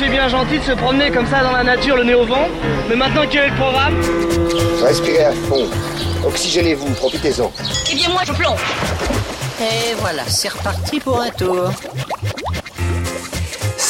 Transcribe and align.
c'est 0.00 0.08
bien 0.08 0.28
gentil 0.28 0.58
de 0.58 0.64
se 0.64 0.72
promener 0.72 1.10
comme 1.10 1.26
ça 1.26 1.42
dans 1.42 1.52
la 1.52 1.62
nature, 1.62 1.94
le 1.94 2.04
nez 2.04 2.14
au 2.14 2.24
vent. 2.24 2.48
Mais 2.88 2.96
maintenant, 2.96 3.22
quel 3.30 3.44
est 3.44 3.48
le 3.48 3.56
programme 3.56 4.00
Respirez 4.82 5.24
à 5.24 5.32
fond. 5.32 5.68
Oxygénez-vous, 6.24 6.90
profitez-en. 6.94 7.52
Eh 7.92 7.94
bien, 7.94 8.08
moi, 8.08 8.22
je 8.26 8.32
plonge. 8.32 8.60
Et 9.60 9.94
voilà, 9.98 10.22
c'est 10.26 10.48
reparti 10.48 11.00
pour 11.00 11.20
un 11.20 11.28
tour. 11.28 11.70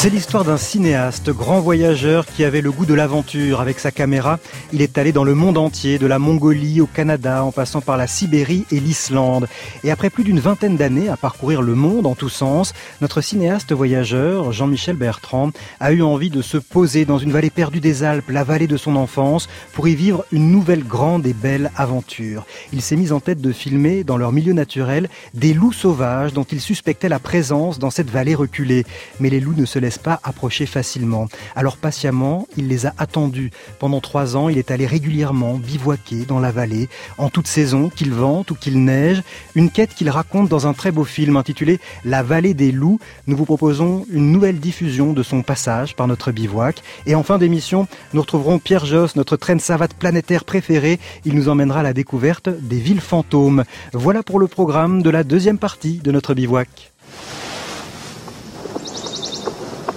C'est 0.03 0.09
l'histoire 0.09 0.45
d'un 0.45 0.57
cinéaste, 0.57 1.29
grand 1.29 1.61
voyageur 1.61 2.25
qui 2.25 2.43
avait 2.43 2.63
le 2.63 2.73
goût 2.73 2.87
de 2.87 2.95
l'aventure. 2.95 3.61
Avec 3.61 3.79
sa 3.79 3.91
caméra, 3.91 4.39
il 4.73 4.81
est 4.81 4.97
allé 4.97 5.13
dans 5.13 5.25
le 5.25 5.35
monde 5.35 5.59
entier, 5.59 5.99
de 5.99 6.07
la 6.07 6.19
Mongolie 6.19 6.81
au 6.81 6.87
Canada, 6.87 7.45
en 7.45 7.53
passant 7.53 7.83
par 7.83 7.99
la 7.99 8.07
Sibérie 8.07 8.65
et 8.73 8.81
l'Islande. 8.81 9.47
Et 9.85 9.91
après 9.91 10.09
plus 10.09 10.25
d'une 10.25 10.41
vingtaine 10.41 10.79
d'années 10.79 11.11
à 11.11 11.19
parcourir 11.19 11.61
le 11.61 11.75
monde 11.75 12.07
en 12.07 12.15
tous 12.15 12.31
sens, 12.31 12.73
notre 13.03 13.21
cinéaste 13.21 13.75
voyageur, 13.75 14.53
Jean-Michel 14.53 14.97
Bertrand, 14.97 15.51
a 15.81 15.93
eu 15.93 16.01
envie 16.01 16.31
de 16.31 16.41
se 16.41 16.57
poser 16.57 17.05
dans 17.05 17.19
une 17.19 17.33
vallée 17.33 17.51
perdue 17.51 17.81
des 17.81 18.03
Alpes, 18.03 18.31
la 18.31 18.43
vallée 18.43 18.69
de 18.69 18.79
son 18.79 18.97
enfance, 18.97 19.51
pour 19.75 19.87
y 19.87 19.95
vivre 19.95 20.25
une 20.33 20.51
nouvelle 20.51 20.83
grande 20.83 21.27
et 21.27 21.35
belle 21.35 21.71
aventure. 21.77 22.47
Il 22.73 22.81
s'est 22.81 22.97
mis 22.97 23.13
en 23.13 23.21
tête 23.21 23.43
de 23.43 23.53
filmer, 23.53 24.03
dans 24.03 24.17
leur 24.17 24.33
milieu 24.33 24.55
naturel, 24.55 25.11
des 25.35 25.53
loups 25.53 25.75
sauvages 25.75 26.33
dont 26.33 26.45
il 26.45 26.63
suspectait 26.63 27.11
la 27.11 27.19
présence 27.19 27.79
dans 27.79 27.91
cette 27.91 28.09
vallée 28.09 28.35
reculée. 28.35 28.87
Mais 29.21 29.29
les 29.29 29.41
loups 29.41 29.53
ne 29.55 29.67
se 29.67 29.79
laissent 29.79 29.90
pas 29.99 30.21
approcher 30.23 30.67
facilement. 30.67 31.29
Alors 31.57 31.77
patiemment, 31.77 32.47
il 32.57 32.69
les 32.69 32.87
a 32.87 32.95
attendus. 32.99 33.51
Pendant 33.79 34.01
trois 34.01 34.37
ans, 34.37 34.49
il 34.49 34.59
est 34.59 34.71
allé 34.71 34.87
régulièrement 34.87 35.55
bivouaquer 35.55 36.25
dans 36.27 36.41
la 36.41 36.51
vallée, 36.51 36.89
en 37.19 37.29
toute 37.29 37.47
saison, 37.47 37.89
qu'il 37.89 38.13
vente 38.13 38.51
ou 38.51 38.55
qu'il 38.55 38.85
neige. 38.85 39.23
Une 39.55 39.71
quête 39.71 39.95
qu'il 39.95 40.11
raconte 40.11 40.49
dans 40.49 40.67
un 40.67 40.73
très 40.73 40.91
beau 40.91 41.05
film 41.05 41.37
intitulé 41.37 41.81
La 42.05 42.23
vallée 42.23 42.55
des 42.55 42.73
loups. 42.73 42.99
Nous 43.27 43.37
vous 43.37 43.45
proposons 43.45 44.07
une 44.11 44.33
nouvelle 44.33 44.61
diffusion 44.61 45.13
de 45.13 45.23
son 45.23 45.43
passage 45.43 45.97
par 45.97 46.07
notre 46.07 46.33
bivouac. 46.33 46.83
Et 47.07 47.15
en 47.15 47.23
fin 47.23 47.39
d'émission, 47.39 47.87
nous 48.13 48.21
retrouverons 48.21 48.59
Pierre 48.59 48.87
Josse, 48.87 49.17
notre 49.17 49.37
traîne 49.37 49.61
savate 49.61 49.95
planétaire 49.95 50.45
préféré. 50.45 50.99
Il 51.25 51.35
nous 51.35 51.49
emmènera 51.49 51.81
à 51.81 51.85
la 51.85 51.93
découverte 51.93 52.49
des 52.49 52.79
villes 52.79 53.01
fantômes. 53.01 53.65
Voilà 53.93 54.23
pour 54.23 54.39
le 54.39 54.47
programme 54.47 55.03
de 55.03 55.11
la 55.11 55.25
deuxième 55.25 55.59
partie 55.59 55.99
de 55.99 56.13
notre 56.13 56.35
bivouac. 56.35 56.90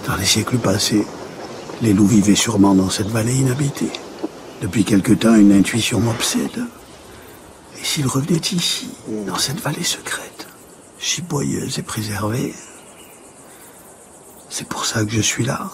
Dans 0.07 0.15
les 0.15 0.25
siècles 0.25 0.57
passés, 0.57 1.05
les 1.81 1.93
loups 1.93 2.07
vivaient 2.07 2.35
sûrement 2.35 2.75
dans 2.75 2.89
cette 2.89 3.07
vallée 3.07 3.35
inhabitée. 3.35 3.91
Depuis 4.61 4.83
quelque 4.83 5.13
temps, 5.13 5.35
une 5.35 5.53
intuition 5.53 5.99
m'obsède. 6.01 6.65
Et 7.79 7.83
s'ils 7.83 8.07
revenaient 8.07 8.37
ici, 8.51 8.89
dans 9.25 9.37
cette 9.37 9.61
vallée 9.61 9.83
secrète, 9.83 10.47
si 10.99 11.21
boyeuse 11.21 11.79
et 11.79 11.83
préservée 11.83 12.53
C'est 14.49 14.67
pour 14.67 14.85
ça 14.85 15.05
que 15.05 15.11
je 15.11 15.21
suis 15.21 15.45
là, 15.45 15.69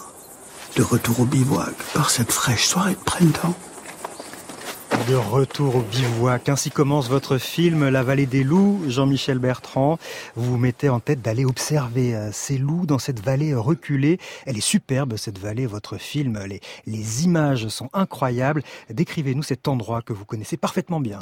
de 0.76 0.82
retour 0.82 1.20
au 1.20 1.24
bivouac, 1.24 1.74
par 1.92 2.10
cette 2.10 2.32
fraîche 2.32 2.66
soirée 2.66 2.94
de 2.94 3.04
printemps 3.04 3.56
de 5.08 5.14
retour 5.14 5.76
au 5.76 5.80
bivouac. 5.82 6.48
Ainsi 6.48 6.70
commence 6.70 7.08
votre 7.08 7.38
film 7.38 7.88
La 7.88 8.02
vallée 8.02 8.26
des 8.26 8.42
loups, 8.42 8.82
Jean-Michel 8.88 9.38
Bertrand. 9.38 9.98
Vous 10.36 10.52
vous 10.52 10.56
mettez 10.58 10.88
en 10.88 11.00
tête 11.00 11.22
d'aller 11.22 11.44
observer 11.44 12.14
euh, 12.14 12.30
ces 12.32 12.58
loups 12.58 12.86
dans 12.86 12.98
cette 12.98 13.20
vallée 13.20 13.54
reculée. 13.54 14.18
Elle 14.46 14.58
est 14.58 14.60
superbe, 14.60 15.16
cette 15.16 15.38
vallée, 15.38 15.66
votre 15.66 15.96
film. 15.96 16.38
Les, 16.46 16.60
les 16.86 17.24
images 17.24 17.68
sont 17.68 17.88
incroyables. 17.92 18.62
Décrivez-nous 18.90 19.42
cet 19.42 19.68
endroit 19.68 20.02
que 20.02 20.12
vous 20.12 20.24
connaissez 20.24 20.56
parfaitement 20.56 21.00
bien. 21.00 21.20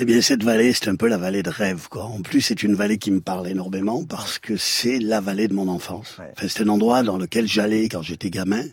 Eh 0.00 0.06
bien, 0.06 0.22
cette 0.22 0.42
vallée, 0.42 0.72
c'est 0.72 0.88
un 0.88 0.96
peu 0.96 1.06
la 1.06 1.18
vallée 1.18 1.42
de 1.42 1.50
rêve, 1.50 1.88
quoi. 1.90 2.04
En 2.04 2.22
plus, 2.22 2.40
c'est 2.40 2.62
une 2.62 2.74
vallée 2.74 2.96
qui 2.96 3.10
me 3.10 3.20
parle 3.20 3.46
énormément 3.46 4.04
parce 4.04 4.38
que 4.38 4.56
c'est 4.56 4.98
la 4.98 5.20
vallée 5.20 5.48
de 5.48 5.52
mon 5.52 5.68
enfance. 5.68 6.16
Enfin, 6.18 6.48
c'est 6.48 6.62
un 6.62 6.68
endroit 6.68 7.02
dans 7.02 7.18
lequel 7.18 7.46
j'allais 7.46 7.90
quand 7.90 8.00
j'étais 8.00 8.30
gamin. 8.30 8.64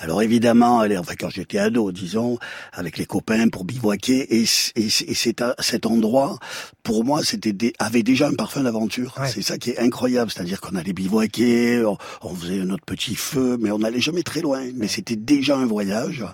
Alors 0.00 0.20
évidemment, 0.20 0.84
enfin 0.98 1.14
quand 1.18 1.30
j'étais 1.30 1.58
ado, 1.58 1.92
disons, 1.92 2.38
avec 2.72 2.98
les 2.98 3.06
copains 3.06 3.48
pour 3.48 3.64
bivouaquer, 3.64 4.40
et, 4.40 4.42
et, 4.42 4.88
c'est 4.88 5.44
cet 5.60 5.86
endroit, 5.86 6.38
pour 6.82 7.04
moi, 7.04 7.22
c'était 7.22 7.72
avait 7.78 8.02
déjà 8.02 8.26
un 8.26 8.34
parfum 8.34 8.62
d'aventure. 8.62 9.14
C'est 9.26 9.42
ça 9.42 9.58
qui 9.58 9.70
est 9.70 9.78
incroyable, 9.78 10.30
c'est-à-dire 10.30 10.60
qu'on 10.60 10.74
allait 10.74 10.92
bivouaquer, 10.92 11.84
on, 12.22 12.34
faisait 12.34 12.64
notre 12.64 12.84
petit 12.84 13.14
feu, 13.14 13.58
mais 13.60 13.70
on 13.70 13.78
n'allait 13.78 14.00
jamais 14.00 14.24
très 14.24 14.40
loin. 14.40 14.62
Mais 14.74 14.88
c'était 14.88 15.16
déjà 15.16 15.56
un 15.56 15.66
voyage. 15.66 16.24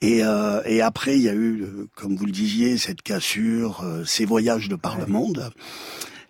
Et, 0.00 0.22
euh, 0.22 0.60
et 0.66 0.82
après, 0.82 1.16
il 1.16 1.22
y 1.22 1.28
a 1.30 1.32
eu, 1.32 1.62
euh, 1.62 1.88
comme 1.94 2.14
vous 2.14 2.26
le 2.26 2.32
disiez, 2.32 2.76
cette 2.76 3.00
cassure, 3.00 3.53
euh, 3.62 4.04
ces 4.04 4.24
voyages 4.24 4.68
de 4.68 4.76
par 4.76 4.98
le 4.98 5.06
monde. 5.06 5.52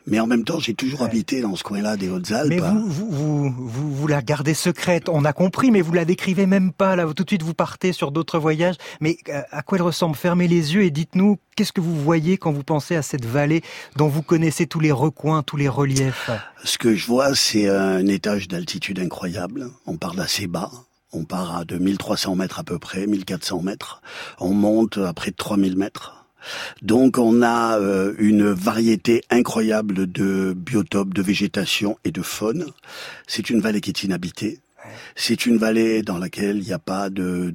Mais 0.06 0.20
en 0.20 0.26
même 0.26 0.44
temps, 0.44 0.58
j'ai 0.58 0.74
toujours 0.74 1.02
habité 1.02 1.40
dans 1.40 1.56
ce 1.56 1.62
coin-là 1.62 1.96
des 1.96 2.10
Hautes-Alpes. 2.10 2.50
Mais 2.50 2.58
vous, 2.58 2.86
vous, 2.88 3.10
vous, 3.10 3.54
vous, 3.56 3.94
vous 3.94 4.06
la 4.06 4.20
gardez 4.20 4.52
secrète, 4.52 5.08
on 5.08 5.24
a 5.24 5.32
compris, 5.32 5.70
mais 5.70 5.80
vous 5.80 5.94
la 5.94 6.04
décrivez 6.04 6.44
même 6.44 6.72
pas. 6.72 6.94
Là, 6.94 7.06
tout 7.14 7.24
de 7.24 7.30
suite, 7.30 7.42
vous 7.42 7.54
partez 7.54 7.92
sur 7.92 8.12
d'autres 8.12 8.38
voyages. 8.38 8.74
Mais 9.00 9.16
euh, 9.30 9.40
à 9.50 9.62
quoi 9.62 9.78
elle 9.78 9.82
ressemble? 9.82 10.14
Fermez 10.14 10.46
les 10.46 10.74
yeux 10.74 10.82
et 10.82 10.90
dites-nous 10.90 11.38
qu'est-ce 11.56 11.72
que 11.72 11.80
vous 11.80 11.96
voyez 11.96 12.36
quand 12.36 12.52
vous 12.52 12.64
pensez 12.64 12.96
à 12.96 13.02
cette 13.02 13.24
vallée 13.24 13.62
dont 13.96 14.08
vous 14.08 14.22
connaissez 14.22 14.66
tous 14.66 14.80
les 14.80 14.92
recoins, 14.92 15.42
tous 15.42 15.56
les 15.56 15.68
reliefs? 15.68 16.30
Ce 16.64 16.76
que 16.76 16.94
je 16.94 17.06
vois, 17.06 17.34
c'est 17.34 17.68
un 17.68 18.06
étage 18.06 18.48
d'altitude 18.48 19.00
incroyable. 19.00 19.70
On 19.86 19.96
parle 19.96 20.16
d'assez 20.16 20.46
bas. 20.46 20.70
On 21.14 21.24
part 21.24 21.56
à 21.56 21.64
2300 21.64 22.34
mètres 22.34 22.58
à 22.58 22.64
peu 22.64 22.78
près, 22.78 23.06
1400 23.06 23.62
mètres. 23.62 24.02
On 24.38 24.52
monte 24.52 24.98
à 24.98 25.14
près 25.14 25.30
de 25.30 25.36
3000 25.36 25.76
mètres. 25.78 26.23
Donc 26.82 27.18
on 27.18 27.42
a 27.42 27.78
euh, 27.78 28.14
une 28.18 28.50
variété 28.50 29.22
incroyable 29.30 30.10
de 30.10 30.54
biotopes, 30.56 31.14
de 31.14 31.22
végétation 31.22 31.98
et 32.04 32.10
de 32.10 32.22
faune. 32.22 32.66
C'est 33.26 33.50
une 33.50 33.60
vallée 33.60 33.80
qui 33.80 33.90
est 33.90 34.04
inhabitée. 34.04 34.60
C'est 35.16 35.46
une 35.46 35.56
vallée 35.56 36.02
dans 36.02 36.18
laquelle 36.18 36.58
il 36.58 36.64
n'y 36.64 36.72
a 36.72 36.78
pas 36.78 37.10
de 37.10 37.50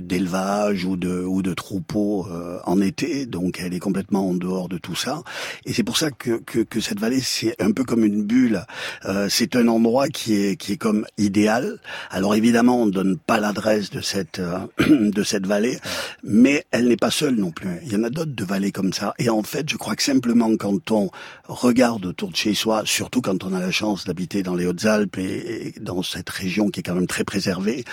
d'élevage 0.00 0.84
de, 0.84 0.88
de, 0.88 0.90
ou 0.90 0.96
de 0.96 1.24
ou 1.24 1.42
de 1.42 1.54
troupeaux 1.54 2.26
euh, 2.30 2.58
en 2.64 2.80
été, 2.80 3.26
donc 3.26 3.58
elle 3.60 3.74
est 3.74 3.78
complètement 3.80 4.28
en 4.28 4.34
dehors 4.34 4.68
de 4.68 4.78
tout 4.78 4.94
ça. 4.94 5.22
Et 5.64 5.72
c'est 5.72 5.82
pour 5.82 5.96
ça 5.96 6.10
que, 6.10 6.38
que, 6.38 6.60
que 6.60 6.80
cette 6.80 7.00
vallée 7.00 7.20
c'est 7.20 7.60
un 7.60 7.72
peu 7.72 7.84
comme 7.84 8.04
une 8.04 8.22
bulle. 8.24 8.64
Euh, 9.04 9.28
c'est 9.28 9.56
un 9.56 9.68
endroit 9.68 10.08
qui 10.08 10.34
est 10.34 10.56
qui 10.56 10.72
est 10.72 10.76
comme 10.76 11.06
idéal. 11.18 11.78
Alors 12.10 12.34
évidemment 12.34 12.82
on 12.82 12.86
ne 12.86 12.92
donne 12.92 13.18
pas 13.18 13.40
l'adresse 13.40 13.90
de 13.90 14.00
cette 14.00 14.38
euh, 14.38 14.58
de 15.10 15.22
cette 15.22 15.46
vallée, 15.46 15.78
mais 16.22 16.64
elle 16.70 16.88
n'est 16.88 16.96
pas 16.96 17.10
seule 17.10 17.34
non 17.34 17.50
plus. 17.50 17.80
Il 17.84 17.92
y 17.92 17.96
en 17.96 18.04
a 18.04 18.10
d'autres 18.10 18.34
de 18.34 18.44
vallées 18.44 18.72
comme 18.72 18.92
ça. 18.92 19.14
Et 19.18 19.28
en 19.28 19.42
fait 19.42 19.68
je 19.68 19.76
crois 19.76 19.96
que 19.96 20.02
simplement 20.02 20.56
quand 20.56 20.90
on 20.90 21.10
regarde 21.48 22.06
autour 22.06 22.30
de 22.30 22.36
chez 22.36 22.54
soi, 22.54 22.82
surtout 22.84 23.20
quand 23.20 23.44
on 23.44 23.52
a 23.52 23.60
la 23.60 23.70
chance 23.70 24.04
d'habiter 24.04 24.42
dans 24.42 24.54
les 24.54 24.66
Hautes-Alpes 24.66 25.18
et, 25.18 25.74
et 25.76 25.80
dans 25.80 26.02
cette 26.02 26.30
région 26.30 26.45
qui 26.46 26.80
est 26.80 26.82
quand 26.82 26.94
même 26.94 27.06
très 27.06 27.24
préservée, 27.24 27.84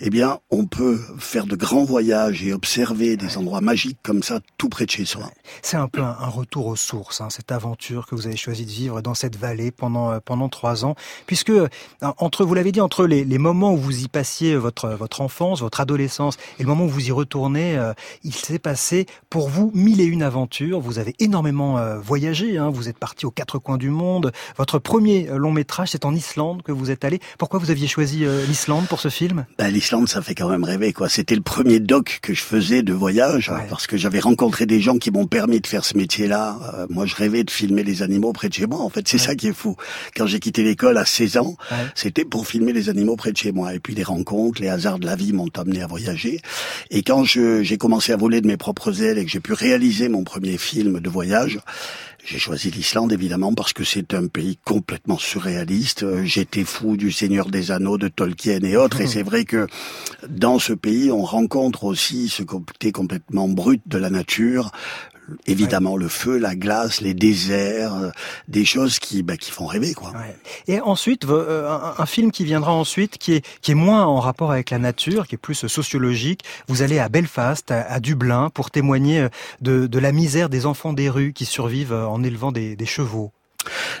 eh 0.00 0.10
bien, 0.10 0.38
on 0.50 0.66
peut 0.66 1.00
faire 1.18 1.46
de 1.46 1.56
grands 1.56 1.84
voyages 1.84 2.42
et 2.44 2.52
observer 2.52 3.16
des 3.16 3.36
endroits 3.36 3.60
magiques 3.60 3.98
comme 4.02 4.22
ça, 4.22 4.40
tout 4.58 4.68
près 4.68 4.86
de 4.86 4.90
chez 4.90 5.04
soi. 5.04 5.30
C'est 5.62 5.76
un 5.76 5.88
peu 5.88 6.02
un, 6.02 6.12
retour 6.26 6.66
aux 6.66 6.76
sources, 6.76 7.20
hein, 7.20 7.28
cette 7.30 7.52
aventure 7.52 8.06
que 8.06 8.14
vous 8.14 8.26
avez 8.26 8.36
choisi 8.36 8.64
de 8.64 8.70
vivre 8.70 9.00
dans 9.00 9.14
cette 9.14 9.36
vallée 9.36 9.70
pendant 9.70 10.10
euh, 10.10 10.18
pendant 10.24 10.48
trois 10.48 10.84
ans, 10.84 10.94
puisque 11.26 11.50
euh, 11.50 11.68
entre, 12.00 12.44
vous 12.44 12.54
l'avez 12.54 12.72
dit, 12.72 12.80
entre 12.80 13.06
les, 13.06 13.24
les, 13.24 13.38
moments 13.38 13.72
où 13.72 13.76
vous 13.76 14.02
y 14.02 14.08
passiez 14.08 14.56
votre 14.56 14.88
votre 14.90 15.20
enfance, 15.20 15.60
votre 15.60 15.80
adolescence, 15.80 16.36
et 16.58 16.62
le 16.62 16.68
moment 16.68 16.84
où 16.84 16.88
vous 16.88 17.08
y 17.08 17.12
retournez, 17.12 17.76
euh, 17.78 17.92
il 18.22 18.34
s'est 18.34 18.58
passé 18.58 19.06
pour 19.30 19.48
vous 19.48 19.70
mille 19.74 20.00
et 20.00 20.04
une 20.04 20.22
aventures. 20.22 20.80
Vous 20.80 20.98
avez 20.98 21.14
énormément 21.18 21.78
voyagé. 22.00 22.58
Hein, 22.58 22.70
vous 22.70 22.88
êtes 22.88 22.98
parti 22.98 23.26
aux 23.26 23.30
quatre 23.30 23.58
coins 23.58 23.78
du 23.78 23.90
monde. 23.90 24.32
Votre 24.56 24.78
premier 24.78 25.28
long 25.32 25.52
métrage, 25.52 25.90
c'est 25.90 26.04
en 26.04 26.14
Islande 26.14 26.62
que 26.62 26.72
vous 26.72 26.90
êtes 26.90 27.04
allé. 27.04 27.20
Pourquoi 27.38 27.58
vous 27.58 27.70
aviez 27.70 27.85
choisi 27.86 28.24
euh, 28.24 28.44
l'Islande 28.46 28.86
pour 28.86 29.00
ce 29.00 29.08
film? 29.08 29.46
Bah, 29.58 29.68
L'Islande, 29.70 30.08
ça 30.08 30.22
fait 30.22 30.34
quand 30.34 30.48
même 30.48 30.64
rêver. 30.64 30.92
quoi. 30.92 31.08
C'était 31.08 31.34
le 31.34 31.42
premier 31.42 31.80
doc 31.80 32.18
que 32.22 32.34
je 32.34 32.42
faisais 32.42 32.82
de 32.82 32.92
voyage, 32.92 33.52
parce 33.68 33.86
que 33.86 33.96
j'avais 33.96 34.20
rencontré 34.20 34.66
des 34.66 34.80
gens 34.80 34.98
qui 34.98 35.10
m'ont 35.10 35.26
permis 35.26 35.60
de 35.60 35.66
faire 35.66 35.84
ce 35.84 35.96
métier-là. 35.96 36.58
Euh, 36.74 36.86
moi, 36.90 37.06
je 37.06 37.14
rêvais 37.14 37.44
de 37.44 37.50
filmer 37.50 37.82
les 37.82 38.02
animaux 38.02 38.32
près 38.32 38.48
de 38.48 38.54
chez 38.54 38.66
moi. 38.66 38.80
En 38.80 38.88
fait, 38.90 39.06
c'est 39.08 39.18
ça 39.18 39.34
qui 39.34 39.48
est 39.48 39.52
fou. 39.52 39.76
Quand 40.16 40.26
j'ai 40.26 40.40
quitté 40.40 40.62
l'école 40.62 40.98
à 40.98 41.04
16 41.04 41.36
ans, 41.38 41.56
c'était 41.94 42.24
pour 42.24 42.46
filmer 42.46 42.72
les 42.72 42.88
animaux 42.88 43.16
près 43.16 43.32
de 43.32 43.36
chez 43.36 43.52
moi. 43.52 43.74
Et 43.74 43.80
puis 43.80 43.94
les 43.94 44.02
rencontres, 44.04 44.60
les 44.60 44.68
hasards 44.68 44.98
de 44.98 45.06
la 45.06 45.16
vie 45.16 45.32
m'ont 45.32 45.50
amené 45.56 45.82
à 45.82 45.86
voyager. 45.86 46.40
Et 46.90 47.02
quand 47.02 47.24
j'ai 47.24 47.78
commencé 47.78 48.12
à 48.12 48.16
voler 48.16 48.40
de 48.40 48.46
mes 48.46 48.56
propres 48.56 49.02
ailes 49.02 49.18
et 49.18 49.24
que 49.24 49.30
j'ai 49.30 49.40
pu 49.40 49.52
réaliser 49.52 50.08
mon 50.08 50.24
premier 50.24 50.58
film 50.58 51.00
de 51.00 51.08
voyage, 51.10 51.60
j'ai 52.26 52.40
choisi 52.40 52.72
l'Islande 52.72 53.12
évidemment 53.12 53.54
parce 53.54 53.72
que 53.72 53.84
c'est 53.84 54.12
un 54.12 54.26
pays 54.26 54.58
complètement 54.64 55.16
surréaliste. 55.16 56.02
Euh, 56.02 56.24
j'étais 56.24 56.64
fou 56.64 56.96
du 56.96 57.12
Seigneur 57.12 57.46
des 57.46 57.70
Anneaux, 57.70 57.98
de 57.98 58.08
Tolkien 58.08 58.58
et 58.64 58.76
autres. 58.76 59.00
Et 59.00 59.06
c'est 59.06 59.22
vrai 59.22 59.44
que 59.44 59.68
dans 60.28 60.58
ce 60.58 60.72
pays, 60.72 61.12
on 61.12 61.22
rencontre 61.22 61.84
aussi 61.84 62.28
ce 62.28 62.42
côté 62.42 62.90
complètement 62.90 63.46
brut 63.46 63.80
de 63.86 63.98
la 63.98 64.10
nature, 64.10 64.72
évidemment 65.46 65.96
le 65.96 66.08
feu, 66.08 66.38
la 66.38 66.54
glace, 66.54 67.00
les 67.00 67.14
déserts, 67.14 67.94
euh, 67.94 68.10
des 68.48 68.64
choses 68.64 68.98
qui 68.98 69.22
bah, 69.22 69.36
qui 69.36 69.50
font 69.50 69.66
rêver 69.66 69.94
quoi. 69.94 70.12
Et 70.68 70.80
ensuite 70.80 71.24
euh, 71.24 71.94
un, 71.98 72.06
film 72.06 72.30
qui 72.30 72.44
viendra 72.44 72.72
ensuite 72.72 73.18
qui 73.18 73.34
est 73.34 73.46
qui 73.60 73.72
est 73.72 73.74
moins 73.74 74.04
en 74.04 74.20
rapport 74.20 74.52
avec 74.52 74.70
la 74.70 74.78
nature, 74.78 75.26
qui 75.26 75.34
est 75.34 75.38
plus 75.38 75.54
sociologique. 75.54 76.44
Vous 76.68 76.82
allez 76.82 76.98
à 76.98 77.08
Belfast, 77.08 77.70
à, 77.70 78.00
Dublin 78.00 78.50
pour 78.50 78.70
témoigner 78.70 79.20
euh, 79.20 79.28
de, 79.60 79.86
de 79.86 79.98
la 79.98 80.12
misère 80.12 80.48
des 80.48 80.66
enfants 80.66 80.92
des 80.92 81.08
rues 81.08 81.32
qui 81.32 81.44
survivent 81.44 81.92
en 81.92 82.22
élevant 82.22 82.52
des, 82.52 82.76
des 82.76 82.86
chevaux. 82.86 83.32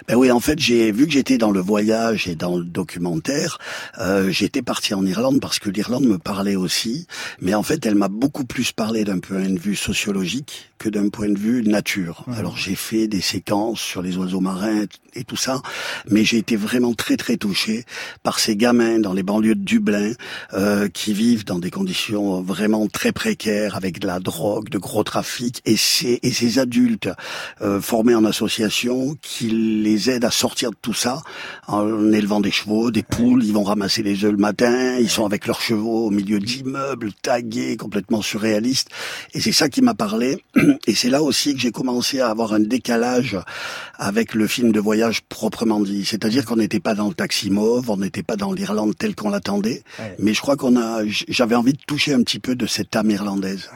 Ben 0.08 0.16
oui, 0.16 0.30
en 0.30 0.40
fait, 0.40 0.58
j'ai 0.58 0.92
vu 0.92 1.06
que 1.06 1.12
j'étais 1.12 1.38
dans 1.38 1.50
le 1.50 1.60
voyage 1.60 2.28
et 2.28 2.34
dans 2.34 2.56
le 2.56 2.64
documentaire. 2.64 3.58
Euh, 3.98 4.30
j'étais 4.30 4.62
parti 4.62 4.94
en 4.94 5.04
Irlande 5.04 5.40
parce 5.40 5.58
que 5.58 5.70
l'Irlande 5.70 6.04
me 6.04 6.18
parlait 6.18 6.56
aussi, 6.56 7.06
mais 7.40 7.54
en 7.54 7.62
fait, 7.62 7.84
elle 7.86 7.94
m'a 7.94 8.08
beaucoup 8.08 8.44
plus 8.44 8.72
parlé 8.72 9.04
d'un 9.04 9.18
point 9.18 9.48
de 9.48 9.58
vue 9.58 9.76
sociologique 9.76 10.70
que 10.78 10.88
d'un 10.88 11.08
point 11.08 11.28
de 11.28 11.38
vue 11.38 11.62
nature. 11.62 12.24
Alors 12.36 12.56
j'ai 12.56 12.74
fait 12.74 13.08
des 13.08 13.20
séquences 13.20 13.80
sur 13.80 14.02
les 14.02 14.16
oiseaux 14.16 14.40
marins 14.40 14.84
et 15.16 15.24
tout 15.24 15.36
ça, 15.36 15.62
mais 16.08 16.24
j'ai 16.24 16.38
été 16.38 16.56
vraiment 16.56 16.94
très 16.94 17.16
très 17.16 17.36
touché 17.36 17.84
par 18.22 18.38
ces 18.38 18.56
gamins 18.56 18.98
dans 18.98 19.12
les 19.12 19.22
banlieues 19.22 19.54
de 19.54 19.64
Dublin 19.64 20.12
euh, 20.52 20.88
qui 20.88 21.12
vivent 21.12 21.44
dans 21.44 21.58
des 21.58 21.70
conditions 21.70 22.42
vraiment 22.42 22.86
très 22.86 23.12
précaires 23.12 23.76
avec 23.76 23.98
de 23.98 24.06
la 24.06 24.20
drogue, 24.20 24.68
de 24.68 24.78
gros 24.78 25.04
trafic, 25.04 25.62
et 25.64 25.76
ces, 25.76 26.18
et 26.22 26.30
ces 26.30 26.58
adultes 26.58 27.08
euh, 27.62 27.80
formés 27.80 28.14
en 28.14 28.24
association 28.24 29.16
qui 29.22 29.48
les 29.48 30.10
aident 30.10 30.24
à 30.24 30.30
sortir 30.30 30.70
de 30.70 30.76
tout 30.80 30.94
ça 30.94 31.22
en 31.66 32.12
élevant 32.12 32.40
des 32.40 32.50
chevaux, 32.50 32.90
des 32.90 33.02
poules, 33.02 33.44
ils 33.44 33.52
vont 33.52 33.64
ramasser 33.64 34.02
les 34.02 34.24
œufs 34.24 34.32
le 34.32 34.36
matin, 34.36 34.96
ils 34.98 35.10
sont 35.10 35.24
avec 35.24 35.46
leurs 35.46 35.60
chevaux 35.60 36.06
au 36.06 36.10
milieu 36.10 36.38
d'immeubles 36.38 37.12
tagués, 37.22 37.76
complètement 37.76 38.22
surréalistes, 38.22 38.88
et 39.34 39.40
c'est 39.40 39.52
ça 39.52 39.68
qui 39.68 39.82
m'a 39.82 39.94
parlé. 39.94 40.42
Et 40.86 40.94
c'est 40.94 41.10
là 41.10 41.22
aussi 41.22 41.54
que 41.54 41.60
j'ai 41.60 41.72
commencé 41.72 42.20
à 42.20 42.28
avoir 42.28 42.52
un 42.52 42.60
décalage 42.60 43.36
avec 43.98 44.34
le 44.34 44.46
film 44.46 44.72
de 44.72 44.80
voyage 44.80 45.05
proprement 45.28 45.80
dit. 45.80 46.04
C'est-à-dire 46.04 46.44
qu'on 46.44 46.56
n'était 46.56 46.80
pas 46.80 46.94
dans 46.94 47.08
le 47.08 47.14
taxi 47.14 47.50
mauve, 47.50 47.90
on 47.90 47.96
n'était 47.96 48.22
pas 48.22 48.36
dans 48.36 48.52
l'Irlande 48.52 48.96
telle 48.96 49.14
qu'on 49.14 49.30
l'attendait. 49.30 49.82
Mais 50.18 50.34
je 50.34 50.40
crois 50.40 50.56
qu'on 50.56 50.76
a, 50.76 51.02
j'avais 51.28 51.54
envie 51.54 51.72
de 51.72 51.82
toucher 51.86 52.14
un 52.14 52.22
petit 52.22 52.38
peu 52.38 52.54
de 52.54 52.66
cette 52.66 52.94
âme 52.96 53.10
irlandaise. 53.10 53.70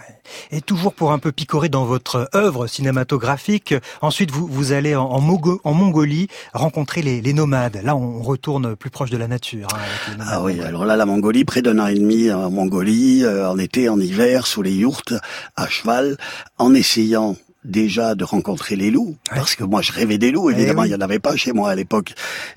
Et 0.51 0.61
toujours 0.61 0.95
pour 0.95 1.13
un 1.13 1.19
peu 1.19 1.33
picorer 1.33 1.69
dans 1.69 1.85
votre 1.85 2.29
œuvre 2.35 2.67
cinématographique, 2.67 3.75
ensuite 4.01 4.31
vous, 4.31 4.47
vous 4.47 4.73
allez 4.73 4.95
en, 4.95 5.07
en, 5.11 5.75
Mongolie 5.75 6.29
rencontrer 6.55 7.03
les, 7.03 7.21
les, 7.21 7.33
nomades. 7.33 7.81
Là, 7.83 7.97
on 7.97 8.23
retourne 8.23 8.77
plus 8.77 8.91
proche 8.91 9.11
de 9.11 9.17
la 9.17 9.29
nature. 9.29 9.69
Hein, 9.75 10.17
ah 10.21 10.43
oui, 10.43 10.61
alors 10.61 10.85
là, 10.85 10.97
la 10.97 11.07
Mongolie, 11.07 11.45
près 11.45 11.63
d'un 11.63 11.79
an 11.79 11.87
et 11.87 11.95
demi 11.95 12.31
en 12.31 12.51
Mongolie, 12.51 13.25
euh, 13.25 13.51
en 13.51 13.59
été, 13.59 13.89
en 13.89 13.99
hiver, 13.99 14.47
sous 14.47 14.63
les 14.63 14.75
yourtes, 14.75 15.15
à 15.57 15.69
cheval, 15.69 16.17
en 16.59 16.75
essayant 16.75 17.37
déjà 17.65 18.15
de 18.15 18.25
rencontrer 18.25 18.75
les 18.77 18.91
loups, 18.91 19.17
parce 19.35 19.55
que 19.55 19.65
moi 19.65 19.83
je 19.83 19.93
rêvais 19.93 20.19
des 20.19 20.31
loups, 20.31 20.51
eh 20.51 20.55
évidemment, 20.55 20.85
il 20.85 20.89
n'y 20.89 20.95
en 20.95 21.01
avait 21.01 21.19
pas 21.19 21.37
chez 21.37 21.53
moi 21.53 21.71
à 21.71 21.75
l'époque, 21.75 22.15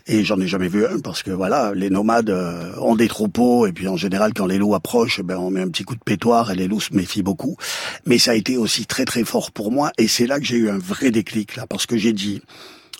et 0.07 0.23
j'en 0.23 0.39
ai 0.39 0.47
jamais 0.47 0.69
vu 0.69 0.85
un, 0.85 1.00
parce 1.00 1.23
que 1.23 1.31
voilà, 1.31 1.73
les 1.75 1.89
nomades 1.89 2.29
euh, 2.29 2.73
ont 2.79 2.95
des 2.95 3.07
troupeaux, 3.07 3.67
et 3.67 3.73
puis 3.73 3.88
en 3.88 3.97
général, 3.97 4.33
quand 4.33 4.45
les 4.45 4.57
loups 4.57 4.75
approchent, 4.75 5.21
ben, 5.21 5.38
on 5.38 5.50
met 5.50 5.61
un 5.61 5.67
petit 5.67 5.83
coup 5.83 5.95
de 5.95 6.03
pétoire, 6.03 6.51
et 6.51 6.55
les 6.55 6.67
loups 6.67 6.79
se 6.79 6.94
méfient 6.94 7.23
beaucoup. 7.23 7.57
Mais 8.05 8.17
ça 8.17 8.31
a 8.31 8.35
été 8.35 8.55
aussi 8.55 8.85
très 8.85 9.05
très 9.05 9.23
fort 9.23 9.51
pour 9.51 9.71
moi, 9.71 9.91
et 9.97 10.07
c'est 10.07 10.27
là 10.27 10.39
que 10.39 10.45
j'ai 10.45 10.57
eu 10.57 10.69
un 10.69 10.77
vrai 10.77 11.11
déclic, 11.11 11.55
là, 11.57 11.67
parce 11.67 11.85
que 11.85 11.97
j'ai 11.97 12.13
dit, 12.13 12.41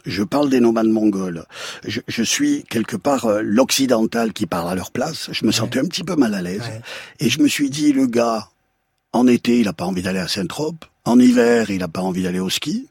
je 0.06 0.24
parle 0.24 0.50
des 0.50 0.60
nomades 0.60 0.88
mongols. 0.88 1.46
Je, 1.88 2.02
je 2.08 2.24
suis 2.24 2.66
quelque 2.70 2.98
part 2.98 3.26
euh, 3.26 3.42
l'occidental 3.42 4.34
qui 4.34 4.46
parle 4.46 4.70
à 4.70 4.76
leur 4.76 4.92
place. 4.92 5.30
Je 5.32 5.46
me 5.46 5.52
sentais 5.54 5.80
un 5.80 5.86
petit 5.86 6.04
peu 6.04 6.18
mal 6.18 6.34
à 6.34 6.42
l'aise. 6.42 6.64
Et 7.22 7.30
je 7.30 7.42
me 7.42 7.48
suis 7.48 7.70
dit, 7.70 7.94
le 7.94 8.06
gars, 8.08 8.50
en 9.14 9.28
été, 9.28 9.60
il 9.60 9.66
n'a 9.66 9.72
pas 9.74 9.86
envie 9.86 10.02
d'aller 10.02 10.20
à 10.20 10.28
Saint-Trope. 10.28 10.86
En 11.06 11.20
hiver, 11.20 11.70
il 11.70 11.80
n'a 11.80 11.88
pas 11.88 12.02
envie 12.02 12.24
d'aller 12.24 12.40
au 12.40 12.50
ski. 12.50 12.88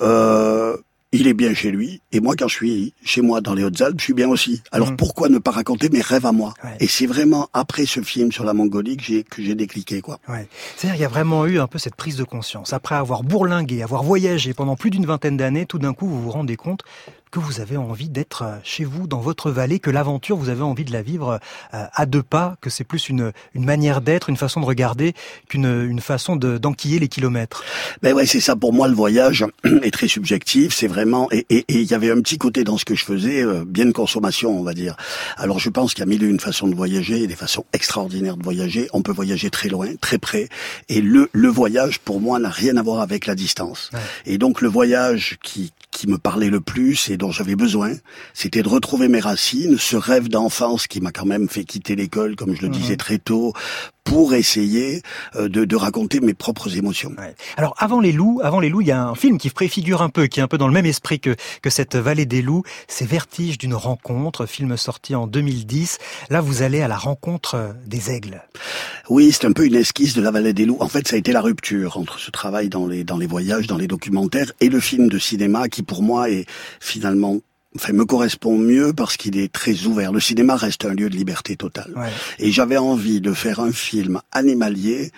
Euh, 0.00 0.76
il 1.10 1.26
est 1.26 1.34
bien 1.34 1.54
chez 1.54 1.70
lui, 1.70 2.02
et 2.12 2.20
moi, 2.20 2.34
quand 2.38 2.48
je 2.48 2.54
suis 2.54 2.94
chez 3.02 3.22
moi 3.22 3.40
dans 3.40 3.54
les 3.54 3.64
Hautes-Alpes, 3.64 3.98
je 3.98 4.04
suis 4.04 4.12
bien 4.12 4.28
aussi. 4.28 4.62
Alors 4.72 4.92
mm. 4.92 4.96
pourquoi 4.96 5.30
ne 5.30 5.38
pas 5.38 5.50
raconter 5.50 5.88
mes 5.88 6.02
rêves 6.02 6.26
à 6.26 6.32
moi? 6.32 6.52
Et 6.80 6.86
c'est 6.86 7.06
vraiment 7.06 7.48
après 7.54 7.86
ce 7.86 8.02
film 8.02 8.30
sur 8.30 8.44
la 8.44 8.52
Mongolie 8.52 8.98
que 8.98 9.02
j'ai 9.02 9.24
que 9.24 9.42
j'ai 9.42 9.54
décliqué, 9.54 10.02
quoi. 10.02 10.18
Ouais. 10.28 10.46
C'est-à-dire, 10.76 11.00
il 11.00 11.02
y 11.02 11.06
a 11.06 11.08
vraiment 11.08 11.46
eu 11.46 11.58
un 11.60 11.66
peu 11.66 11.78
cette 11.78 11.94
prise 11.94 12.16
de 12.16 12.24
conscience. 12.24 12.74
Après 12.74 12.94
avoir 12.94 13.22
bourlingué, 13.22 13.82
avoir 13.82 14.02
voyagé 14.02 14.52
pendant 14.52 14.76
plus 14.76 14.90
d'une 14.90 15.06
vingtaine 15.06 15.38
d'années, 15.38 15.64
tout 15.64 15.78
d'un 15.78 15.94
coup, 15.94 16.06
vous 16.06 16.22
vous 16.22 16.30
rendez 16.30 16.56
compte 16.56 16.82
que 17.30 17.38
vous 17.38 17.60
avez 17.60 17.76
envie 17.76 18.08
d'être 18.08 18.42
euh, 18.42 18.56
chez 18.64 18.84
vous, 18.84 19.06
dans 19.06 19.20
votre 19.20 19.50
vallée, 19.50 19.78
que 19.78 19.90
l'aventure, 19.90 20.36
vous 20.36 20.48
avez 20.48 20.62
envie 20.62 20.84
de 20.84 20.92
la 20.92 21.02
vivre 21.02 21.40
euh, 21.74 21.84
à 21.92 22.06
deux 22.06 22.22
pas, 22.22 22.56
que 22.60 22.70
c'est 22.70 22.84
plus 22.84 23.08
une, 23.08 23.32
une 23.54 23.64
manière 23.64 24.00
d'être, 24.00 24.28
une 24.28 24.36
façon 24.36 24.60
de 24.60 24.66
regarder 24.66 25.14
qu'une 25.48 25.66
une 25.88 26.00
façon 26.00 26.36
d'enquiller 26.36 26.98
les 26.98 27.08
kilomètres? 27.08 27.64
Ben 28.02 28.14
ouais, 28.14 28.26
c'est 28.26 28.40
ça. 28.40 28.56
Pour 28.56 28.72
moi, 28.72 28.88
le 28.88 28.94
voyage 28.94 29.44
est 29.82 29.92
très 29.92 30.08
subjectif. 30.08 30.74
C'est 30.74 30.86
vraiment 30.86 31.28
et 31.32 31.64
il 31.68 31.82
y 31.82 31.94
avait 31.94 32.10
un 32.10 32.20
petit 32.20 32.38
côté 32.38 32.64
dans 32.64 32.78
ce 32.78 32.84
que 32.84 32.94
je 32.94 33.04
faisais, 33.04 33.42
euh, 33.42 33.64
bien 33.66 33.86
de 33.86 33.92
consommation, 33.92 34.58
on 34.58 34.62
va 34.62 34.74
dire. 34.74 34.96
Alors, 35.36 35.58
je 35.58 35.70
pense 35.70 35.94
qu'il 35.94 36.00
y 36.00 36.02
a 36.02 36.06
mille 36.06 36.22
et 36.22 36.26
une 36.26 36.40
façons 36.40 36.68
de 36.68 36.74
voyager, 36.74 37.26
des 37.26 37.36
façons 37.36 37.64
extraordinaires 37.72 38.36
de 38.36 38.42
voyager. 38.42 38.88
On 38.92 39.02
peut 39.02 39.12
voyager 39.12 39.50
très 39.50 39.68
loin, 39.68 39.88
très 40.00 40.18
près, 40.18 40.48
et 40.88 41.00
le 41.00 41.28
le 41.32 41.48
voyage 41.48 41.98
pour 42.00 42.20
moi 42.20 42.38
n'a 42.38 42.48
rien 42.48 42.76
à 42.76 42.82
voir 42.82 43.00
avec 43.00 43.26
la 43.26 43.34
distance. 43.34 43.90
Et 44.26 44.38
donc 44.38 44.60
le 44.60 44.68
voyage 44.68 45.38
qui 45.42 45.72
qui 45.90 46.06
me 46.06 46.18
parlait 46.18 46.50
le 46.50 46.60
plus 46.60 47.10
et 47.10 47.16
dont 47.18 47.30
j'avais 47.30 47.56
besoin, 47.56 47.92
c'était 48.32 48.62
de 48.62 48.68
retrouver 48.68 49.08
mes 49.08 49.20
racines, 49.20 49.76
ce 49.76 49.96
rêve 49.96 50.28
d'enfance 50.28 50.86
qui 50.86 51.00
m'a 51.00 51.12
quand 51.12 51.26
même 51.26 51.48
fait 51.48 51.64
quitter 51.64 51.96
l'école, 51.96 52.36
comme 52.36 52.54
je 52.54 52.62
le 52.62 52.68
disais 52.68 52.92
mhm. 52.92 52.98
très 52.98 53.18
tôt, 53.18 53.52
pour 54.08 54.34
essayer 54.34 55.02
euh, 55.36 55.48
de, 55.48 55.64
de, 55.64 55.76
raconter 55.76 56.20
mes 56.20 56.32
propres 56.32 56.76
émotions. 56.76 57.14
Alors 57.56 57.74
avant 57.78 58.00
les 58.00 58.12
loups, 58.12 58.40
avant 58.42 58.58
les 58.58 58.70
loups, 58.70 58.80
il 58.80 58.88
y 58.88 58.92
a 58.92 59.04
un 59.04 59.14
film 59.14 59.36
qui 59.36 59.50
préfigure 59.50 60.00
un 60.00 60.08
peu, 60.08 60.26
qui 60.26 60.40
est 60.40 60.42
un 60.42 60.48
peu 60.48 60.56
dans 60.56 60.66
le 60.66 60.72
même 60.72 60.86
esprit 60.86 61.20
que, 61.20 61.36
que 61.62 61.70
cette 61.70 61.94
vallée 61.94 62.26
des 62.26 62.40
loups. 62.40 62.62
C'est 62.88 63.06
Vertige 63.06 63.58
d'une 63.58 63.74
rencontre, 63.74 64.46
film 64.46 64.76
sorti 64.76 65.14
en 65.14 65.26
2010. 65.26 65.98
Là, 66.30 66.40
vous 66.40 66.62
allez 66.62 66.80
à 66.80 66.88
la 66.88 66.96
rencontre 66.96 67.54
euh, 67.54 67.72
des 67.86 68.10
aigles. 68.10 68.42
Oui, 69.10 69.30
c'est 69.32 69.46
un 69.46 69.52
peu 69.52 69.66
une 69.66 69.74
esquisse 69.74 70.14
de 70.14 70.22
la 70.22 70.30
vallée 70.30 70.54
des 70.54 70.64
loups. 70.64 70.78
En 70.80 70.88
fait, 70.88 71.06
ça 71.06 71.16
a 71.16 71.18
été 71.18 71.32
la 71.32 71.42
rupture 71.42 71.98
entre 71.98 72.18
ce 72.18 72.30
travail 72.30 72.70
dans 72.70 72.86
les 72.86 73.04
dans 73.04 73.18
les 73.18 73.26
voyages, 73.26 73.66
dans 73.66 73.76
les 73.76 73.86
documentaires 73.86 74.52
et 74.60 74.68
le 74.68 74.80
film 74.80 75.08
de 75.08 75.18
cinéma 75.18 75.68
qui 75.68 75.82
pour 75.82 76.02
moi 76.02 76.30
est 76.30 76.46
finalement 76.80 77.38
enfin, 77.76 77.92
me 77.92 78.04
correspond 78.04 78.58
mieux 78.58 78.92
parce 78.92 79.16
qu'il 79.16 79.38
est 79.38 79.52
très 79.52 79.84
ouvert. 79.84 80.12
Le 80.12 80.20
cinéma 80.20 80.56
reste 80.56 80.84
un 80.84 80.94
lieu 80.94 81.10
de 81.10 81.16
liberté 81.16 81.56
totale. 81.56 81.92
Et 82.38 82.50
j'avais 82.50 82.76
envie 82.76 83.20
de 83.20 83.32
faire 83.32 83.60
un 83.60 83.72
film 83.72 84.20
animalier, 84.32 85.12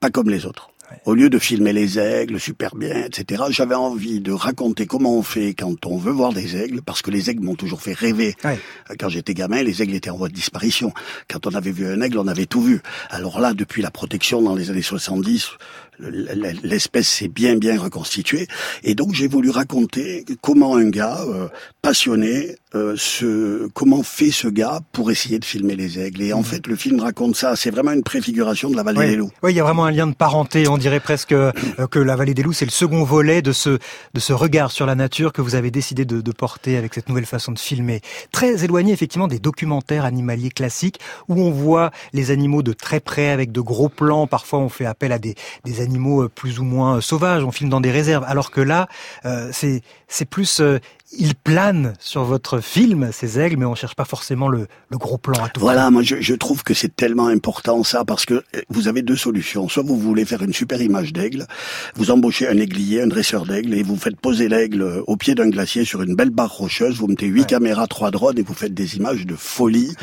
pas 0.00 0.10
comme 0.10 0.30
les 0.30 0.46
autres. 0.46 0.70
Au 1.04 1.14
lieu 1.14 1.30
de 1.30 1.38
filmer 1.38 1.72
les 1.72 1.98
aigles 1.98 2.40
super 2.40 2.74
bien, 2.74 3.04
etc., 3.04 3.44
j'avais 3.50 3.74
envie 3.74 4.20
de 4.20 4.32
raconter 4.32 4.86
comment 4.86 5.16
on 5.16 5.22
fait 5.22 5.54
quand 5.54 5.86
on 5.86 5.98
veut 5.98 6.12
voir 6.12 6.32
des 6.32 6.56
aigles, 6.56 6.82
parce 6.82 7.02
que 7.02 7.10
les 7.10 7.30
aigles 7.30 7.44
m'ont 7.44 7.54
toujours 7.54 7.80
fait 7.80 7.92
rêver. 7.92 8.34
Quand 8.98 9.08
j'étais 9.08 9.34
gamin, 9.34 9.62
les 9.62 9.82
aigles 9.82 9.94
étaient 9.94 10.10
en 10.10 10.16
voie 10.16 10.28
de 10.28 10.34
disparition. 10.34 10.92
Quand 11.28 11.46
on 11.46 11.54
avait 11.54 11.72
vu 11.72 11.86
un 11.86 12.00
aigle, 12.00 12.18
on 12.18 12.26
avait 12.26 12.46
tout 12.46 12.62
vu. 12.62 12.80
Alors 13.10 13.40
là, 13.40 13.54
depuis 13.54 13.82
la 13.82 13.90
protection 13.90 14.42
dans 14.42 14.54
les 14.54 14.70
années 14.70 14.82
70, 14.82 15.50
l'espèce 16.00 17.08
s'est 17.08 17.28
bien 17.28 17.56
bien 17.56 17.78
reconstituée 17.78 18.46
et 18.84 18.94
donc 18.94 19.14
j'ai 19.14 19.26
voulu 19.26 19.50
raconter 19.50 20.24
comment 20.40 20.76
un 20.76 20.88
gars 20.90 21.18
euh, 21.26 21.48
passionné 21.82 22.56
euh, 22.74 22.94
ce 22.96 23.68
comment 23.68 24.02
fait 24.02 24.30
ce 24.30 24.48
gars 24.48 24.80
pour 24.92 25.10
essayer 25.10 25.38
de 25.38 25.44
filmer 25.44 25.76
les 25.76 25.98
aigles. 25.98 26.22
Et 26.22 26.32
en 26.32 26.38
mhm. 26.38 26.44
fait 26.44 26.66
le 26.66 26.76
film 26.76 27.00
raconte 27.00 27.36
ça. 27.36 27.56
C'est 27.56 27.70
vraiment 27.70 27.92
une 27.92 28.02
préfiguration 28.02 28.70
de 28.70 28.76
la 28.76 28.82
vallée 28.82 29.10
des 29.10 29.16
loups. 29.16 29.30
Oui 29.42 29.52
il 29.52 29.56
y 29.56 29.60
a 29.60 29.64
vraiment 29.64 29.84
un 29.84 29.90
lien 29.90 30.06
de 30.06 30.14
parenté 30.14 30.68
on 30.68 30.78
dirait 30.78 31.00
presque 31.00 31.32
euh, 31.32 31.52
que 31.90 31.98
la 31.98 32.16
vallée 32.16 32.34
des 32.34 32.42
loups 32.42 32.52
c'est 32.52 32.64
le 32.64 32.70
second 32.70 33.04
volet 33.04 33.42
de 33.42 33.52
ce 33.52 33.78
de 34.14 34.20
ce 34.20 34.32
regard 34.32 34.70
sur 34.70 34.86
la 34.86 34.94
nature 34.94 35.32
que 35.32 35.42
vous 35.42 35.54
avez 35.54 35.70
décidé 35.70 36.04
de, 36.04 36.20
de 36.20 36.32
porter 36.32 36.76
avec 36.76 36.94
cette 36.94 37.08
nouvelle 37.08 37.26
façon 37.26 37.52
de 37.52 37.58
filmer. 37.58 38.00
Très 38.32 38.64
éloigné 38.64 38.92
effectivement 38.92 39.28
des 39.28 39.38
documentaires 39.38 40.04
animaliers 40.04 40.50
classiques 40.50 41.00
où 41.28 41.40
on 41.40 41.50
voit 41.50 41.90
les 42.12 42.30
animaux 42.30 42.62
de 42.62 42.72
très 42.72 43.00
près 43.00 43.30
avec 43.30 43.52
de 43.52 43.60
gros 43.60 43.88
plans. 43.88 44.26
Parfois 44.26 44.58
on 44.58 44.68
fait 44.68 44.86
appel 44.86 45.12
à 45.12 45.18
des 45.18 45.34
des 45.64 45.80
animaux 45.80 46.24
euh, 46.24 46.28
plus 46.28 46.58
ou 46.58 46.64
moins 46.64 46.96
euh, 46.96 47.00
sauvages, 47.00 47.44
on 47.44 47.50
filme 47.50 47.70
dans 47.70 47.80
des 47.80 47.90
réserves, 47.90 48.24
alors 48.26 48.50
que 48.50 48.60
là, 48.60 48.88
euh, 49.24 49.50
c'est 49.52 49.82
c'est 50.06 50.24
plus 50.24 50.62
ils 51.12 51.34
planent 51.34 51.94
sur 51.98 52.24
votre 52.24 52.60
film, 52.60 53.10
ces 53.12 53.38
aigles, 53.38 53.56
mais 53.56 53.64
on 53.64 53.74
cherche 53.74 53.94
pas 53.94 54.04
forcément 54.04 54.48
le, 54.48 54.66
le 54.90 54.98
gros 54.98 55.18
plan 55.18 55.42
à 55.42 55.48
tout. 55.48 55.60
Voilà, 55.60 55.90
moi 55.90 56.02
je, 56.02 56.20
je, 56.20 56.34
trouve 56.34 56.62
que 56.62 56.74
c'est 56.74 56.94
tellement 56.94 57.28
important 57.28 57.82
ça 57.82 58.04
parce 58.04 58.26
que 58.26 58.44
vous 58.68 58.88
avez 58.88 59.02
deux 59.02 59.16
solutions. 59.16 59.68
Soit 59.68 59.82
vous 59.82 59.98
voulez 59.98 60.24
faire 60.24 60.42
une 60.42 60.52
super 60.52 60.80
image 60.82 61.12
d'aigle, 61.12 61.46
vous 61.94 62.10
embauchez 62.10 62.48
un 62.48 62.58
aiguier, 62.58 63.02
un 63.02 63.06
dresseur 63.06 63.46
d'aigle 63.46 63.74
et 63.74 63.82
vous 63.82 63.96
faites 63.96 64.20
poser 64.20 64.48
l'aigle 64.48 65.02
au 65.06 65.16
pied 65.16 65.34
d'un 65.34 65.48
glacier 65.48 65.84
sur 65.84 66.02
une 66.02 66.14
belle 66.14 66.30
barre 66.30 66.52
rocheuse. 66.52 66.96
Vous 66.98 67.06
mettez 67.06 67.26
huit 67.26 67.46
caméras, 67.46 67.86
trois 67.86 68.10
drones 68.10 68.38
et 68.38 68.42
vous 68.42 68.54
faites 68.54 68.74
des 68.74 68.96
images 68.96 69.26
de 69.26 69.34
folie 69.34 69.94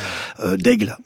d'aigle. 0.57 0.97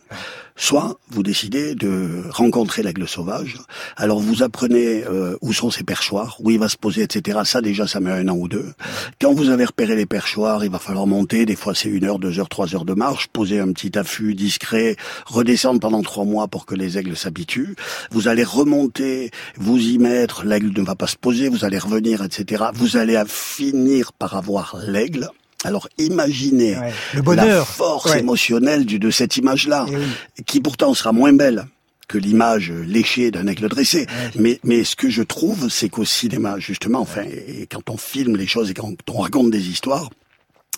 Soit 0.61 0.99
vous 1.09 1.23
décidez 1.23 1.73
de 1.73 2.21
rencontrer 2.29 2.83
l'aigle 2.83 3.07
sauvage. 3.07 3.57
Alors 3.95 4.19
vous 4.19 4.43
apprenez 4.43 5.05
euh, 5.05 5.37
où 5.39 5.53
sont 5.53 5.71
ses 5.71 5.85
perchoirs, 5.85 6.35
où 6.41 6.51
il 6.51 6.59
va 6.59 6.67
se 6.67 6.75
poser, 6.75 7.01
etc. 7.01 7.39
Ça 7.45 7.61
déjà, 7.61 7.87
ça 7.87 8.01
met 8.01 8.11
un 8.11 8.27
an 8.27 8.35
ou 8.35 8.49
deux. 8.49 8.73
Quand 9.21 9.33
vous 9.33 9.51
avez 9.51 9.63
repéré 9.63 9.95
les 9.95 10.05
perchoirs, 10.05 10.65
il 10.65 10.69
va 10.69 10.77
falloir 10.77 11.07
monter. 11.07 11.45
Des 11.45 11.55
fois, 11.55 11.73
c'est 11.73 11.87
une 11.87 12.03
heure, 12.03 12.19
deux 12.19 12.39
heures, 12.39 12.49
trois 12.49 12.75
heures 12.75 12.83
de 12.83 12.93
marche. 12.93 13.29
Poser 13.29 13.61
un 13.61 13.71
petit 13.71 13.97
affût 13.97 14.35
discret, 14.35 14.97
redescendre 15.25 15.79
pendant 15.79 16.01
trois 16.01 16.25
mois 16.25 16.49
pour 16.49 16.65
que 16.65 16.75
les 16.75 16.97
aigles 16.97 17.15
s'habituent. 17.15 17.77
Vous 18.11 18.27
allez 18.27 18.43
remonter, 18.43 19.31
vous 19.55 19.79
y 19.79 19.97
mettre. 19.97 20.43
L'aigle 20.43 20.77
ne 20.77 20.83
va 20.83 20.95
pas 20.95 21.07
se 21.07 21.15
poser. 21.15 21.47
Vous 21.47 21.63
allez 21.63 21.79
revenir, 21.79 22.21
etc. 22.21 22.65
Vous 22.73 22.97
allez 22.97 23.19
finir 23.27 24.11
par 24.11 24.35
avoir 24.35 24.75
l'aigle. 24.85 25.29
Alors 25.63 25.89
imaginez 25.97 26.77
la 27.25 27.65
force 27.65 28.15
émotionnelle 28.15 28.85
de 28.85 29.11
cette 29.11 29.37
image-là, 29.37 29.85
qui 30.45 30.61
pourtant 30.61 30.93
sera 30.93 31.11
moins 31.11 31.33
belle 31.33 31.65
que 32.07 32.17
l'image 32.17 32.71
léchée 32.71 33.29
d'un 33.31 33.47
aigle 33.47 33.69
dressé. 33.69 34.07
Mais, 34.35 34.59
mais 34.63 34.83
ce 34.83 34.95
que 34.95 35.09
je 35.09 35.21
trouve, 35.21 35.69
c'est 35.69 35.89
qu'au 35.89 36.05
cinéma, 36.05 36.57
justement, 36.57 36.99
enfin, 36.99 37.23
et 37.23 37.67
quand 37.71 37.89
on 37.89 37.97
filme 37.97 38.35
les 38.35 38.47
choses 38.47 38.71
et 38.71 38.73
quand 38.73 38.93
on 39.07 39.19
raconte 39.19 39.51
des 39.51 39.69
histoires, 39.69 40.09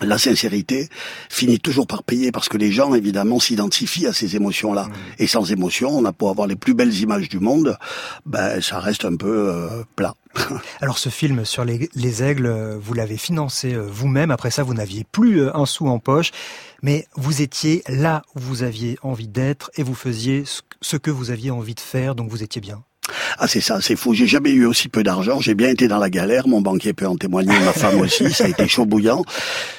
la 0.01 0.17
sincérité 0.17 0.89
finit 1.29 1.59
toujours 1.59 1.87
par 1.87 2.03
payer 2.03 2.31
parce 2.31 2.49
que 2.49 2.57
les 2.57 2.71
gens, 2.71 2.93
évidemment, 2.93 3.39
s'identifient 3.39 4.07
à 4.07 4.13
ces 4.13 4.35
émotions-là. 4.35 4.85
Mmh. 4.85 4.93
Et 5.19 5.27
sans 5.27 5.51
émotion, 5.51 5.89
on 5.89 6.05
a 6.05 6.13
pour 6.13 6.29
avoir 6.29 6.47
les 6.47 6.55
plus 6.55 6.73
belles 6.73 6.93
images 6.99 7.29
du 7.29 7.39
monde, 7.39 7.77
ben, 8.25 8.61
ça 8.61 8.79
reste 8.79 9.05
un 9.05 9.15
peu 9.15 9.49
euh, 9.49 9.83
plat. 9.95 10.15
Alors 10.81 10.97
ce 10.97 11.09
film 11.09 11.45
sur 11.45 11.65
les, 11.65 11.89
les 11.93 12.23
aigles, 12.23 12.45
euh, 12.45 12.77
vous 12.79 12.93
l'avez 12.93 13.17
financé 13.17 13.73
euh, 13.73 13.81
vous-même. 13.81 14.31
Après 14.31 14.51
ça, 14.51 14.63
vous 14.63 14.73
n'aviez 14.73 15.03
plus 15.03 15.49
un 15.49 15.65
sou 15.65 15.87
en 15.87 15.99
poche. 15.99 16.31
Mais 16.81 17.07
vous 17.15 17.41
étiez 17.41 17.83
là 17.87 18.23
où 18.35 18.39
vous 18.39 18.63
aviez 18.63 18.97
envie 19.03 19.27
d'être 19.27 19.69
et 19.75 19.83
vous 19.83 19.93
faisiez 19.93 20.43
ce 20.81 20.97
que 20.97 21.11
vous 21.11 21.29
aviez 21.29 21.51
envie 21.51 21.75
de 21.75 21.79
faire, 21.79 22.15
donc 22.15 22.29
vous 22.29 22.41
étiez 22.41 22.59
bien. 22.59 22.83
Ah 23.37 23.47
c'est 23.47 23.61
ça, 23.61 23.79
c'est 23.81 23.95
fou. 23.95 24.13
J'ai 24.13 24.27
jamais 24.27 24.51
eu 24.51 24.65
aussi 24.65 24.89
peu 24.89 25.03
d'argent. 25.03 25.39
J'ai 25.39 25.55
bien 25.55 25.69
été 25.69 25.87
dans 25.87 25.99
la 25.99 26.09
galère. 26.09 26.47
Mon 26.47 26.61
banquier 26.61 26.93
peut 26.93 27.07
en 27.07 27.15
témoigner, 27.15 27.57
ma 27.59 27.73
femme 27.73 27.99
aussi. 27.99 28.31
Ça 28.31 28.45
a 28.45 28.47
été 28.47 28.67
chaud 28.67 28.85
bouillant. 28.85 29.23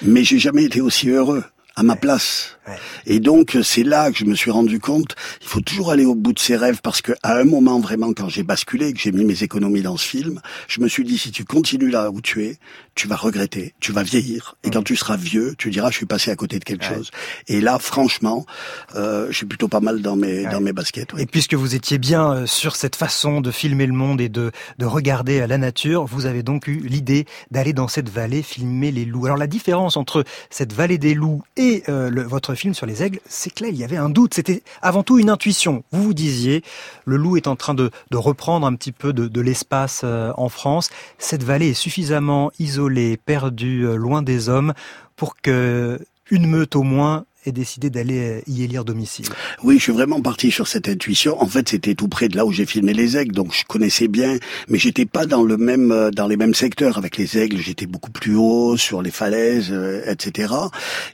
Mais 0.03 0.25
j'ai 0.25 0.39
jamais 0.39 0.65
été 0.65 0.81
aussi 0.81 1.11
heureux 1.11 1.45
à 1.77 1.83
ma 1.83 1.97
place. 1.97 2.59
Et 3.07 3.21
donc 3.21 3.57
c'est 3.63 3.83
là 3.83 4.11
que 4.11 4.19
je 4.19 4.25
me 4.25 4.35
suis 4.35 4.51
rendu 4.51 4.79
compte, 4.79 5.17
il 5.41 5.49
faut 5.49 5.61
toujours 5.61 5.91
aller 5.91 6.05
au 6.05 6.15
bout 6.15 6.33
de 6.33 6.39
ses 6.39 6.57
rêves 6.57 6.81
parce 6.83 7.03
que 7.03 7.13
à 7.23 7.37
un 7.37 7.45
moment 7.45 7.81
vraiment 7.81 8.13
quand 8.13 8.29
j'ai 8.29 8.43
basculé, 8.43 8.93
que 8.93 9.01
j'ai 9.01 9.13
mis 9.13 9.25
mes 9.25 9.43
économies 9.43 9.83
dans 9.83 9.97
ce 9.97 10.07
film, 10.07 10.41
je 10.69 10.81
me 10.81 10.89
suis 10.89 11.05
dit 11.05 11.19
si 11.19 11.33
tu 11.33 11.45
continues 11.45 11.91
là 11.91 12.11
où 12.11 12.21
tu 12.21 12.45
es, 12.45 12.59
tu 12.95 13.09
vas 13.09 13.17
regretter, 13.17 13.75
tu 13.81 13.93
vas 13.93 14.03
vieillir 14.03 14.57
et 14.63 14.71
quand 14.71 14.81
mm. 14.81 14.85
tu 14.85 14.97
seras 14.97 15.17
vieux, 15.17 15.55
tu 15.59 15.71
diras 15.71 15.91
je 15.91 15.97
suis 15.97 16.07
passé 16.07 16.31
à 16.31 16.37
côté 16.37 16.59
de 16.59 16.65
quelque 16.65 16.85
chose. 16.85 17.11
Et 17.49 17.61
là 17.61 17.79
franchement, 17.79 18.47
euh, 18.95 19.27
je 19.31 19.37
suis 19.37 19.47
plutôt 19.47 19.69
pas 19.69 19.81
mal 19.81 20.01
dans 20.01 20.17
mes 20.17 20.45
dans 20.45 20.61
mes 20.61 20.73
baskets. 20.73 21.09
Et 21.19 21.27
puisque 21.27 21.55
vous 21.55 21.75
étiez 21.75 21.99
bien 21.99 22.33
euh, 22.33 22.47
sur 22.47 22.77
cette 22.77 22.97
façon 22.97 23.41
de 23.41 23.51
filmer 23.51 23.87
le 23.87 23.93
monde 23.93 24.21
et 24.21 24.29
de 24.29 24.53
de 24.79 24.87
regarder 24.87 25.45
la 25.47 25.59
nature, 25.59 26.05
vous 26.05 26.27
avez 26.27 26.43
donc 26.43 26.69
eu 26.69 26.77
l'idée 26.77 27.27
d'aller 27.51 27.73
dans 27.73 27.89
cette 27.89 28.09
vallée 28.09 28.43
filmer 28.43 28.93
les 28.93 29.05
loups. 29.05 29.27
Alors 29.27 29.39
la 29.39 29.47
différence 29.47 29.97
entre 29.97 30.25
cette 30.51 30.73
vallée 30.73 30.99
des 30.99 31.15
loups 31.15 31.43
et 31.57 31.83
euh, 31.89 32.09
le, 32.09 32.23
votre 32.23 32.52
film 32.55 32.75
sur 32.75 32.87
les 32.87 33.03
aigles, 33.03 33.21
c'est 33.27 33.53
que 33.53 33.65
là, 33.65 33.71
il 33.71 33.77
y 33.77 33.85
avait 33.85 33.97
un 33.97 34.09
doute. 34.09 34.35
C'était 34.35 34.63
avant 34.81 35.03
tout 35.03 35.19
une 35.19 35.31
intuition. 35.31 35.85
Vous 35.93 36.03
vous 36.03 36.15
disiez, 36.15 36.63
le 37.05 37.17
loup 37.17 37.37
est 37.37 37.47
en 37.47 37.57
train 37.57 37.75
de, 37.75 37.91
reprendre 38.13 38.67
un 38.67 38.75
petit 38.75 38.93
peu 38.93 39.13
de, 39.13 39.41
l'espace 39.41 40.03
euh, 40.05 40.33
en 40.37 40.49
France. 40.49 40.91
Cette 41.19 41.43
vallée 41.43 41.71
est 41.71 41.75
suffisamment 41.75 42.53
isolée, 42.59 43.17
perdue, 43.17 43.87
euh, 43.87 43.97
loin 43.97 44.23
des 44.23 44.49
hommes, 44.49 44.73
pour 45.17 45.37
que 45.37 45.99
une 46.31 46.47
meute 46.47 46.77
au 46.77 46.83
moins 46.83 47.25
et 47.45 47.53
décidé 47.53 47.91
d'aller 47.91 48.19
euh, 48.19 48.41
y 48.47 48.63
élire 48.63 48.85
domicile. 48.85 49.27
Oui, 49.63 49.79
je 49.79 49.85
suis 49.85 49.93
vraiment 49.93 50.21
parti 50.21 50.51
sur 50.51 50.69
cette 50.69 50.89
intuition. 50.89 51.41
En 51.43 51.47
fait, 51.47 51.69
c'était 51.69 51.95
tout 51.95 52.09
près 52.09 52.29
de 52.29 52.37
là 52.37 52.47
où 52.47 52.53
j'ai 52.53 52.67
filmé 52.67 52.93
les 52.93 53.17
aigles, 53.17 53.35
donc 53.35 53.53
je 53.53 53.65
connaissais 53.65 54.09
bien, 54.09 54.39
mais 54.69 54.79
j'étais 54.79 55.07
pas 55.07 55.27
dans 55.27 55.43
le 55.43 55.57
même 55.57 55.93
euh, 55.93 56.11
dans 56.11 56.29
les 56.29 56.37
mêmes 56.37 56.55
secteurs 56.55 56.99
avec 56.99 57.17
les 57.17 57.39
aigles. 57.39 57.59
J'étais 57.59 57.87
beaucoup 57.87 58.11
plus 58.11 58.37
haut 58.37 58.77
sur 58.77 59.03
les 59.03 59.11
falaises, 59.11 59.71
euh, 59.71 60.03
etc. 60.07 60.55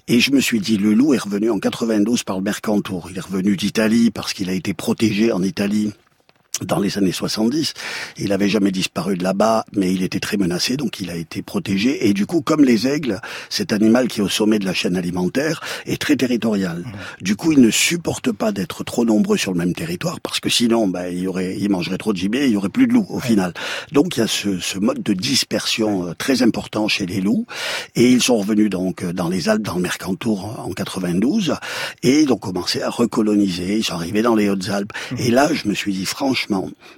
Et 0.06 0.20
je 0.20 0.32
me 0.32 0.40
suis 0.40 0.60
dit, 0.60 0.76
le 0.76 0.94
loup 0.94 1.14
est 1.14 1.18
revenu 1.18 1.50
en 1.50 1.58
92 1.58 2.24
par 2.24 2.38
le 2.38 2.42
Mercantour. 2.42 3.08
Il 3.10 3.16
est 3.16 3.20
revenu 3.20 3.56
d'Italie 3.56 4.10
parce 4.10 4.32
qu'il 4.32 4.50
a 4.50 4.52
été 4.52 4.74
protégé 4.74 5.32
en 5.32 5.42
Italie 5.42 5.92
dans 6.62 6.78
les 6.78 6.98
années 6.98 7.12
70. 7.12 7.74
Il 8.18 8.32
avait 8.32 8.48
jamais 8.48 8.70
disparu 8.70 9.16
de 9.16 9.22
là-bas, 9.22 9.64
mais 9.74 9.92
il 9.92 10.02
était 10.02 10.20
très 10.20 10.36
menacé, 10.36 10.76
donc 10.76 11.00
il 11.00 11.10
a 11.10 11.16
été 11.16 11.42
protégé. 11.42 12.08
Et 12.08 12.14
du 12.14 12.26
coup, 12.26 12.40
comme 12.40 12.64
les 12.64 12.86
aigles, 12.86 13.20
cet 13.50 13.72
animal 13.72 14.08
qui 14.08 14.20
est 14.20 14.22
au 14.22 14.28
sommet 14.28 14.58
de 14.58 14.64
la 14.64 14.74
chaîne 14.74 14.96
alimentaire 14.96 15.60
est 15.86 16.00
très 16.00 16.16
territorial. 16.16 16.78
Mmh. 16.78 17.22
Du 17.22 17.36
coup, 17.36 17.52
il 17.52 17.60
ne 17.60 17.70
supporte 17.70 18.32
pas 18.32 18.52
d'être 18.52 18.84
trop 18.84 19.04
nombreux 19.04 19.36
sur 19.36 19.52
le 19.52 19.58
même 19.58 19.74
territoire, 19.74 20.20
parce 20.20 20.40
que 20.40 20.48
sinon, 20.48 20.88
bah, 20.88 21.08
il 21.10 21.20
y 21.20 21.26
aurait, 21.26 21.56
il 21.58 21.70
mangerait 21.70 21.98
trop 21.98 22.12
de 22.12 22.18
gibier, 22.18 22.46
il 22.46 22.52
y 22.52 22.56
aurait 22.56 22.68
plus 22.68 22.86
de 22.86 22.92
loups 22.92 23.06
au 23.08 23.20
final. 23.20 23.52
Donc, 23.92 24.16
il 24.16 24.20
y 24.20 24.22
a 24.22 24.26
ce, 24.26 24.58
ce 24.58 24.78
mode 24.78 25.02
de 25.02 25.12
dispersion 25.12 26.08
euh, 26.08 26.14
très 26.16 26.42
important 26.42 26.88
chez 26.88 27.06
les 27.06 27.20
loups, 27.20 27.46
et 27.94 28.10
ils 28.10 28.22
sont 28.22 28.36
revenus 28.36 28.70
donc 28.70 29.02
euh, 29.02 29.12
dans 29.12 29.28
les 29.28 29.48
Alpes, 29.48 29.62
dans 29.62 29.76
le 29.76 29.82
Mercantour 29.82 30.64
en 30.66 30.72
92, 30.72 31.54
et 32.02 32.22
ils 32.22 32.32
ont 32.32 32.36
commencé 32.36 32.82
à 32.82 32.90
recoloniser. 32.90 33.78
Ils 33.78 33.84
sont 33.84 33.94
arrivés 33.94 34.22
dans 34.22 34.34
les 34.34 34.48
Hautes-Alpes. 34.48 34.92
Mmh. 35.12 35.16
Et 35.18 35.30
là, 35.30 35.52
je 35.52 35.68
me 35.68 35.74
suis 35.74 35.92
dit, 35.92 36.04
franchement 36.04 36.47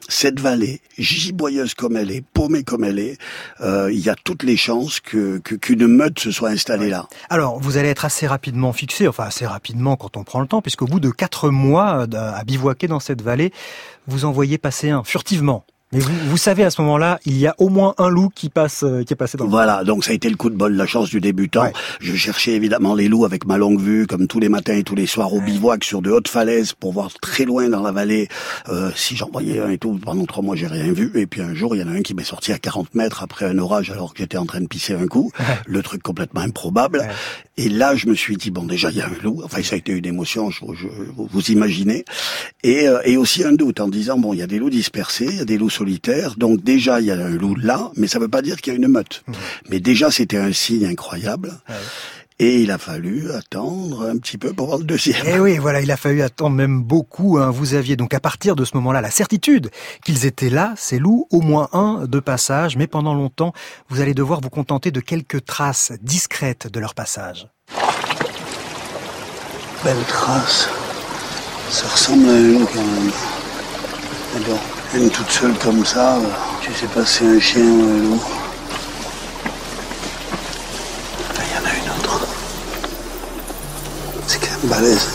cette 0.09 0.40
vallée, 0.40 0.80
giboyeuse 0.99 1.75
comme 1.75 1.97
elle 1.97 2.11
est, 2.11 2.23
paumée 2.23 2.62
comme 2.62 2.85
elle 2.85 2.99
est, 2.99 3.19
euh, 3.61 3.90
il 3.92 4.00
y 4.00 4.09
a 4.09 4.14
toutes 4.14 4.42
les 4.42 4.57
chances 4.57 5.00
que 5.00 5.38
qu'une 5.38 5.87
meute 5.87 6.19
se 6.19 6.30
soit 6.30 6.50
installée 6.50 6.90
là. 6.90 7.09
Alors, 7.28 7.59
vous 7.61 7.76
allez 7.76 7.88
être 7.88 8.04
assez 8.04 8.26
rapidement 8.26 8.73
fixé, 8.73 9.09
enfin 9.09 9.25
assez 9.25 9.47
rapidement 9.47 9.97
quand 9.97 10.16
on 10.16 10.25
prend 10.25 10.40
le 10.40 10.47
temps, 10.47 10.62
puisqu'au 10.62 10.87
bout 10.87 11.00
de 11.00 11.11
quatre 11.11 11.50
mois 11.50 12.07
euh, 12.12 12.33
à 12.35 12.45
bivouaquer 12.45 12.87
dans 12.87 13.00
cette 13.00 13.23
vallée, 13.23 13.52
vous 14.07 14.25
en 14.25 14.33
voyez 14.33 14.59
passer 14.59 14.90
un 14.90 15.04
furtivement. 15.04 15.64
Mais 15.93 15.99
vous, 15.99 16.13
vous 16.29 16.37
savez 16.37 16.63
à 16.63 16.71
ce 16.71 16.81
moment-là, 16.83 17.19
il 17.27 17.37
y 17.37 17.49
a 17.49 17.55
au 17.59 17.69
moins 17.69 17.95
un 17.99 18.11
loup 18.11 18.29
qui 18.33 18.49
passe, 18.49 18.85
euh, 18.85 19.03
qui 19.03 19.13
est 19.13 19.17
passé 19.17 19.37
dans. 19.37 19.47
Le 19.47 19.51
voilà, 19.51 19.83
donc 19.83 20.05
ça 20.05 20.13
a 20.13 20.15
été 20.15 20.31
le 20.31 20.37
coup 20.37 20.49
de 20.49 20.55
bol, 20.55 20.73
la 20.73 20.87
chance 20.87 21.11
du 21.11 21.21
débutant. 21.21 21.73
Je 22.01 22.15
cherchais 22.15 22.53
évidemment 22.53 22.95
les 22.95 23.09
loups 23.09 23.25
avec 23.25 23.45
ma 23.45 23.59
longue 23.59 23.81
vue, 23.81 24.07
comme 24.07 24.29
tous 24.29 24.39
les 24.39 24.49
matins 24.49 24.75
et 24.75 24.85
tous 24.85 24.95
les 24.95 25.07
soirs 25.07 25.33
au 25.33 25.41
bivouac 25.41 25.83
sur 25.83 26.01
de 26.01 26.13
hautes 26.13 26.29
falaises 26.29 26.75
pour 26.75 26.93
voir 26.93 27.11
très 27.21 27.45
loin 27.45 27.69
dans 27.69 27.83
la 27.83 27.91
vallée 27.91 28.29
euh, 28.69 28.93
si 28.95 29.17
j'en 29.17 29.31
voyais 29.33 29.59
un 29.59 29.71
et 29.71 29.79
tout. 29.79 29.99
Pendant 29.99 30.27
trois 30.27 30.45
mois, 30.45 30.55
j'ai 30.55 30.69
rien 30.69 30.93
vu. 30.93 31.11
Et 31.17 31.27
puis 31.27 31.43
un 31.43 31.55
jour, 31.55 31.75
il 31.75 31.81
y 31.81 31.83
en 31.83 31.89
a 31.89 31.97
un 31.97 32.03
qui 32.03 32.15
m'est 32.15 32.23
sorti 32.23 32.53
à 32.53 32.59
40 32.59 32.95
mètres 32.95 33.25
après 33.25 33.47
un 33.47 33.59
orage 33.59 33.91
alors 33.91 34.13
que 34.13 34.21
j'étais 34.21 34.39
en 34.39 34.47
train 34.47 34.61
de 34.61 34.69
pisser 34.69 34.95
un 34.95 35.09
coup. 35.09 35.33
Le 35.67 35.83
truc 35.83 36.05
complètement 36.05 36.43
improbable. 36.43 37.05
Et 37.62 37.69
là, 37.69 37.95
je 37.95 38.07
me 38.07 38.14
suis 38.14 38.38
dit 38.38 38.50
bon, 38.50 38.64
déjà 38.64 38.90
il 38.90 38.97
y 38.97 39.02
a 39.02 39.07
un 39.07 39.23
loup. 39.23 39.43
Enfin, 39.45 39.62
ça 39.62 39.75
a 39.75 39.79
été 39.79 39.93
une 39.93 40.07
émotion, 40.07 40.50
je, 40.50 40.61
je, 40.73 40.87
vous 41.14 41.50
imaginez. 41.50 42.07
Et, 42.62 42.88
euh, 42.88 43.02
et 43.05 43.19
aussi 43.19 43.45
un 43.45 43.52
doute 43.52 43.81
en 43.81 43.88
disant 43.88 44.17
bon, 44.17 44.33
il 44.33 44.38
y 44.38 44.43
a 44.43 44.47
des 44.47 44.59
loups 44.59 44.71
dispersés, 44.71 45.29
il 45.31 45.37
y 45.37 45.40
a 45.40 45.45
des 45.45 45.59
loups 45.59 45.69
solitaires, 45.69 46.37
donc 46.37 46.64
déjà, 46.64 47.00
il 47.00 47.07
y 47.09 47.11
a 47.11 47.17
un 47.17 47.29
loup 47.29 47.55
là, 47.55 47.90
mais 47.97 48.07
ça 48.07 48.19
ne 48.19 48.25
veut 48.25 48.31
pas 48.31 48.40
dire 48.40 48.57
qu'il 48.62 48.73
y 48.73 48.76
a 48.76 48.79
une 48.79 48.88
meute. 48.88 49.25
Mmh. 49.26 49.33
Mais 49.69 49.79
déjà, 49.79 50.11
c'était 50.11 50.38
un 50.38 50.55
signe 50.55 50.87
incroyable. 50.87 51.52
Et 52.43 52.63
il 52.63 52.71
a 52.71 52.79
fallu 52.79 53.31
attendre 53.33 54.09
un 54.09 54.17
petit 54.17 54.39
peu 54.39 54.55
pour 54.55 54.69
voir 54.69 54.79
le 54.79 54.85
deuxième. 54.85 55.27
Et 55.27 55.33
eh 55.35 55.39
oui, 55.39 55.59
voilà, 55.59 55.83
il 55.83 55.91
a 55.91 55.99
fallu 55.99 56.23
attendre 56.23 56.57
même 56.57 56.83
beaucoup. 56.83 57.37
Hein. 57.37 57.51
Vous 57.51 57.75
aviez 57.75 57.97
donc 57.97 58.15
à 58.15 58.21
partir 58.21 58.57
de 58.57 58.65
ce 58.65 58.75
moment-là 58.77 59.03
la 59.03 59.11
certitude 59.11 59.71
qu'ils 60.07 60.25
étaient 60.25 60.49
là, 60.49 60.73
ces 60.79 60.99
loups, 60.99 61.29
au 61.31 61.43
moins 61.43 61.69
un 61.75 62.07
de 62.07 62.19
passage, 62.19 62.79
mais 62.79 62.87
pendant 62.87 63.13
longtemps, 63.13 63.53
vous 63.91 64.01
allez 64.01 64.15
devoir 64.15 64.41
vous 64.41 64.49
contenter 64.49 64.91
de 64.91 65.01
quelques 65.01 65.45
traces 65.45 65.93
discrètes 66.01 66.67
de 66.67 66.81
leur 66.81 66.95
passage. 66.95 67.47
Belle 69.85 70.03
trace. 70.09 70.71
Ça 71.69 71.89
ressemble 71.89 72.27
à 72.27 72.39
une 72.39 72.65
quand 72.65 72.77
même. 72.77 73.13
Mais 74.35 74.45
bon. 74.47 74.59
Une 74.95 75.11
toute 75.11 75.31
seule 75.31 75.55
comme 75.59 75.85
ça, 75.85 76.19
tu 76.63 76.73
sais 76.73 76.87
pas 76.87 77.05
si 77.05 77.19
c'est 77.19 77.27
un 77.27 77.39
chien 77.39 77.63
ou 77.63 77.83
un 77.85 77.99
loup. 77.99 78.23
Balèze. 84.64 85.09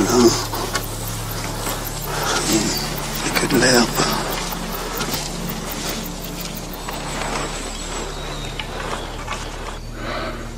Non. 0.00 0.28
Il 3.24 3.32
que 3.32 3.46
de 3.54 3.60
l'herbe. 3.60 3.88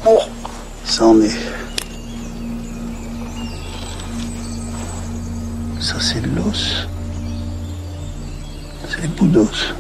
Oh, 0.06 0.20
ça 0.84 1.06
en 1.06 1.20
est. 1.20 1.38
Ça 5.80 5.96
c'est 6.00 6.20
de 6.20 6.28
l'os. 6.37 6.87
C'est 8.88 9.02
des 9.02 9.08
bouts 9.08 9.26
d'os. 9.26 9.75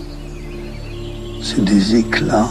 C'est 1.42 1.64
des 1.64 1.96
éclats. 1.96 2.50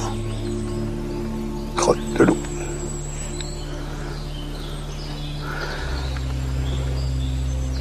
Crotte 1.76 1.98
de 2.18 2.24
loup. 2.24 2.49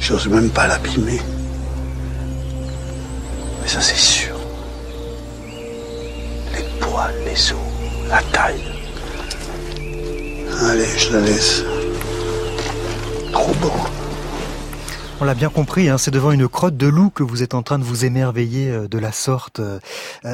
J'ose 0.09 0.27
même 0.27 0.49
pas 0.49 0.65
l'abîmer. 0.65 1.21
Mais 3.61 3.67
ça 3.67 3.79
c'est 3.79 3.95
sûr. 3.95 4.35
Les 6.51 6.63
poils, 6.79 7.13
les 7.25 7.51
os, 7.51 7.57
la 8.09 8.19
taille. 8.33 8.63
Allez, 10.67 10.97
je 10.97 11.13
la 11.13 11.19
laisse. 11.19 11.63
Trop 13.31 13.53
beau. 13.61 13.71
On 15.21 15.25
l'a 15.25 15.33
bien 15.33 15.49
compris, 15.49 15.89
hein, 15.89 15.97
c'est 15.97 16.11
devant 16.11 16.31
une 16.31 16.47
crotte 16.47 16.77
de 16.77 16.87
loup 16.87 17.09
que 17.09 17.23
vous 17.23 17.43
êtes 17.43 17.53
en 17.53 17.61
train 17.61 17.77
de 17.77 17.83
vous 17.83 18.05
émerveiller 18.05 18.69
euh, 18.69 18.87
de 18.87 18.97
la 18.97 19.11
sorte. 19.11 19.59
Euh, 19.59 19.79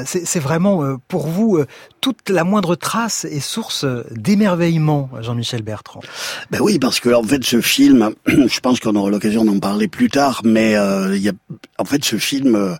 c'est 0.04 0.38
vraiment 0.38 0.84
euh, 0.84 0.96
pour 1.08 1.26
vous 1.26 1.58
toute 2.00 2.30
la 2.30 2.44
moindre 2.44 2.76
trace 2.76 3.24
est 3.24 3.40
source 3.40 3.84
d'émerveillement, 4.12 5.10
Jean-Michel 5.20 5.62
Bertrand. 5.62 6.00
Ben 6.52 6.60
oui, 6.60 6.78
parce 6.78 7.00
que 7.00 7.12
en 7.12 7.24
fait 7.24 7.42
ce 7.42 7.60
film, 7.60 8.10
je 8.26 8.60
pense 8.60 8.78
qu'on 8.78 8.94
aura 8.94 9.10
l'occasion 9.10 9.44
d'en 9.44 9.58
parler 9.58 9.88
plus 9.88 10.08
tard, 10.08 10.42
mais 10.44 10.72
il 10.72 11.22
y 11.22 11.28
a, 11.28 11.32
en 11.78 11.84
fait 11.84 12.04
ce 12.04 12.16
film 12.16 12.76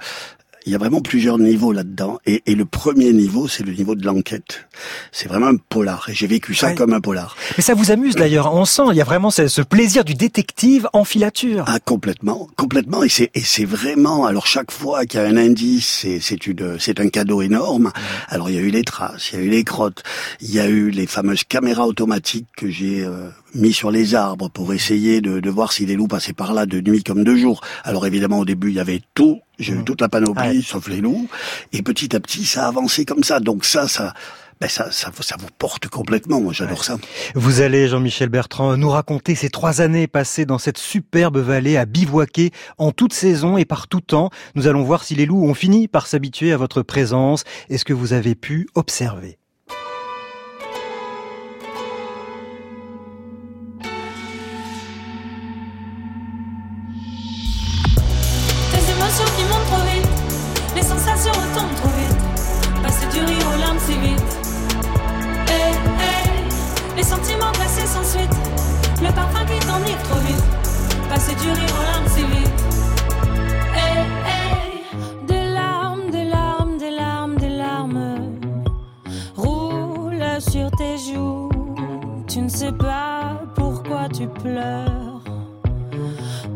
Il 0.66 0.73
y 0.73 0.75
a 0.75 0.78
vraiment 0.78 1.00
plusieurs 1.00 1.38
niveaux 1.38 1.70
là-dedans. 1.70 2.18
Et, 2.26 2.42
et, 2.46 2.56
le 2.56 2.64
premier 2.64 3.12
niveau, 3.12 3.46
c'est 3.46 3.62
le 3.62 3.73
niveau 3.73 3.94
de 3.94 4.04
l'enquête. 4.04 4.66
C'est 5.12 5.28
vraiment 5.28 5.46
un 5.46 5.56
polar. 5.56 6.08
Et 6.08 6.14
j'ai 6.14 6.26
vécu 6.26 6.56
ça 6.56 6.73
comme 6.73 6.92
un 6.92 7.00
polar. 7.00 7.37
Et 7.56 7.62
ça 7.62 7.75
vous 7.75 7.92
amuse 7.92 8.16
d'ailleurs. 8.16 8.52
On 8.52 8.64
sent, 8.64 8.82
il 8.90 8.96
y 8.96 9.00
a 9.00 9.04
vraiment 9.04 9.30
ce, 9.30 9.46
ce 9.46 9.62
plaisir 9.62 10.04
du 10.04 10.14
détective 10.14 10.88
en 10.92 11.04
filature. 11.04 11.64
Ah, 11.68 11.78
complètement. 11.78 12.49
Complètement. 12.56 13.04
Et 13.04 13.08
c'est, 13.08 13.30
et 13.35 13.42
c'est 13.42 13.64
vraiment, 13.64 14.26
alors 14.26 14.49
chaque 14.49 14.73
fois 14.73 15.06
qu'il 15.06 15.20
y 15.20 15.23
a 15.23 15.26
un 15.26 15.37
indice, 15.37 15.87
c'est, 16.02 16.18
c'est 16.18 16.49
une, 16.49 16.80
c'est 16.80 16.99
un 16.99 17.11
cadeau 17.11 17.42
énorme. 17.42 17.92
Alors 18.28 18.50
il 18.50 18.56
y 18.56 18.58
a 18.58 18.62
eu 18.62 18.70
les 18.70 18.82
traces, 18.82 19.30
il 19.32 19.38
y 19.38 19.42
a 19.42 19.44
eu 19.44 19.50
les 19.50 19.62
crottes, 19.62 20.02
il 20.40 20.52
y 20.52 20.58
a 20.58 20.66
eu 20.66 20.90
les 20.90 21.06
fameuses 21.06 21.44
caméras 21.44 21.87
automatiques 21.87 22.49
que 22.56 22.68
j'ai 22.68 23.04
euh, 23.04 23.28
mis 23.54 23.73
sur 23.73 23.92
les 23.92 24.16
arbres 24.16 24.50
pour 24.50 24.73
essayer 24.73 25.20
de, 25.20 25.38
de 25.38 25.50
voir 25.50 25.73
si 25.73 25.87
les 25.87 25.94
loups 25.94 26.08
passaient 26.08 26.32
par 26.32 26.54
là 26.54 26.66
de 26.66 26.80
nuit 26.80 27.04
comme 27.04 27.23
de 27.23 27.37
jour. 27.37 27.61
Alors 27.85 28.06
évidemment 28.06 28.40
au 28.40 28.44
début 28.44 28.70
il 28.70 28.75
y 28.75 28.80
avait 28.80 29.02
tout, 29.14 29.40
j'ai 29.58 29.72
eu 29.72 29.78
mmh. 29.78 29.84
toute 29.84 30.00
la 30.00 30.08
panoplie 30.08 30.62
sauf 30.62 30.88
les 30.88 31.00
loups, 31.00 31.28
et 31.72 31.82
petit 31.82 32.14
à 32.14 32.20
petit 32.20 32.44
ça 32.44 32.64
a 32.64 32.68
avancé 32.68 33.04
comme 33.04 33.25
ça. 33.25 33.40
Donc 33.40 33.64
ça, 33.64 33.88
ça, 33.88 34.14
ben 34.60 34.68
ça, 34.68 34.90
ça, 34.90 35.10
ça 35.20 35.36
vous 35.38 35.48
porte 35.58 35.88
complètement. 35.88 36.40
Moi, 36.40 36.52
j'adore 36.52 36.82
ça. 36.82 36.96
Vous 37.34 37.60
allez, 37.60 37.88
Jean-Michel 37.88 38.30
Bertrand, 38.30 38.76
nous 38.76 38.88
raconter 38.88 39.34
ces 39.34 39.50
trois 39.50 39.80
années 39.80 40.06
passées 40.06 40.46
dans 40.46 40.58
cette 40.58 40.78
superbe 40.78 41.38
vallée 41.38 41.76
à 41.76 41.84
bivouaquer 41.84 42.52
en 42.78 42.90
toute 42.90 43.12
saison 43.12 43.58
et 43.58 43.64
par 43.64 43.86
tout 43.86 44.00
temps. 44.00 44.30
Nous 44.54 44.66
allons 44.66 44.82
voir 44.82 45.04
si 45.04 45.14
les 45.14 45.26
loups 45.26 45.44
ont 45.44 45.54
fini 45.54 45.88
par 45.88 46.06
s'habituer 46.06 46.52
à 46.52 46.56
votre 46.56 46.82
présence 46.82 47.44
et 47.68 47.76
ce 47.76 47.84
que 47.84 47.92
vous 47.92 48.12
avez 48.14 48.34
pu 48.34 48.66
observer? 48.75 49.38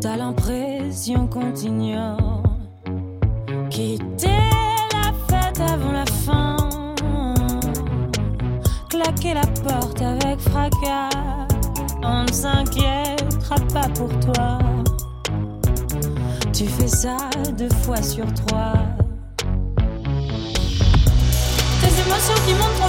T'as 0.01 0.17
l'impression 0.17 1.27
qu'on. 1.27 1.53
Quitter 3.71 4.29
la 4.93 5.13
fête 5.29 5.61
avant 5.61 5.93
la 5.93 6.07
fin. 6.07 6.57
Claquer 8.89 9.35
la 9.35 9.47
porte 9.47 10.01
avec 10.03 10.41
fracas. 10.41 11.11
On 12.03 12.23
ne 12.25 12.33
s'inquiétera 12.33 13.57
pas 13.73 13.89
pour 13.95 14.09
toi. 14.21 14.59
Tu 16.53 16.67
fais 16.67 16.89
ça 16.89 17.17
deux 17.57 17.69
fois 17.83 18.03
sur 18.03 18.27
trois. 18.35 18.75
Tes 21.81 22.01
émotions 22.07 22.41
qui 22.47 22.55
montent 22.55 22.80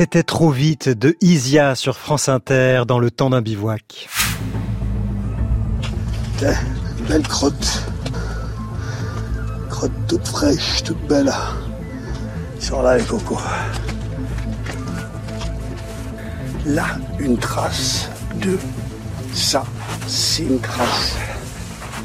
C'était 0.00 0.22
trop 0.22 0.50
vite 0.50 0.88
de 0.88 1.14
Isia 1.20 1.74
sur 1.74 1.98
France 1.98 2.30
Inter 2.30 2.84
dans 2.88 2.98
le 2.98 3.10
temps 3.10 3.28
d'un 3.28 3.42
bivouac. 3.42 4.08
belle 7.06 7.28
crotte. 7.28 7.82
Crotte 9.68 9.92
toute 10.08 10.26
fraîche, 10.26 10.84
toute 10.84 11.06
belle. 11.06 11.30
Ils 12.56 12.64
sont 12.64 12.80
là 12.80 12.96
les 12.96 13.04
cocos. 13.04 13.42
Là, 16.64 16.86
une 17.18 17.36
trace 17.36 18.08
de 18.36 18.58
ça. 19.34 19.64
C'est 20.06 20.44
une 20.44 20.60
trace 20.60 21.14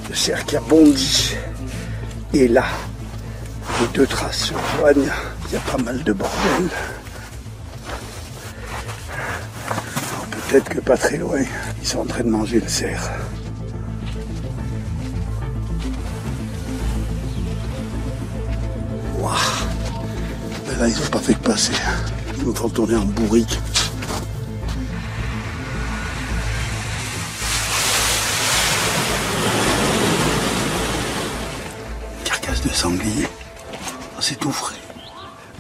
de 0.10 0.13
cerf 0.13 0.43
qui 0.43 0.58
a 0.58 0.60
bondi. 0.60 1.34
Et 2.34 2.49
là, 2.49 2.65
les 3.79 3.88
deux 3.93 4.05
traces 4.05 4.47
se 4.47 4.53
rejoignent. 4.53 5.13
Il 5.47 5.53
y 5.53 5.55
a 5.55 5.62
pas 5.62 5.81
mal 5.81 6.03
de 6.03 6.12
bordel. 6.12 6.69
Peut-être 10.49 10.69
que 10.69 10.79
pas 10.79 10.97
très 10.97 11.17
loin, 11.17 11.39
ils 11.81 11.88
sont 11.88 11.99
en 11.99 12.05
train 12.05 12.23
de 12.23 12.29
manger 12.29 12.60
le 12.60 12.67
cerf. 12.67 13.12
Waouh 19.19 19.34
Mais 20.67 20.79
là, 20.79 20.88
ils 20.88 20.95
n'ont 20.95 21.10
pas 21.12 21.19
fait 21.19 21.34
que 21.34 21.39
passer. 21.43 21.73
Ils 22.38 22.45
me 22.45 22.53
font 22.53 22.69
tourner 22.69 22.95
en 22.95 23.05
bourrique. 23.05 23.60
sangliers. 32.75 33.27
C'est 34.19 34.38
tout 34.38 34.51
frais 34.51 34.85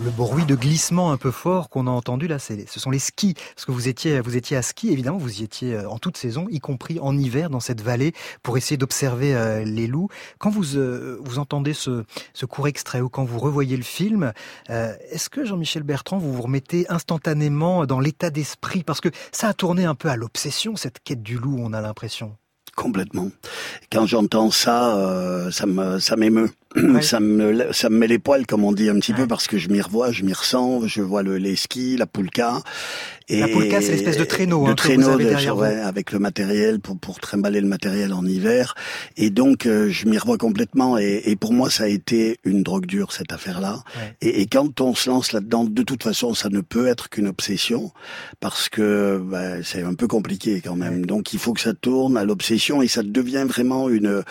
le 0.03 0.11
bruit 0.11 0.45
de 0.45 0.55
glissement 0.55 1.11
un 1.11 1.17
peu 1.17 1.31
fort 1.31 1.69
qu'on 1.69 1.87
a 1.87 1.91
entendu 1.91 2.27
là, 2.27 2.37
ce 2.39 2.79
sont 2.79 2.89
les 2.89 2.99
skis. 2.99 3.33
Parce 3.55 3.65
que 3.65 3.71
vous 3.71 3.87
étiez, 3.87 4.19
vous 4.19 4.35
étiez 4.35 4.57
à 4.57 4.61
ski, 4.61 4.89
évidemment, 4.91 5.17
vous 5.17 5.41
y 5.41 5.43
étiez 5.43 5.75
euh, 5.75 5.89
en 5.89 5.97
toute 5.97 6.17
saison, 6.17 6.47
y 6.49 6.59
compris 6.59 6.99
en 6.99 7.17
hiver 7.17 7.49
dans 7.49 7.59
cette 7.59 7.81
vallée, 7.81 8.13
pour 8.43 8.57
essayer 8.57 8.77
d'observer 8.77 9.35
euh, 9.35 9.63
les 9.63 9.87
loups. 9.87 10.09
Quand 10.37 10.49
vous, 10.49 10.75
euh, 10.75 11.17
vous 11.23 11.39
entendez 11.39 11.73
ce, 11.73 12.03
ce 12.33 12.45
court 12.45 12.67
extrait 12.67 13.01
ou 13.01 13.09
quand 13.09 13.23
vous 13.23 13.39
revoyez 13.39 13.77
le 13.77 13.83
film, 13.83 14.33
est-ce 14.69 15.29
que 15.29 15.45
Jean-Michel 15.45 15.83
Bertrand, 15.83 16.17
vous 16.17 16.33
vous 16.33 16.41
remettez 16.41 16.85
instantanément 16.89 17.85
dans 17.85 17.99
l'état 17.99 18.29
d'esprit? 18.29 18.83
Parce 18.83 19.01
que 19.01 19.09
ça 19.31 19.49
a 19.49 19.53
tourné 19.53 19.85
un 19.85 19.95
peu 19.95 20.09
à 20.09 20.15
l'obsession, 20.15 20.75
cette 20.75 20.99
quête 21.03 21.23
du 21.23 21.37
loup, 21.37 21.57
on 21.59 21.73
a 21.73 21.81
l'impression. 21.81 22.35
Complètement. 22.75 23.29
Quand 23.91 24.05
j'entends 24.05 24.51
ça, 24.51 25.47
ça 25.51 25.65
me, 25.65 25.99
ça 25.99 26.15
m'émeut. 26.15 26.51
Ça 27.01 27.21
me 27.21 27.71
ça 27.71 27.89
me 27.89 27.97
met 27.97 28.07
les 28.07 28.19
poils 28.19 28.45
comme 28.45 28.65
on 28.65 28.73
dit 28.73 28.89
un 28.89 28.99
petit 28.99 29.13
peu 29.13 29.27
parce 29.27 29.47
que 29.47 29.57
je 29.57 29.69
m'y 29.69 29.79
revois, 29.79 30.11
je 30.11 30.23
m'y 30.23 30.33
ressens, 30.33 30.87
je 30.87 31.01
vois 31.01 31.23
le 31.23 31.37
les 31.37 31.55
skis, 31.55 31.95
la 31.95 32.05
poulka. 32.05 32.59
Et 33.27 33.39
la 33.39 33.47
poulka, 33.47 33.81
c'est 33.81 33.91
l'espèce 33.91 34.17
de 34.17 34.23
traîneau, 34.23 34.65
de 34.65 34.71
hein, 34.71 34.75
traîneau 34.75 35.17
que 35.17 35.23
vous 35.23 35.29
avez 35.29 35.49
ouais, 35.49 35.79
avec 35.79 36.11
le 36.11 36.19
matériel 36.19 36.79
pour 36.79 36.97
pour 36.97 37.19
trimballer 37.19 37.59
le 37.59 37.67
matériel 37.67 38.13
en 38.13 38.25
hiver. 38.25 38.75
Et 39.17 39.31
donc 39.31 39.65
euh, 39.65 39.89
je 39.89 40.05
m'y 40.07 40.17
revois 40.17 40.37
complètement. 40.37 40.97
Et, 40.97 41.23
et, 41.25 41.35
pour 41.35 41.53
moi, 41.53 41.69
ça 41.69 41.85
a 41.85 41.87
été 41.87 42.37
une 42.43 42.61
drogue 42.61 42.85
dure 42.85 43.11
cette 43.11 43.31
affaire-là. 43.31 43.83
Et, 44.21 44.41
et, 44.41 44.45
quand 44.45 44.79
on 44.79 44.93
se 44.93 45.09
lance 45.09 45.31
là-dedans, 45.31 45.63
de 45.63 45.83
toute 45.83 46.03
façon, 46.03 46.33
ça 46.33 46.49
ne 46.49 46.61
peut 46.61 46.87
être 46.87 47.09
qu'une 47.09 47.27
obsession 47.27 47.91
parce 48.39 48.69
que 48.69 49.19
bah, 49.23 49.63
c'est 49.63 49.81
un 49.81 49.95
peu 49.95 50.07
compliqué 50.07 50.61
quand 50.63 50.75
même. 50.75 51.05
Donc 51.05 51.33
il 51.33 51.39
faut 51.39 51.53
que 51.53 51.61
ça 51.61 51.73
tourne 51.73 52.17
à 52.17 52.25
l'obsession 52.25 52.81
et 52.81 52.87
ça 52.87 53.01
devient 53.01 53.45
vraiment 53.47 53.89
une 53.89 54.23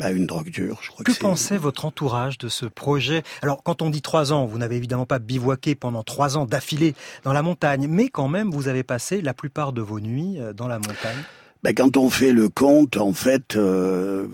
bah, 0.00 0.10
une 0.10 0.26
drogue 0.26 0.50
dure, 0.50 0.78
je 0.80 0.88
crois 0.88 1.04
que, 1.04 1.12
que 1.12 1.18
pensait 1.18 1.58
votre 1.58 1.84
entourage 1.84 2.38
de 2.38 2.48
ce 2.48 2.64
projet? 2.64 3.22
Alors, 3.42 3.62
quand 3.62 3.82
on 3.82 3.90
dit 3.90 4.00
trois 4.00 4.32
ans, 4.32 4.46
vous 4.46 4.56
n'avez 4.56 4.76
évidemment 4.76 5.04
pas 5.04 5.18
bivouaqué 5.18 5.74
pendant 5.74 6.02
trois 6.02 6.38
ans 6.38 6.46
d'affilée 6.46 6.94
dans 7.22 7.34
la 7.34 7.42
montagne, 7.42 7.86
mais 7.86 8.08
quand 8.08 8.28
même, 8.28 8.50
vous 8.50 8.68
avez 8.68 8.82
passé 8.82 9.20
la 9.20 9.34
plupart 9.34 9.74
de 9.74 9.82
vos 9.82 10.00
nuits 10.00 10.40
euh, 10.40 10.54
dans 10.54 10.68
la 10.68 10.78
montagne. 10.78 11.22
Ben, 11.62 11.74
quand 11.74 11.98
on 11.98 12.08
fait 12.08 12.32
le 12.32 12.48
compte, 12.48 12.96
en 12.96 13.12
fait, 13.12 13.56
euh, 13.56 14.26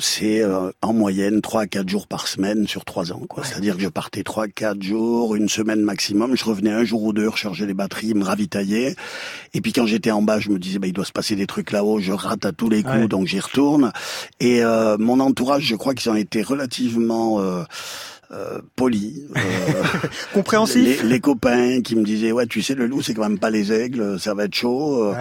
c'est 0.00 0.42
euh, 0.42 0.72
en 0.82 0.92
moyenne 0.92 1.40
3 1.40 1.62
à 1.62 1.66
4 1.68 1.88
jours 1.88 2.08
par 2.08 2.26
semaine 2.26 2.66
sur 2.66 2.84
3 2.84 3.12
ans. 3.12 3.22
quoi. 3.28 3.44
C'est-à-dire 3.44 3.76
que 3.76 3.82
je 3.82 3.88
partais 3.88 4.24
3 4.24 4.48
4 4.48 4.82
jours, 4.82 5.36
une 5.36 5.48
semaine 5.48 5.82
maximum. 5.82 6.36
Je 6.36 6.44
revenais 6.44 6.72
un 6.72 6.82
jour 6.82 7.04
ou 7.04 7.12
deux, 7.12 7.28
recharger 7.28 7.66
les 7.66 7.74
batteries, 7.74 8.14
me 8.14 8.24
ravitailler. 8.24 8.96
Et 9.52 9.60
puis 9.60 9.72
quand 9.72 9.86
j'étais 9.86 10.10
en 10.10 10.22
bas, 10.22 10.40
je 10.40 10.50
me 10.50 10.58
disais, 10.58 10.80
ben, 10.80 10.88
il 10.88 10.92
doit 10.92 11.04
se 11.04 11.12
passer 11.12 11.36
des 11.36 11.46
trucs 11.46 11.70
là-haut. 11.70 12.00
Je 12.00 12.12
rate 12.12 12.44
à 12.44 12.50
tous 12.50 12.68
les 12.68 12.82
coups, 12.82 13.08
donc 13.08 13.28
j'y 13.28 13.38
retourne. 13.38 13.92
Et 14.40 14.64
euh, 14.64 14.98
mon 14.98 15.20
entourage, 15.20 15.62
je 15.62 15.76
crois 15.76 15.94
qu'ils 15.94 16.10
ont 16.10 16.16
été 16.16 16.42
relativement 16.42 17.40
euh, 18.34 18.60
poli, 18.74 19.22
euh, 19.36 19.40
compréhensif. 20.34 21.04
Les, 21.04 21.20
copains 21.20 21.80
qui 21.82 21.94
me 21.94 22.02
disaient 22.02 22.32
ouais 22.32 22.46
tu 22.46 22.62
sais 22.62 22.74
le 22.74 22.86
loup 22.86 23.00
c'est 23.00 23.14
quand 23.14 23.22
même 23.22 23.38
pas 23.38 23.50
les 23.50 23.72
aigles, 23.72 24.18
ça 24.18 24.34
va 24.34 24.44
être 24.44 24.54
chaud. 24.54 25.04
Euh. 25.04 25.14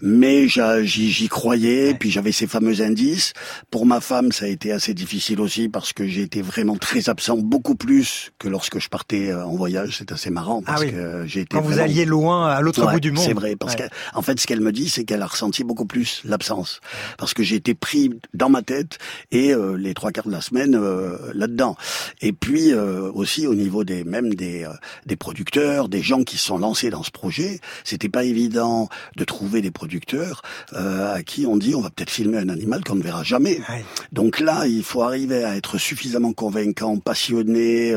Mais 0.00 0.48
j'y 0.48 1.28
croyais, 1.28 1.94
puis 1.94 2.10
j'avais 2.10 2.32
ces 2.32 2.48
fameux 2.48 2.80
indices. 2.80 3.34
Pour 3.70 3.86
ma 3.86 4.00
femme 4.00 4.32
ça 4.32 4.46
a 4.46 4.48
été 4.48 4.72
assez 4.72 4.94
difficile 4.94 5.40
aussi 5.40 5.68
parce 5.68 5.92
que 5.92 6.06
j'ai 6.08 6.22
été 6.22 6.42
vraiment 6.42 6.76
très 6.76 7.08
absent, 7.08 7.36
beaucoup 7.36 7.76
plus 7.76 8.32
que 8.38 8.48
lorsque 8.48 8.80
je 8.80 8.88
partais 8.88 9.32
en 9.32 9.54
voyage. 9.54 9.96
C'est 9.98 10.10
assez 10.10 10.30
marrant 10.30 10.62
parce 10.62 10.82
ah 10.82 10.90
que 10.90 11.24
j'ai 11.26 11.42
été 11.42 11.56
quand 11.56 11.62
vous 11.62 11.78
alliez 11.78 12.04
loin 12.04 12.48
à 12.48 12.60
l'autre 12.62 12.90
bout 12.90 13.00
du 13.00 13.12
monde. 13.12 13.24
C'est 13.24 13.34
vrai 13.34 13.54
parce 13.54 13.76
qu'en 13.76 14.22
fait 14.22 14.40
ce 14.40 14.46
qu'elle 14.46 14.60
me 14.60 14.72
dit 14.72 14.88
c'est 14.88 15.04
qu'elle 15.04 15.22
a 15.22 15.26
ressenti 15.26 15.62
beaucoup 15.62 15.86
plus 15.86 16.22
l'absence 16.24 16.80
parce 17.16 17.32
que 17.32 17.44
j'ai 17.44 17.56
été 17.56 17.74
pris 17.74 18.10
dans 18.34 18.48
ma 18.48 18.62
tête 18.62 18.98
et 19.30 19.54
les 19.76 19.94
trois 19.94 20.10
quarts 20.10 20.26
de 20.26 20.32
la 20.32 20.40
semaine 20.40 20.76
là-dedans. 21.32 21.76
Et 22.20 22.32
puis 22.32 22.55
puis 22.56 22.72
euh, 22.72 23.10
aussi 23.12 23.46
au 23.46 23.54
niveau 23.54 23.84
des 23.84 24.02
même 24.02 24.32
des 24.32 24.64
euh, 24.64 24.70
des 25.04 25.16
producteurs, 25.16 25.90
des 25.90 26.00
gens 26.00 26.24
qui 26.24 26.38
sont 26.38 26.56
lancés 26.56 26.88
dans 26.88 27.02
ce 27.02 27.10
projet, 27.10 27.60
c'était 27.84 28.08
pas 28.08 28.24
évident 28.24 28.88
de 29.14 29.24
trouver 29.24 29.60
des 29.60 29.70
producteurs 29.70 30.40
euh, 30.72 31.16
à 31.16 31.22
qui 31.22 31.44
on 31.44 31.58
dit 31.58 31.74
on 31.74 31.82
va 31.82 31.90
peut-être 31.90 32.08
filmer 32.08 32.38
un 32.38 32.48
animal 32.48 32.82
qu'on 32.82 32.94
ne 32.94 33.02
verra 33.02 33.24
jamais. 33.24 33.60
Donc 34.10 34.40
là, 34.40 34.66
il 34.66 34.82
faut 34.82 35.02
arriver 35.02 35.44
à 35.44 35.54
être 35.54 35.76
suffisamment 35.76 36.32
convaincant, 36.32 36.96
passionné. 36.96 37.94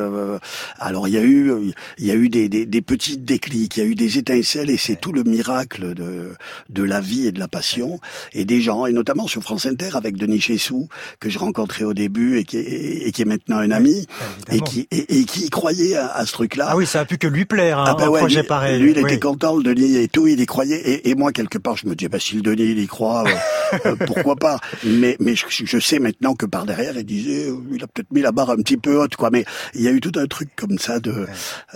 alors 0.77 1.07
il 1.07 1.13
y 1.13 1.17
a 1.17 1.23
eu 1.23 1.73
il 1.97 2.05
y 2.05 2.11
a 2.11 2.15
eu 2.15 2.27
des, 2.27 2.49
des, 2.49 2.65
des 2.65 2.81
petits 2.81 3.17
déclics, 3.17 3.77
il 3.77 3.79
y 3.79 3.83
a 3.83 3.85
eu 3.85 3.95
des 3.95 4.17
étincelles 4.17 4.69
et 4.69 4.77
c'est 4.77 4.99
tout 4.99 5.13
le 5.13 5.23
miracle 5.23 5.93
de 5.93 6.33
de 6.67 6.83
la 6.83 6.99
vie 6.99 7.27
et 7.27 7.31
de 7.31 7.39
la 7.39 7.47
passion. 7.47 8.01
Et 8.33 8.43
des 8.43 8.59
gens 8.59 8.85
et 8.87 8.91
notamment 8.91 9.27
sur 9.27 9.41
France 9.41 9.65
Inter 9.65 9.91
avec 9.93 10.17
Denis 10.17 10.41
Chessou 10.41 10.89
que 11.21 11.29
je 11.29 11.39
rencontrais 11.39 11.85
au 11.85 11.93
début 11.93 12.39
et 12.39 12.43
qui 12.43 12.57
est, 12.57 13.07
et 13.07 13.11
qui 13.13 13.21
est 13.21 13.31
maintenant 13.33 13.59
un 13.59 13.71
ami 13.71 14.05
et 14.51 14.61
qui, 14.61 14.87
et, 14.91 15.25
qui 15.25 15.49
croyait 15.49 15.95
à, 15.95 16.25
ce 16.25 16.31
truc-là. 16.31 16.67
Ah 16.69 16.77
oui, 16.77 16.85
ça 16.85 17.01
a 17.01 17.05
pu 17.05 17.17
que 17.17 17.27
lui 17.27 17.45
plaire, 17.45 17.79
hein, 17.79 17.95
ah 17.97 18.03
un 18.03 18.11
projet 18.11 18.43
pareil. 18.43 18.79
Lui, 18.79 18.91
il 18.91 18.97
était 18.97 19.19
content, 19.19 19.57
le 19.57 19.63
Denis 19.63 19.97
et 19.97 20.07
tout, 20.07 20.27
il 20.27 20.39
y 20.39 20.45
croyait. 20.45 20.79
Et, 20.79 21.09
et, 21.09 21.15
moi, 21.15 21.31
quelque 21.31 21.57
part, 21.57 21.77
je 21.77 21.87
me 21.87 21.95
disais, 21.95 22.09
bah, 22.09 22.19
si 22.19 22.35
le 22.35 22.41
Denis, 22.41 22.71
il 22.71 22.79
y 22.79 22.87
croit, 22.87 23.23
euh, 23.27 23.77
euh, 23.85 23.95
pourquoi 24.05 24.35
pas 24.35 24.59
Mais, 24.83 25.17
mais 25.19 25.35
je, 25.35 25.45
je, 25.49 25.79
sais 25.79 25.99
maintenant 25.99 26.33
que 26.33 26.45
par 26.45 26.65
derrière, 26.65 26.97
il 26.97 27.05
disait, 27.05 27.49
euh, 27.49 27.57
il 27.71 27.83
a 27.83 27.87
peut-être 27.87 28.11
mis 28.11 28.21
la 28.21 28.31
barre 28.31 28.51
un 28.51 28.57
petit 28.57 28.77
peu 28.77 28.97
haute, 28.97 29.15
quoi. 29.15 29.29
Mais 29.31 29.45
il 29.73 29.81
y 29.81 29.87
a 29.87 29.91
eu 29.91 30.01
tout 30.01 30.13
un 30.15 30.27
truc 30.27 30.49
comme 30.55 30.77
ça 30.79 30.99
de 30.99 31.27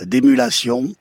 d'émulation. 0.02 0.92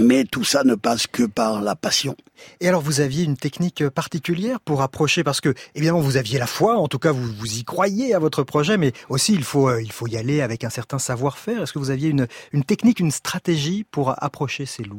Mais 0.00 0.24
tout 0.24 0.44
ça 0.44 0.62
ne 0.62 0.76
passe 0.76 1.08
que 1.08 1.24
par 1.24 1.60
la 1.60 1.74
passion. 1.74 2.14
Et 2.60 2.68
alors, 2.68 2.82
vous 2.82 3.00
aviez 3.00 3.24
une 3.24 3.36
technique 3.36 3.88
particulière 3.88 4.60
pour 4.60 4.82
approcher, 4.82 5.24
parce 5.24 5.40
que 5.40 5.54
évidemment, 5.74 6.00
vous 6.00 6.16
aviez 6.16 6.38
la 6.38 6.46
foi, 6.46 6.76
en 6.76 6.88
tout 6.88 6.98
cas, 6.98 7.12
vous, 7.12 7.32
vous 7.38 7.58
y 7.58 7.64
croyez 7.64 8.14
à 8.14 8.18
votre 8.18 8.42
projet, 8.42 8.76
mais 8.76 8.92
aussi 9.08 9.32
il 9.34 9.44
faut, 9.44 9.68
euh, 9.68 9.82
il 9.82 9.92
faut 9.92 10.06
y 10.06 10.16
aller 10.16 10.40
avec 10.40 10.64
un 10.64 10.70
certain 10.70 10.98
savoir-faire. 10.98 11.62
Est-ce 11.62 11.72
que 11.72 11.78
vous 11.78 11.90
aviez 11.90 12.08
une, 12.08 12.26
une 12.52 12.64
technique, 12.64 13.00
une 13.00 13.10
stratégie 13.10 13.84
pour 13.90 14.14
approcher 14.22 14.66
ces 14.66 14.82
loups? 14.82 14.98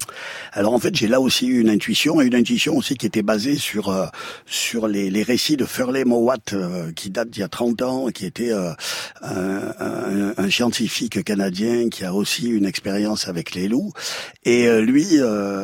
Alors, 0.54 0.74
en 0.74 0.80
fait, 0.80 0.96
j'ai 0.96 1.08
là 1.08 1.20
aussi 1.20 1.48
eu 1.48 1.60
une 1.62 1.70
intuition, 1.70 2.22
et 2.22 2.26
une 2.26 2.36
intuition 2.36 2.76
aussi 2.78 2.96
qui 2.96 3.06
était 3.06 3.24
basée 3.24 3.56
sur 3.56 3.90
euh, 3.90 4.06
sur 4.46 4.88
les, 4.88 5.10
récits 5.24 5.58
de 5.58 5.66
Furley 5.66 6.06
Mowat, 6.06 6.38
euh, 6.54 6.92
qui 6.94 7.10
date 7.10 7.30
d'il 7.30 7.42
y 7.42 7.44
a 7.44 7.50
30 7.50 7.82
ans, 7.82 8.08
qui 8.08 8.26
était 8.26 8.52
un, 9.22 10.50
scientifique 10.50 11.24
canadien 11.24 11.90
qui 11.90 12.06
a 12.06 12.14
aussi 12.14 12.48
une 12.48 12.66
expérience 12.66 13.28
avec 13.28 13.54
les 13.54 13.68
loups. 13.68 13.92
Et 14.44 14.70
lui, 14.82 15.20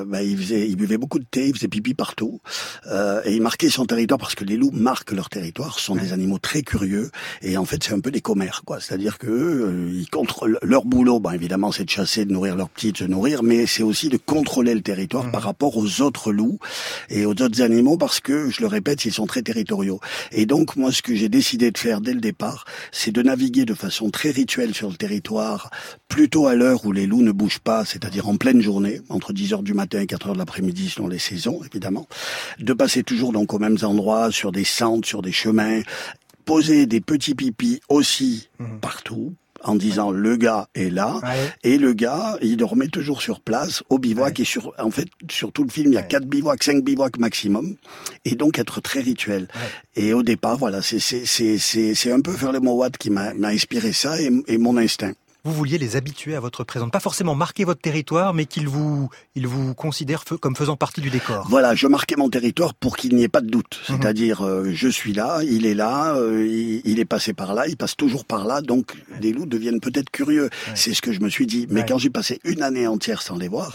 bah, 0.05 0.21
il 0.21 0.35
il 0.51 0.75
buvait 0.75 0.97
beaucoup 0.97 1.19
de 1.19 1.25
thé, 1.25 1.47
il 1.47 1.55
faisait 1.55 1.64
pipi 1.67 1.93
partout. 1.93 2.41
Euh, 2.87 3.21
et 3.25 3.35
il 3.35 3.41
marquait 3.41 3.69
son 3.69 3.85
territoire 3.85 4.19
parce 4.19 4.35
que 4.35 4.43
les 4.43 4.57
loups 4.57 4.71
marquent 4.73 5.11
leur 5.11 5.29
territoire. 5.29 5.79
Ce 5.79 5.85
sont 5.85 5.95
des 5.95 6.13
animaux 6.13 6.39
très 6.39 6.61
curieux. 6.61 7.11
Et 7.41 7.57
en 7.57 7.65
fait, 7.65 7.83
c'est 7.83 7.93
un 7.93 7.99
peu 7.99 8.11
des 8.11 8.21
commères, 8.21 8.63
quoi. 8.65 8.79
C'est-à-dire 8.79 9.17
que 9.17 9.27
euh, 9.27 9.91
ils 9.93 10.09
contrôlent 10.09 10.59
leur 10.61 10.85
boulot. 10.85 11.19
Bon, 11.19 11.31
évidemment, 11.31 11.71
c'est 11.71 11.85
de 11.85 11.89
chasser, 11.89 12.25
de 12.25 12.31
nourrir 12.31 12.55
leurs 12.55 12.69
petits, 12.69 12.91
de 12.91 12.97
se 12.97 13.03
nourrir, 13.03 13.43
mais 13.43 13.65
c'est 13.65 13.83
aussi 13.83 14.09
de 14.09 14.17
contrôler 14.17 14.73
le 14.73 14.81
territoire 14.81 15.31
par 15.31 15.41
mmh. 15.41 15.45
rapport 15.45 15.77
aux 15.77 16.01
autres 16.01 16.31
loups 16.31 16.59
et 17.09 17.25
aux 17.25 17.31
autres 17.31 17.61
animaux 17.61 17.97
parce 17.97 18.19
que, 18.19 18.49
je 18.49 18.61
le 18.61 18.67
répète, 18.67 19.05
ils 19.05 19.13
sont 19.13 19.25
très 19.25 19.41
territoriaux. 19.41 19.99
Et 20.31 20.45
donc, 20.45 20.75
moi, 20.75 20.91
ce 20.91 21.01
que 21.01 21.15
j'ai 21.15 21.29
décidé 21.29 21.71
de 21.71 21.77
faire 21.77 22.01
dès 22.01 22.13
le 22.13 22.21
départ, 22.21 22.65
c'est 22.91 23.11
de 23.11 23.21
naviguer 23.21 23.65
de 23.65 23.73
façon 23.73 24.09
très 24.09 24.31
rituelle 24.31 24.73
sur 24.73 24.89
le 24.89 24.95
territoire, 24.95 25.69
plutôt 26.07 26.47
à 26.47 26.55
l'heure 26.55 26.85
où 26.85 26.91
les 26.91 27.07
loups 27.07 27.23
ne 27.23 27.31
bougent 27.31 27.59
pas, 27.59 27.85
c'est-à-dire 27.85 28.27
en 28.27 28.37
pleine 28.37 28.61
journée, 28.61 29.01
entre 29.09 29.33
10 29.33 29.53
heures 29.53 29.63
du 29.63 29.73
matin 29.73 29.99
et 29.99 30.07
4 30.07 30.27
heures 30.27 30.33
de 30.33 30.39
l'après-midi 30.39 30.89
selon 30.89 31.07
les 31.07 31.19
saisons 31.19 31.54
évidemment, 31.63 32.07
de 32.59 32.73
passer 32.73 33.03
toujours 33.03 33.31
donc 33.31 33.53
aux 33.53 33.59
mêmes 33.59 33.77
endroits, 33.83 34.31
sur 34.31 34.51
des 34.51 34.63
centres, 34.63 35.07
sur 35.07 35.21
des 35.21 35.31
chemins, 35.31 35.81
poser 36.45 36.85
des 36.85 37.01
petits 37.01 37.35
pipis 37.35 37.81
aussi 37.89 38.49
mhm. 38.59 38.79
partout, 38.79 39.33
en 39.63 39.75
disant 39.75 40.11
le 40.11 40.35
gars 40.37 40.67
est 40.75 40.91
là 40.91 41.19
et 41.63 41.77
le 41.77 41.93
gars 41.93 42.37
il 42.41 42.55
dormait 42.55 42.87
toujours 42.87 43.21
sur 43.21 43.41
place 43.41 43.83
au 43.89 43.97
bivouac 43.97 44.39
et 44.39 44.45
sur 44.45 44.73
en 44.77 44.91
fait 44.91 45.07
sur 45.29 45.51
tout 45.51 45.63
le 45.63 45.69
film 45.69 45.91
il 45.91 45.95
y 45.95 45.97
a 45.97 46.03
quatre 46.03 46.27
bivouacs 46.27 46.63
cinq 46.63 46.83
bivouacs 46.83 47.17
maximum 47.17 47.75
et 48.25 48.35
donc 48.35 48.59
être 48.59 48.79
très 48.79 49.01
rituel. 49.01 49.47
Et 49.95 50.13
au 50.13 50.21
départ 50.21 50.57
voilà 50.57 50.81
c'est 50.81 50.99
c'est 50.99 51.25
c'est 51.25 51.57
c'est 51.57 52.11
un 52.11 52.21
peu 52.21 52.33
faire 52.33 52.51
le 52.51 52.59
Mowat 52.59 52.91
qui 52.91 53.09
m'a 53.09 53.31
inspiré 53.43 53.91
ça 53.91 54.15
et 54.21 54.57
mon 54.57 54.77
instinct 54.77 55.13
vous 55.45 55.53
vouliez 55.53 55.77
les 55.77 55.95
habituer 55.95 56.35
à 56.35 56.39
votre 56.39 56.63
présence. 56.63 56.89
Pas 56.89 56.99
forcément 56.99 57.35
marquer 57.35 57.65
votre 57.65 57.79
territoire, 57.79 58.33
mais 58.33 58.45
qu'ils 58.45 58.67
vous, 58.67 59.09
ils 59.35 59.47
vous 59.47 59.75
considèrent 59.75 60.23
comme 60.41 60.55
faisant 60.55 60.75
partie 60.75 61.01
du 61.01 61.11
décor. 61.11 61.45
Voilà, 61.49 61.75
je 61.75 61.85
marquais 61.85 62.15
mon 62.17 62.29
territoire 62.29 62.73
pour 62.73 62.97
qu'il 62.97 63.15
n'y 63.15 63.23
ait 63.23 63.29
pas 63.29 63.41
de 63.41 63.49
doute. 63.49 63.79
Mhm. 63.87 63.95
C'est-à-dire, 63.95 64.41
euh, 64.43 64.71
je 64.73 64.87
suis 64.87 65.13
là, 65.13 65.41
il 65.43 65.67
est 65.67 65.75
là, 65.75 66.15
euh, 66.15 66.81
il, 66.83 66.99
est 66.99 67.05
passé 67.05 67.33
par 67.33 67.53
là, 67.53 67.67
il 67.67 67.77
passe 67.77 67.95
toujours 67.95 68.25
par 68.25 68.45
là, 68.45 68.61
donc 68.61 68.93
les 69.21 69.31
loups 69.31 69.45
deviennent 69.45 69.79
peut-être 69.79 70.09
curieux. 70.09 70.49
C'est 70.73 70.95
ce 70.95 71.01
que 71.01 71.13
je 71.13 71.19
me 71.19 71.29
suis 71.29 71.45
dit. 71.45 71.67
Mais 71.69 71.85
quand 71.85 71.99
j'ai 71.99 72.09
passé 72.09 72.39
une 72.43 72.63
année 72.63 72.87
entière 72.87 73.21
sans 73.21 73.37
les 73.37 73.47
voir, 73.47 73.71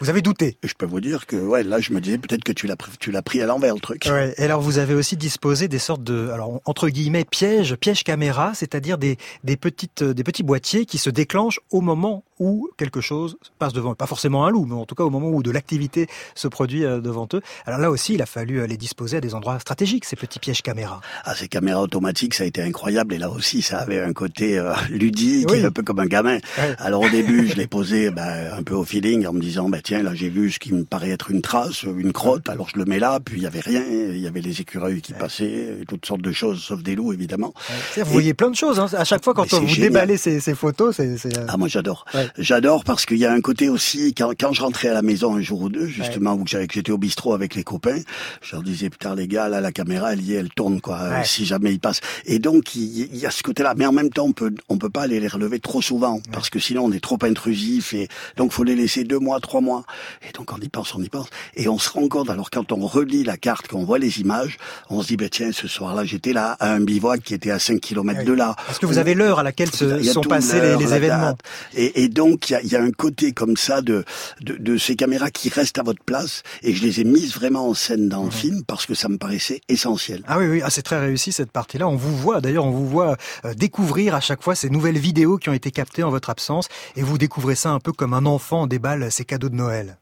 vous 0.00 0.10
avez 0.10 0.22
douté. 0.22 0.58
Je 0.64 0.74
peux 0.76 0.86
vous 0.86 1.00
dire 1.00 1.26
que, 1.26 1.36
ouais, 1.36 1.62
là, 1.62 1.78
je 1.78 1.92
me 1.92 2.00
disais 2.00 2.18
peut-être 2.18 2.42
que 2.42 2.52
tu 2.52 2.66
l'as, 2.66 2.76
tu 2.98 3.12
l'as 3.12 3.22
pris 3.22 3.40
à 3.40 3.46
l'envers 3.46 3.74
le 3.74 3.80
truc. 3.80 4.06
Et 4.06 4.42
alors, 4.42 4.60
vous 4.60 4.78
avez 4.78 4.94
aussi 4.94 5.16
disposé 5.16 5.68
des 5.68 5.78
sortes 5.78 6.02
de, 6.02 6.30
alors 6.30 6.60
entre 6.64 6.88
guillemets, 6.88 7.24
pièges, 7.24 7.76
pièges 7.76 8.02
caméra, 8.02 8.52
c'est-à-dire 8.54 8.98
des, 8.98 9.18
des 9.44 9.56
petites, 9.56 10.02
des 10.02 10.24
petits 10.24 10.42
boîtiers 10.42 10.84
qui 10.84 10.98
se 10.98 11.11
déclenchent 11.12 11.60
au 11.70 11.80
moment 11.80 12.24
où 12.42 12.70
quelque 12.76 13.00
chose 13.00 13.36
passe 13.58 13.72
devant 13.72 13.92
eux. 13.92 13.94
Pas 13.94 14.06
forcément 14.06 14.44
un 14.46 14.50
loup, 14.50 14.66
mais 14.66 14.74
en 14.74 14.84
tout 14.84 14.94
cas 14.94 15.04
au 15.04 15.10
moment 15.10 15.30
où 15.30 15.42
de 15.42 15.50
l'activité 15.50 16.08
se 16.34 16.48
produit 16.48 16.84
euh, 16.84 17.00
devant 17.00 17.28
eux. 17.34 17.40
Alors 17.66 17.78
là 17.80 17.90
aussi, 17.90 18.14
il 18.14 18.22
a 18.22 18.26
fallu 18.26 18.60
euh, 18.60 18.66
les 18.66 18.76
disposer 18.76 19.18
à 19.18 19.20
des 19.20 19.34
endroits 19.34 19.58
stratégiques, 19.58 20.04
ces 20.04 20.16
petits 20.16 20.38
pièges 20.38 20.62
caméras. 20.62 21.00
Ah, 21.24 21.34
ces 21.34 21.48
caméras 21.48 21.82
automatiques, 21.82 22.34
ça 22.34 22.44
a 22.44 22.46
été 22.46 22.62
incroyable. 22.62 23.14
Et 23.14 23.18
là 23.18 23.30
aussi, 23.30 23.62
ça 23.62 23.78
avait 23.78 24.00
un 24.00 24.12
côté 24.12 24.58
euh, 24.58 24.72
ludique, 24.90 25.50
un 25.50 25.70
peu 25.70 25.82
comme 25.82 26.00
un 26.00 26.06
gamin. 26.06 26.38
Alors 26.78 27.02
au 27.02 27.08
début, 27.08 27.46
je 27.50 27.54
l'ai 27.54 27.66
posé 27.66 28.10
ben, 28.10 28.52
un 28.58 28.62
peu 28.62 28.74
au 28.74 28.84
feeling 28.84 29.26
en 29.26 29.32
me 29.32 29.40
disant, 29.40 29.68
bah, 29.68 29.78
tiens, 29.82 30.02
là 30.02 30.14
j'ai 30.14 30.28
vu 30.28 30.50
ce 30.50 30.58
qui 30.58 30.72
me 30.72 30.84
paraît 30.84 31.10
être 31.10 31.30
une 31.30 31.42
trace, 31.42 31.82
une 31.82 32.12
crotte, 32.12 32.48
alors 32.48 32.68
je 32.68 32.78
le 32.78 32.84
mets 32.84 32.98
là, 32.98 33.20
puis 33.20 33.38
il 33.38 33.42
y 33.42 33.46
avait 33.46 33.60
rien, 33.60 33.82
il 33.88 34.18
y 34.18 34.26
avait 34.26 34.40
les 34.40 34.60
écureuils 34.60 35.00
qui 35.00 35.12
passaient, 35.12 35.78
et 35.80 35.84
toutes 35.86 36.06
sortes 36.06 36.22
de 36.22 36.32
choses, 36.32 36.62
sauf 36.62 36.82
des 36.82 36.94
loups 36.94 37.12
évidemment. 37.12 37.54
Vous 37.96 38.04
voyez 38.12 38.34
plein 38.34 38.50
de 38.50 38.56
choses, 38.56 38.78
hein. 38.78 38.86
à 38.96 39.04
chaque 39.04 39.24
fois 39.24 39.34
quand 39.34 39.52
on 39.52 39.60
vous 39.60 39.76
déballez 39.76 40.16
ces, 40.16 40.40
ces 40.40 40.54
photos, 40.54 40.96
c'est... 40.96 41.16
Ah 41.48 41.56
moi 41.56 41.68
j'adore. 41.68 42.04
J'adore 42.38 42.84
parce 42.84 43.06
qu'il 43.06 43.18
y 43.18 43.26
a 43.26 43.32
un 43.32 43.40
côté 43.40 43.68
aussi, 43.68 44.14
quand, 44.14 44.32
quand 44.38 44.52
je 44.52 44.62
rentrais 44.62 44.88
à 44.88 44.94
la 44.94 45.02
maison 45.02 45.36
un 45.36 45.40
jour 45.40 45.62
ou 45.62 45.68
deux, 45.68 45.86
justement, 45.86 46.34
où 46.34 46.44
j'étais 46.46 46.90
au 46.90 46.98
bistrot 46.98 47.34
avec 47.34 47.54
les 47.54 47.64
copains, 47.64 48.00
je 48.40 48.54
leur 48.54 48.62
disais, 48.62 48.90
putain 48.90 49.14
les 49.14 49.28
gars, 49.28 49.48
là 49.48 49.60
la 49.60 49.72
caméra, 49.72 50.12
elle 50.12 50.22
y 50.22 50.34
est, 50.34 50.36
elle 50.36 50.50
tourne, 50.50 50.80
quoi, 50.80 51.24
si 51.24 51.44
jamais 51.44 51.72
il 51.72 51.80
passe. 51.80 52.00
Et 52.24 52.38
donc 52.38 52.74
il 52.74 53.14
y, 53.16 53.26
a 53.26 53.30
ce 53.30 53.42
côté-là, 53.42 53.74
mais 53.76 53.86
en 53.86 53.92
même 53.92 54.10
temps, 54.10 54.24
on 54.24 54.32
peut, 54.32 54.54
on 54.68 54.78
peut 54.78 54.90
pas 54.90 55.02
aller 55.02 55.20
les 55.20 55.28
relever 55.28 55.60
trop 55.60 55.82
souvent, 55.82 56.20
parce 56.32 56.50
que 56.50 56.58
sinon 56.58 56.84
on 56.84 56.92
est 56.92 57.00
trop 57.00 57.18
intrusif, 57.22 57.94
et 57.94 58.08
donc 58.36 58.52
faut 58.52 58.64
les 58.64 58.76
laisser 58.76 59.04
deux 59.04 59.18
mois, 59.18 59.40
trois 59.40 59.60
mois. 59.60 59.84
Et 60.28 60.32
donc 60.32 60.52
on 60.52 60.58
y 60.58 60.68
pense, 60.68 60.94
on 60.94 61.02
y 61.02 61.08
pense. 61.08 61.28
Et 61.54 61.68
on 61.68 61.78
se 61.78 61.90
rend 61.90 62.08
compte, 62.08 62.30
alors 62.30 62.50
quand 62.50 62.72
on 62.72 62.86
relit 62.86 63.24
la 63.24 63.36
carte, 63.36 63.68
qu'on 63.68 63.84
voit 63.84 63.98
les 63.98 64.20
images, 64.20 64.58
on 64.90 65.02
se 65.02 65.08
dit, 65.08 65.16
ben 65.16 65.28
tiens, 65.28 65.50
ce 65.52 65.68
soir-là, 65.68 66.04
j'étais 66.04 66.32
là, 66.32 66.56
à 66.60 66.72
un 66.72 66.80
bivouac 66.80 67.22
qui 67.22 67.34
était 67.34 67.50
à 67.50 67.58
5 67.58 67.80
km 67.80 68.24
de 68.24 68.32
là. 68.32 68.54
Parce 68.66 68.78
que 68.78 68.86
vous 68.86 68.98
avez 68.98 69.14
l'heure 69.14 69.38
à 69.38 69.42
laquelle 69.42 69.70
se 69.70 70.02
sont 70.02 70.22
passés 70.22 70.60
les, 70.78 70.94
événements. 70.94 71.36
Et, 71.74 72.08
donc, 72.08 72.21
il 72.26 72.68
y 72.68 72.76
a, 72.76 72.82
un 72.82 72.90
côté 72.90 73.32
comme 73.32 73.56
ça 73.56 73.82
de, 73.82 74.04
de, 74.40 74.76
ces 74.76 74.96
caméras 74.96 75.30
qui 75.30 75.48
restent 75.48 75.78
à 75.78 75.82
votre 75.82 76.02
place, 76.02 76.42
et 76.62 76.74
je 76.74 76.82
les 76.82 77.00
ai 77.00 77.04
mises 77.04 77.34
vraiment 77.34 77.68
en 77.68 77.74
scène 77.74 78.08
dans 78.08 78.24
le 78.24 78.30
film, 78.30 78.64
parce 78.64 78.86
que 78.86 78.94
ça 78.94 79.08
me 79.08 79.18
paraissait 79.18 79.60
essentiel. 79.68 80.22
Ah 80.26 80.38
oui, 80.38 80.46
oui, 80.46 80.62
ah, 80.64 80.70
c'est 80.70 80.82
très 80.82 81.00
réussi 81.00 81.32
cette 81.32 81.52
partie-là. 81.52 81.88
On 81.88 81.96
vous 81.96 82.16
voit, 82.16 82.40
d'ailleurs, 82.40 82.66
on 82.66 82.70
vous 82.70 82.88
voit 82.88 83.16
euh, 83.44 83.54
découvrir 83.54 84.14
à 84.14 84.20
chaque 84.20 84.42
fois 84.42 84.54
ces 84.54 84.70
nouvelles 84.70 84.98
vidéos 84.98 85.38
qui 85.38 85.48
ont 85.48 85.54
été 85.54 85.70
captées 85.70 86.02
en 86.02 86.10
votre 86.10 86.30
absence, 86.30 86.68
et 86.96 87.02
vous 87.02 87.18
découvrez 87.18 87.54
ça 87.54 87.70
un 87.70 87.80
peu 87.80 87.92
comme 87.92 88.14
un 88.14 88.26
enfant 88.26 88.66
déballe 88.66 89.10
ses 89.10 89.24
cadeaux 89.24 89.48
de 89.48 89.56
Noël. 89.56 89.98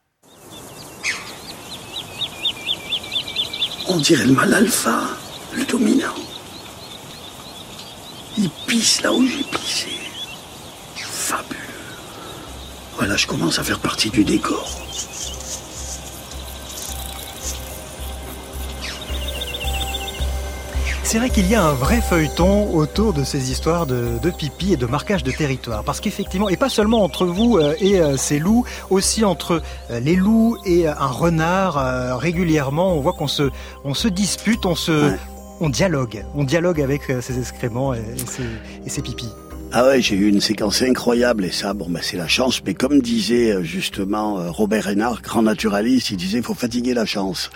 On 3.89 3.97
dirait 3.99 4.27
le 4.27 4.35
mal 4.35 4.55
alpha, 4.55 5.03
le 5.53 5.65
dominant. 5.65 6.15
Il 8.39 8.49
pisse 8.67 9.03
là 9.03 9.13
où 9.13 9.27
j'ai 9.27 9.43
pissé. 9.43 9.89
Fabuleux. 10.97 11.60
Voilà, 13.01 13.17
je 13.17 13.27
commence 13.27 13.59
à 13.59 13.63
faire 13.63 13.79
partie 13.79 14.11
du 14.11 14.25
décor. 14.25 14.69
C'est 21.03 21.19
vrai 21.19 21.31
qu'il 21.31 21.51
y 21.51 21.55
a 21.55 21.65
un 21.65 21.73
vrai 21.73 22.03
feuilleton 22.03 22.75
autour 22.75 23.15
de 23.15 23.25
ces 23.25 23.51
histoires 23.51 23.87
de, 23.87 24.31
pipi 24.37 24.75
et 24.75 24.77
de 24.77 24.85
marquage 24.85 25.25
de 25.25 25.31
territoire. 25.31 25.83
Parce 25.83 25.99
qu'effectivement, 26.01 26.51
et 26.51 26.59
pas 26.59 26.69
seulement 26.69 27.03
entre 27.03 27.25
vous 27.25 27.57
euh, 27.57 27.75
et 27.81 28.03
euh, 28.03 28.19
ces 28.19 28.39
loups, 28.39 28.67
aussi 28.91 29.25
entre 29.25 29.63
euh, 29.91 30.01
les 30.01 30.15
loups 30.15 30.59
et 30.67 30.87
un 30.87 31.07
renard, 31.07 32.19
régulièrement, 32.19 32.95
on 32.95 33.01
voit 33.01 33.15
qu'on 33.15 33.29
se, 33.29 33.51
on 33.83 33.95
se 33.95 34.09
dispute, 34.09 34.67
on 34.67 34.75
se, 34.75 35.15
on 35.61 35.71
dialogue. 35.71 36.27
On 36.35 36.45
dialogue 36.45 36.83
avec 36.83 37.05
ces 37.23 37.39
excréments 37.39 37.95
et, 37.95 38.05
ces, 38.27 38.43
et 38.85 38.91
ces 38.91 39.01
pipis. 39.01 39.33
Ah 39.73 39.87
ouais, 39.87 40.03
j'ai 40.03 40.17
eu 40.17 40.29
une 40.29 40.41
séquence 40.41 40.83
incroyable 40.83 41.45
et 41.45 41.53
ça, 41.53 41.75
bon, 41.75 41.89
ben 41.89 42.01
c'est 42.03 42.17
la 42.17 42.27
chance. 42.27 42.61
Mais 42.67 42.75
comme 42.75 43.01
disait 43.01 43.53
euh, 43.53 43.63
justement 43.63 44.41
euh, 44.41 44.51
Robert 44.51 44.87
Renard, 44.87 45.23
grand 45.23 45.43
naturaliste, 45.43 46.11
il 46.11 46.17
disait 46.17 46.43
faut 46.43 46.55
fatiguer 46.55 46.93
la 46.93 47.07
chance. 47.07 47.51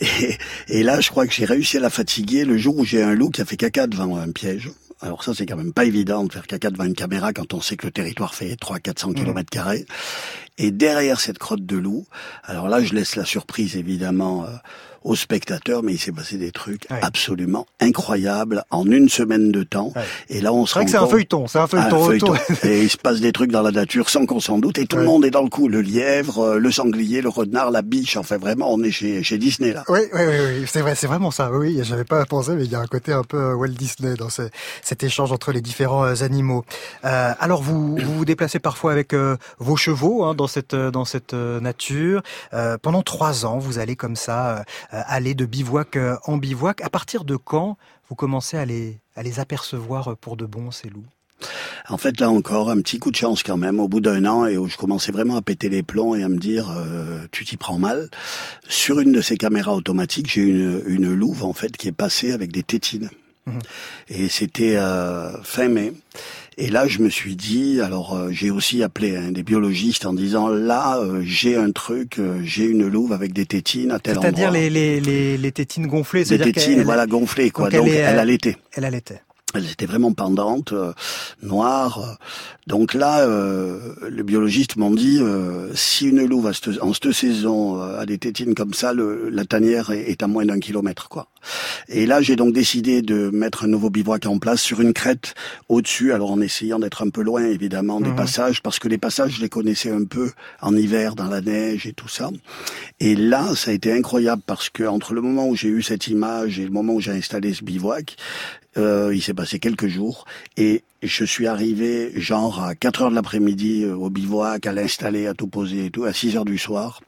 Et, 0.00 0.38
et, 0.68 0.82
là, 0.82 1.00
je 1.00 1.10
crois 1.10 1.26
que 1.26 1.32
j'ai 1.34 1.44
réussi 1.44 1.76
à 1.76 1.80
la 1.80 1.90
fatiguer 1.90 2.46
le 2.46 2.56
jour 2.56 2.78
où 2.78 2.86
j'ai 2.86 3.02
un 3.02 3.14
loup 3.14 3.28
qui 3.28 3.42
a 3.42 3.44
fait 3.44 3.58
caca 3.58 3.86
devant 3.86 4.16
un 4.16 4.30
piège. 4.30 4.70
Alors 5.02 5.22
ça, 5.22 5.34
c'est 5.34 5.44
quand 5.44 5.56
même 5.56 5.74
pas 5.74 5.84
évident 5.84 6.24
de 6.24 6.32
faire 6.32 6.46
caca 6.46 6.70
devant 6.70 6.84
une 6.84 6.94
caméra 6.94 7.34
quand 7.34 7.52
on 7.52 7.60
sait 7.60 7.76
que 7.76 7.86
le 7.86 7.92
territoire 7.92 8.34
fait 8.34 8.54
300-400 8.54 9.14
km 9.14 9.50
carrés. 9.50 9.84
Et 10.58 10.70
derrière 10.70 11.20
cette 11.20 11.38
crotte 11.38 11.64
de 11.64 11.76
loup, 11.76 12.06
alors 12.44 12.68
là, 12.68 12.82
je 12.82 12.94
laisse 12.94 13.16
la 13.16 13.24
surprise 13.24 13.76
évidemment 13.76 14.44
euh, 14.44 14.48
aux 15.04 15.14
spectateurs, 15.14 15.82
mais 15.82 15.94
il 15.94 15.98
s'est 15.98 16.12
passé 16.12 16.36
des 16.36 16.50
trucs 16.50 16.86
absolument 16.90 17.66
incroyables 17.80 18.64
en 18.70 18.90
une 18.90 19.08
semaine 19.08 19.52
de 19.52 19.62
temps. 19.62 19.92
Et 20.28 20.40
là, 20.40 20.52
on 20.52 20.66
se 20.66 20.74
rend 20.74 20.84
que 20.84 20.90
c'est 20.90 20.96
un 20.96 21.06
feuilleton, 21.06 21.46
c'est 21.46 21.58
un 21.58 21.66
feuilleton. 21.66 22.34
et 22.64 22.82
il 22.82 22.90
se 22.90 22.96
passe 22.96 23.20
des 23.20 23.32
trucs 23.32 23.50
dans 23.50 23.62
la 23.62 23.70
nature 23.70 24.10
sans 24.10 24.26
qu'on 24.26 24.40
s'en 24.40 24.58
doute, 24.58 24.78
et 24.78 24.86
tout 24.86 24.96
le 24.96 25.04
monde 25.04 25.24
est 25.24 25.30
dans 25.30 25.42
le 25.42 25.48
coup. 25.48 25.68
Le 25.68 25.80
lièvre, 25.80 26.40
euh, 26.40 26.58
le 26.58 26.70
sanglier, 26.70 27.22
le 27.22 27.28
renard, 27.28 27.70
la 27.70 27.82
biche. 27.82 28.16
Enfin, 28.16 28.36
vraiment, 28.36 28.72
on 28.72 28.82
est 28.82 28.90
chez, 28.90 29.22
chez 29.22 29.38
Disney 29.38 29.72
là. 29.72 29.84
Oui, 29.88 30.00
oui, 30.12 30.20
oui, 30.26 30.64
c'est 30.66 30.80
vrai, 30.80 30.94
c'est 30.94 31.06
vraiment 31.06 31.30
ça. 31.30 31.50
Oui, 31.52 31.80
j'avais 31.82 32.04
pas 32.04 32.24
pensé, 32.26 32.52
mais 32.52 32.64
il 32.64 32.70
y 32.70 32.74
a 32.74 32.80
un 32.80 32.86
côté 32.86 33.12
un 33.12 33.24
peu 33.24 33.38
euh, 33.38 33.54
Walt 33.54 33.68
Disney 33.68 34.14
dans 34.14 34.28
cet 34.28 35.02
échange 35.02 35.32
entre 35.32 35.52
les 35.52 35.60
différents 35.60 36.04
euh, 36.04 36.22
animaux. 36.22 36.64
Euh, 37.04 37.32
alors, 37.38 37.62
vous, 37.62 37.96
vous 37.96 38.14
vous 38.14 38.24
déplacez 38.24 38.58
parfois 38.58 38.92
avec 38.92 39.14
vos 39.58 39.76
chevaux 39.76 40.24
hein, 40.24 40.34
dans 40.34 40.47
cette 40.48 40.74
dans 40.74 41.04
cette 41.04 41.34
nature. 41.34 42.22
pendant 42.82 43.02
trois 43.02 43.46
ans, 43.46 43.58
vous 43.58 43.78
allez 43.78 43.96
comme 43.96 44.16
ça 44.16 44.58
euh, 44.58 44.62
aller 44.90 45.34
de 45.34 45.44
bivouac 45.44 45.96
euh, 45.96 46.16
en 46.24 46.36
bivouac. 46.36 46.80
À 46.82 46.90
partir 46.90 47.24
de 47.24 47.36
quand 47.36 47.76
vous 48.08 48.14
commencez 48.14 48.56
à 48.56 48.64
les, 48.64 48.98
à 49.16 49.22
les 49.22 49.40
apercevoir 49.40 50.16
pour 50.16 50.36
de 50.36 50.46
bon, 50.46 50.70
ces 50.70 50.88
loups? 50.88 51.04
En 51.88 51.98
fait, 51.98 52.18
là 52.20 52.30
encore, 52.30 52.70
un 52.70 52.80
petit 52.80 52.98
coup 52.98 53.10
de 53.10 53.16
chance 53.16 53.42
quand 53.42 53.56
même, 53.56 53.78
au 53.78 53.86
bout 53.86 54.00
d'un 54.00 54.24
an, 54.24 54.46
et 54.46 54.56
où 54.56 54.68
je 54.68 54.76
commençais 54.76 55.12
vraiment 55.12 55.36
à 55.36 55.42
péter 55.42 55.68
les 55.68 55.82
plombs 55.82 56.14
et 56.14 56.22
à 56.24 56.28
me 56.28 56.38
dire, 56.38 56.70
euh, 56.70 57.26
tu 57.30 57.44
t'y 57.44 57.56
prends 57.56 57.78
mal. 57.78 58.10
Sur 58.68 58.98
une 58.98 59.12
de 59.12 59.20
ces 59.20 59.36
caméras 59.36 59.74
automatiques, 59.74 60.30
j'ai 60.30 60.42
une, 60.42 60.82
une 60.86 61.14
louve, 61.14 61.44
en 61.44 61.52
fait, 61.52 61.76
qui 61.76 61.88
est 61.88 61.92
passée 61.92 62.32
avec 62.32 62.50
des 62.50 62.62
tétines. 62.62 63.08
Mmh. 63.46 63.58
Et 64.08 64.28
c'était 64.28 64.76
fin 65.44 65.68
mai. 65.68 65.92
Et 66.60 66.70
là, 66.70 66.88
je 66.88 66.98
me 66.98 67.08
suis 67.08 67.36
dit, 67.36 67.80
alors 67.80 68.16
euh, 68.16 68.30
j'ai 68.32 68.50
aussi 68.50 68.82
appelé 68.82 69.16
un 69.16 69.30
des 69.30 69.44
biologistes 69.44 70.04
en 70.06 70.12
disant, 70.12 70.48
là, 70.48 70.98
euh, 70.98 71.22
j'ai 71.24 71.54
un 71.56 71.70
truc, 71.70 72.18
euh, 72.18 72.40
j'ai 72.42 72.64
une 72.64 72.88
louve 72.88 73.12
avec 73.12 73.32
des 73.32 73.46
tétines 73.46 73.92
à 73.92 74.00
tel 74.00 74.18
endroit. 74.18 74.32
C'est-à-dire 74.32 74.50
les, 74.50 74.68
les, 74.68 75.00
les, 75.00 75.38
les, 75.38 75.52
tétines 75.52 75.86
gonflées 75.86 76.24
Des 76.24 76.36
tétines, 76.36 76.82
voilà, 76.82 77.06
gonflées, 77.06 77.50
quoi. 77.50 77.70
Donc, 77.70 77.86
elle, 77.86 77.94
elle 77.94 78.18
allaitait. 78.18 78.56
Elle 78.72 78.84
allaitait. 78.84 79.22
Elle 79.54 79.64
était 79.64 79.86
vraiment 79.86 80.12
pendante, 80.12 80.74
euh, 80.74 80.92
noire. 81.42 82.18
Donc 82.66 82.92
là, 82.92 83.20
euh, 83.20 83.94
les 84.10 84.22
biologistes 84.22 84.76
m'ont 84.76 84.90
dit, 84.90 85.20
euh, 85.22 85.74
si 85.74 86.08
une 86.08 86.22
louve 86.26 86.52
en 86.82 86.92
cette 86.92 87.12
saison 87.12 87.80
a 87.80 88.04
des 88.04 88.18
tétines 88.18 88.54
comme 88.54 88.74
ça, 88.74 88.92
le, 88.92 89.30
la 89.30 89.46
tanière 89.46 89.90
est, 89.90 90.22
à 90.22 90.26
moins 90.26 90.44
d'un 90.44 90.60
kilomètre. 90.60 91.08
quoi. 91.08 91.28
Et 91.88 92.06
là, 92.06 92.20
j'ai 92.20 92.36
donc 92.36 92.52
décidé 92.52 93.02
de 93.02 93.30
mettre 93.30 93.64
un 93.64 93.68
nouveau 93.68 93.90
bivouac 93.90 94.26
en 94.26 94.38
place 94.38 94.60
sur 94.60 94.80
une 94.80 94.92
crête 94.92 95.34
au-dessus, 95.68 96.12
alors 96.12 96.30
en 96.30 96.40
essayant 96.40 96.78
d'être 96.78 97.02
un 97.02 97.10
peu 97.10 97.22
loin, 97.22 97.44
évidemment, 97.44 98.00
des 98.00 98.10
mhm. 98.10 98.16
passages, 98.16 98.62
parce 98.62 98.78
que 98.78 98.88
les 98.88 98.98
passages, 98.98 99.36
je 99.36 99.40
les 99.40 99.48
connaissais 99.48 99.90
un 99.90 100.04
peu 100.04 100.30
en 100.60 100.76
hiver, 100.76 101.14
dans 101.14 101.28
la 101.28 101.40
neige 101.40 101.86
et 101.86 101.92
tout 101.92 102.08
ça. 102.08 102.30
Et 103.00 103.14
là, 103.14 103.54
ça 103.54 103.70
a 103.70 103.74
été 103.74 103.92
incroyable, 103.92 104.42
parce 104.46 104.68
que 104.70 104.84
entre 104.84 105.14
le 105.14 105.20
moment 105.20 105.48
où 105.48 105.56
j'ai 105.56 105.68
eu 105.68 105.82
cette 105.82 106.06
image 106.08 106.58
et 106.58 106.64
le 106.64 106.70
moment 106.70 106.94
où 106.94 107.00
j'ai 107.00 107.12
installé 107.12 107.54
ce 107.54 107.64
bivouac, 107.64 108.16
euh, 108.76 109.12
il 109.14 109.22
s'est 109.22 109.34
passé 109.34 109.58
quelques 109.58 109.88
jours 109.88 110.24
et 110.56 110.84
je 111.02 111.24
suis 111.24 111.46
arrivé 111.46 112.12
genre 112.14 112.62
à 112.62 112.74
4 112.74 113.02
heures 113.02 113.10
de 113.10 113.14
l'après-midi 113.14 113.84
euh, 113.84 113.96
au 113.96 114.10
bivouac, 114.10 114.66
à 114.66 114.72
l'installer, 114.72 115.26
à 115.26 115.34
tout 115.34 115.48
poser 115.48 115.86
et 115.86 115.90
tout, 115.90 116.04
à 116.04 116.12
6 116.12 116.36
heures 116.36 116.44
du 116.44 116.58
soir. 116.58 117.00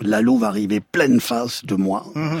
La 0.00 0.20
louve 0.20 0.44
arrivait 0.44 0.80
pleine 0.80 1.20
face 1.20 1.64
de 1.64 1.74
moi, 1.74 2.06
mhm. 2.14 2.40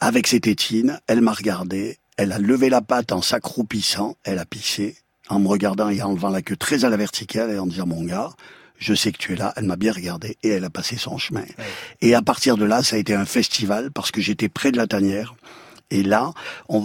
avec 0.00 0.26
ses 0.26 0.40
tétines. 0.40 1.00
Elle 1.06 1.20
m'a 1.20 1.32
regardé, 1.32 1.98
elle 2.16 2.32
a 2.32 2.38
levé 2.38 2.70
la 2.70 2.80
patte 2.80 3.12
en 3.12 3.20
s'accroupissant, 3.20 4.16
elle 4.24 4.38
a 4.38 4.46
pissé, 4.46 4.96
en 5.28 5.38
me 5.38 5.48
regardant 5.48 5.90
et 5.90 6.00
en 6.02 6.12
levant 6.12 6.30
la 6.30 6.42
queue 6.42 6.56
très 6.56 6.84
à 6.84 6.88
la 6.88 6.96
verticale 6.96 7.50
et 7.50 7.58
en 7.58 7.66
disant 7.66 7.86
mon 7.86 8.04
gars, 8.04 8.30
je 8.78 8.94
sais 8.94 9.12
que 9.12 9.18
tu 9.18 9.32
es 9.32 9.36
là, 9.36 9.52
elle 9.56 9.64
m'a 9.64 9.76
bien 9.76 9.92
regardé 9.92 10.36
et 10.42 10.48
elle 10.48 10.64
a 10.64 10.70
passé 10.70 10.96
son 10.96 11.18
chemin. 11.18 11.44
Et 12.00 12.14
à 12.14 12.22
partir 12.22 12.56
de 12.56 12.64
là, 12.64 12.82
ça 12.82 12.96
a 12.96 12.98
été 12.98 13.14
un 13.14 13.24
festival 13.24 13.90
parce 13.90 14.10
que 14.10 14.20
j'étais 14.20 14.48
près 14.48 14.72
de 14.72 14.76
la 14.76 14.86
tanière. 14.86 15.34
Et 15.90 16.02
là, 16.02 16.32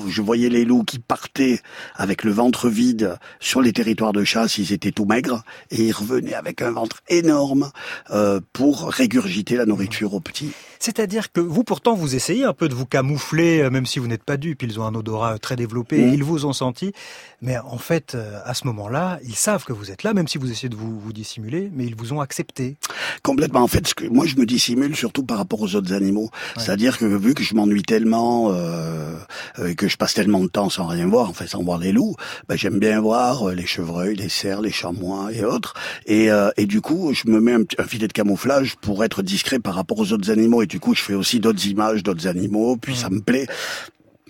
je 0.07 0.21
voyais 0.21 0.49
les 0.49 0.65
loups 0.65 0.83
qui 0.83 0.99
partaient 0.99 1.61
avec 1.95 2.23
le 2.23 2.31
ventre 2.31 2.69
vide 2.69 3.17
sur 3.39 3.61
les 3.61 3.73
territoires 3.73 4.13
de 4.13 4.23
chasse, 4.23 4.57
ils 4.57 4.73
étaient 4.73 4.91
tout 4.91 5.05
maigres, 5.05 5.43
et 5.71 5.87
ils 5.87 5.91
revenaient 5.91 6.33
avec 6.33 6.61
un 6.61 6.71
ventre 6.71 7.01
énorme 7.07 7.71
euh, 8.11 8.39
pour 8.53 8.89
régurgiter 8.89 9.55
la 9.55 9.65
nourriture 9.65 10.13
aux 10.13 10.19
petits. 10.19 10.51
C'est-à-dire 10.79 11.31
que 11.31 11.41
vous, 11.41 11.63
pourtant, 11.63 11.93
vous 11.93 12.15
essayez 12.15 12.45
un 12.45 12.53
peu 12.53 12.69
de 12.69 12.73
vous 12.73 12.85
camoufler, 12.85 13.59
euh, 13.61 13.69
même 13.69 13.85
si 13.85 13.99
vous 13.99 14.07
n'êtes 14.07 14.23
pas 14.23 14.37
dupe. 14.37 14.63
Ils 14.63 14.79
ont 14.79 14.83
un 14.85 14.95
odorat 14.95 15.37
très 15.37 15.55
développé, 15.55 15.97
Mhm. 16.05 16.13
ils 16.13 16.23
vous 16.23 16.45
ont 16.45 16.53
senti. 16.53 16.93
Mais 17.41 17.57
en 17.57 17.77
fait, 17.77 18.15
euh, 18.15 18.39
à 18.45 18.53
ce 18.53 18.65
moment-là, 18.67 19.19
ils 19.25 19.35
savent 19.35 19.65
que 19.65 19.73
vous 19.73 19.91
êtes 19.91 20.03
là, 20.03 20.13
même 20.13 20.27
si 20.27 20.37
vous 20.37 20.49
essayez 20.51 20.69
de 20.69 20.75
vous, 20.75 20.99
vous 20.99 21.13
dissimuler, 21.13 21.69
mais 21.73 21.85
ils 21.85 21.95
vous 21.95 22.13
ont 22.13 22.21
accepté. 22.21 22.77
Complètement. 23.23 23.61
En 23.61 23.67
fait, 23.67 23.87
ce 23.87 23.93
que, 23.95 24.05
moi, 24.05 24.25
je 24.25 24.35
me 24.37 24.45
dissimule 24.45 24.95
surtout 24.95 25.23
par 25.23 25.37
rapport 25.37 25.61
aux 25.61 25.75
autres 25.75 25.93
animaux. 25.93 26.29
C'est-à-dire 26.57 26.97
que 26.97 27.05
vu 27.05 27.33
que 27.33 27.43
je 27.43 27.55
m'ennuie 27.55 27.83
tellement 27.83 28.51
euh, 28.51 29.15
euh, 29.59 29.67
et 29.67 29.75
que 29.75 29.87
je 29.89 29.97
passe 29.97 30.13
tellement 30.13 30.39
de 30.39 30.47
temps 30.47 30.69
sans 30.69 30.87
rien 30.87 31.07
voir, 31.07 31.29
en 31.29 31.33
fait, 31.33 31.47
sans 31.47 31.61
voir 31.63 31.77
les 31.77 31.91
loups, 31.91 32.15
ben, 32.47 32.57
j'aime 32.57 32.79
bien 32.79 33.01
voir 33.01 33.49
euh, 33.49 33.53
les 33.53 33.65
chevreuils, 33.65 34.15
les 34.15 34.29
cerfs, 34.29 34.61
les 34.61 34.71
chamois 34.71 35.33
et 35.33 35.43
autres. 35.43 35.73
Et, 36.05 36.31
euh, 36.31 36.49
et 36.57 36.65
du 36.65 36.79
coup, 36.81 37.13
je 37.13 37.29
me 37.29 37.41
mets 37.41 37.53
un, 37.53 37.83
filet 37.85 38.07
de 38.07 38.13
camouflage 38.13 38.75
pour 38.81 39.03
être 39.03 39.21
discret 39.21 39.59
par 39.59 39.75
rapport 39.75 39.99
aux 39.99 40.13
autres 40.13 40.31
animaux. 40.31 40.61
Et 40.61 40.67
du 40.69 40.79
coup, 40.79 40.95
je 40.95 41.01
fais 41.01 41.15
aussi 41.15 41.39
d'autres 41.39 41.65
images 41.67 42.03
d'autres 42.03 42.27
animaux. 42.27 42.77
Puis 42.77 42.95
ça 42.95 43.09
me 43.09 43.19
plaît. 43.19 43.47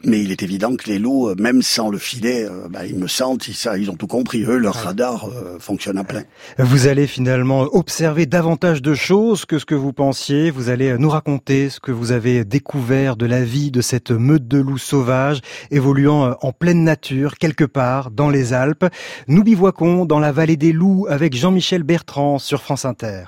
Mais 0.05 0.21
il 0.21 0.31
est 0.31 0.43
évident 0.43 0.75
que 0.77 0.89
les 0.89 0.97
loups, 0.97 1.27
euh, 1.27 1.35
même 1.37 1.61
sans 1.61 1.89
le 1.89 1.97
filet, 1.97 2.45
euh, 2.45 2.69
ben, 2.69 2.83
ils 2.87 2.97
me 2.97 3.07
sentent, 3.07 3.49
ils, 3.49 3.53
ça, 3.53 3.77
ils 3.77 3.91
ont 3.91 3.95
tout 3.95 4.07
compris. 4.07 4.43
Eux, 4.43 4.57
leur 4.57 4.75
radar 4.75 5.25
euh, 5.25 5.59
fonctionne 5.59 5.97
à 5.97 6.05
plein. 6.05 6.23
Vous 6.57 6.87
allez 6.87 7.05
finalement 7.05 7.63
observer 7.73 8.25
davantage 8.25 8.81
de 8.81 8.93
choses 8.93 9.43
que 9.43 9.59
ce 9.59 9.65
que 9.65 9.75
vous 9.75 9.91
pensiez. 9.91 10.51
Vous 10.51 10.69
allez 10.69 10.97
nous 10.97 11.09
raconter 11.09 11.69
ce 11.69 11.81
que 11.81 11.91
vous 11.91 12.13
avez 12.13 12.45
découvert 12.45 13.17
de 13.17 13.25
la 13.25 13.43
vie 13.43 13.71
de 13.71 13.81
cette 13.81 14.11
meute 14.11 14.47
de 14.47 14.59
loups 14.59 14.77
sauvages 14.77 15.41
évoluant 15.69 16.37
en 16.41 16.53
pleine 16.53 16.85
nature, 16.85 17.37
quelque 17.37 17.65
part 17.65 18.09
dans 18.09 18.29
les 18.29 18.53
Alpes. 18.53 18.85
Nous 19.27 19.43
bivouaquons 19.43 20.05
dans 20.05 20.19
la 20.19 20.31
vallée 20.31 20.57
des 20.57 20.71
loups 20.71 21.07
avec 21.09 21.35
Jean-Michel 21.35 21.83
Bertrand 21.83 22.39
sur 22.39 22.61
France 22.61 22.85
Inter. 22.85 23.25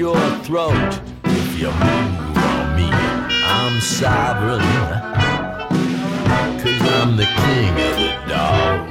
Your 0.00 0.30
throat 0.44 0.98
if 1.24 1.60
you 1.60 1.66
move 1.66 2.36
on 2.38 2.74
me. 2.74 2.88
I'm 3.44 3.78
sovereign. 3.82 4.60
Cause 6.62 6.82
I'm 6.96 7.18
the 7.18 7.26
king 7.26 7.68
of 7.68 7.96
the 7.98 8.10
dogs. 8.26 8.89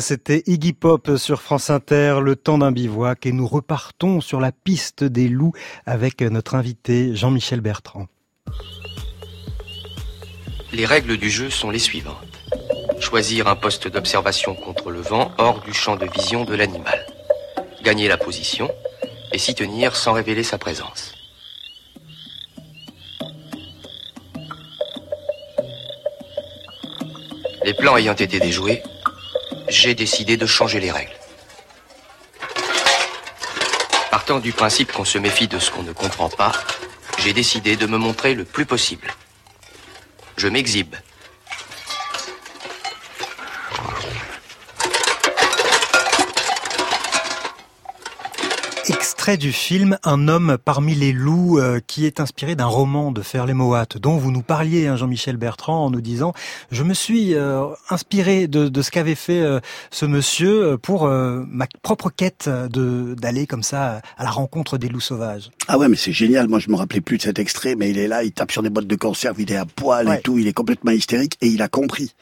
C'était 0.00 0.42
Iggy 0.46 0.72
Pop 0.72 1.16
sur 1.16 1.40
France 1.42 1.70
Inter, 1.70 2.18
le 2.22 2.36
temps 2.36 2.58
d'un 2.58 2.72
bivouac, 2.72 3.26
et 3.26 3.32
nous 3.32 3.46
repartons 3.46 4.20
sur 4.20 4.40
la 4.40 4.52
piste 4.52 5.04
des 5.04 5.28
loups 5.28 5.52
avec 5.86 6.20
notre 6.22 6.54
invité 6.54 7.14
Jean-Michel 7.14 7.60
Bertrand. 7.60 8.06
Les 10.72 10.84
règles 10.84 11.16
du 11.16 11.30
jeu 11.30 11.50
sont 11.50 11.70
les 11.70 11.78
suivantes. 11.78 12.16
Choisir 13.00 13.46
un 13.46 13.56
poste 13.56 13.88
d'observation 13.88 14.54
contre 14.54 14.90
le 14.90 15.00
vent 15.00 15.32
hors 15.38 15.60
du 15.60 15.72
champ 15.72 15.96
de 15.96 16.06
vision 16.06 16.44
de 16.44 16.54
l'animal. 16.54 17.06
Gagner 17.82 18.08
la 18.08 18.16
position 18.16 18.70
et 19.32 19.38
s'y 19.38 19.54
tenir 19.54 19.96
sans 19.96 20.12
révéler 20.12 20.42
sa 20.42 20.58
présence. 20.58 21.17
Les 27.68 27.74
plans 27.74 27.98
ayant 27.98 28.14
été 28.14 28.40
déjoués, 28.40 28.82
j'ai 29.68 29.94
décidé 29.94 30.38
de 30.38 30.46
changer 30.46 30.80
les 30.80 30.90
règles. 30.90 31.12
Partant 34.10 34.38
du 34.38 34.52
principe 34.52 34.90
qu'on 34.90 35.04
se 35.04 35.18
méfie 35.18 35.48
de 35.48 35.58
ce 35.58 35.70
qu'on 35.70 35.82
ne 35.82 35.92
comprend 35.92 36.30
pas, 36.30 36.52
j'ai 37.18 37.34
décidé 37.34 37.76
de 37.76 37.84
me 37.84 37.98
montrer 37.98 38.32
le 38.32 38.46
plus 38.46 38.64
possible. 38.64 39.12
Je 40.38 40.48
m'exhibe. 40.48 40.96
Extrait 49.28 49.36
du 49.46 49.52
film 49.52 49.98
Un 50.04 50.26
homme 50.26 50.56
parmi 50.64 50.94
les 50.94 51.12
loups 51.12 51.58
euh, 51.58 51.80
qui 51.86 52.06
est 52.06 52.18
inspiré 52.18 52.56
d'un 52.56 52.64
roman 52.64 53.12
de 53.12 53.20
Ferley 53.20 53.52
Moat 53.52 53.84
dont 54.00 54.16
vous 54.16 54.30
nous 54.32 54.40
parliez, 54.40 54.86
hein, 54.86 54.96
Jean-Michel 54.96 55.36
Bertrand, 55.36 55.84
en 55.84 55.90
nous 55.90 56.00
disant 56.00 56.32
je 56.70 56.82
me 56.82 56.94
suis 56.94 57.34
euh, 57.34 57.66
inspiré 57.90 58.48
de, 58.48 58.70
de 58.70 58.80
ce 58.80 58.90
qu'avait 58.90 59.14
fait 59.14 59.42
euh, 59.42 59.60
ce 59.90 60.06
monsieur 60.06 60.64
euh, 60.64 60.76
pour 60.78 61.04
euh, 61.04 61.44
ma 61.46 61.66
propre 61.82 62.08
quête 62.08 62.48
de 62.48 63.14
d'aller 63.20 63.46
comme 63.46 63.62
ça 63.62 64.00
à 64.16 64.24
la 64.24 64.30
rencontre 64.30 64.78
des 64.78 64.88
loups 64.88 64.98
sauvages. 65.00 65.50
Ah 65.66 65.76
ouais, 65.76 65.88
mais 65.88 65.96
c'est 65.96 66.12
génial. 66.12 66.48
Moi, 66.48 66.58
je 66.58 66.70
me 66.70 66.76
rappelais 66.76 67.02
plus 67.02 67.18
de 67.18 67.22
cet 67.22 67.38
extrait, 67.38 67.74
mais 67.74 67.90
il 67.90 67.98
est 67.98 68.08
là, 68.08 68.24
il 68.24 68.32
tape 68.32 68.50
sur 68.50 68.62
des 68.62 68.70
boîtes 68.70 68.86
de 68.86 68.96
conserve, 68.96 69.38
il 69.42 69.52
est 69.52 69.56
à 69.56 69.66
poil 69.66 70.08
Ouais. 70.08 70.20
et 70.20 70.20
tout, 70.22 70.38
il 70.38 70.46
est 70.48 70.54
complètement 70.54 70.92
hystérique 70.92 71.34
et 71.42 71.48
il 71.48 71.60
a 71.60 71.68
compris. 71.68 72.14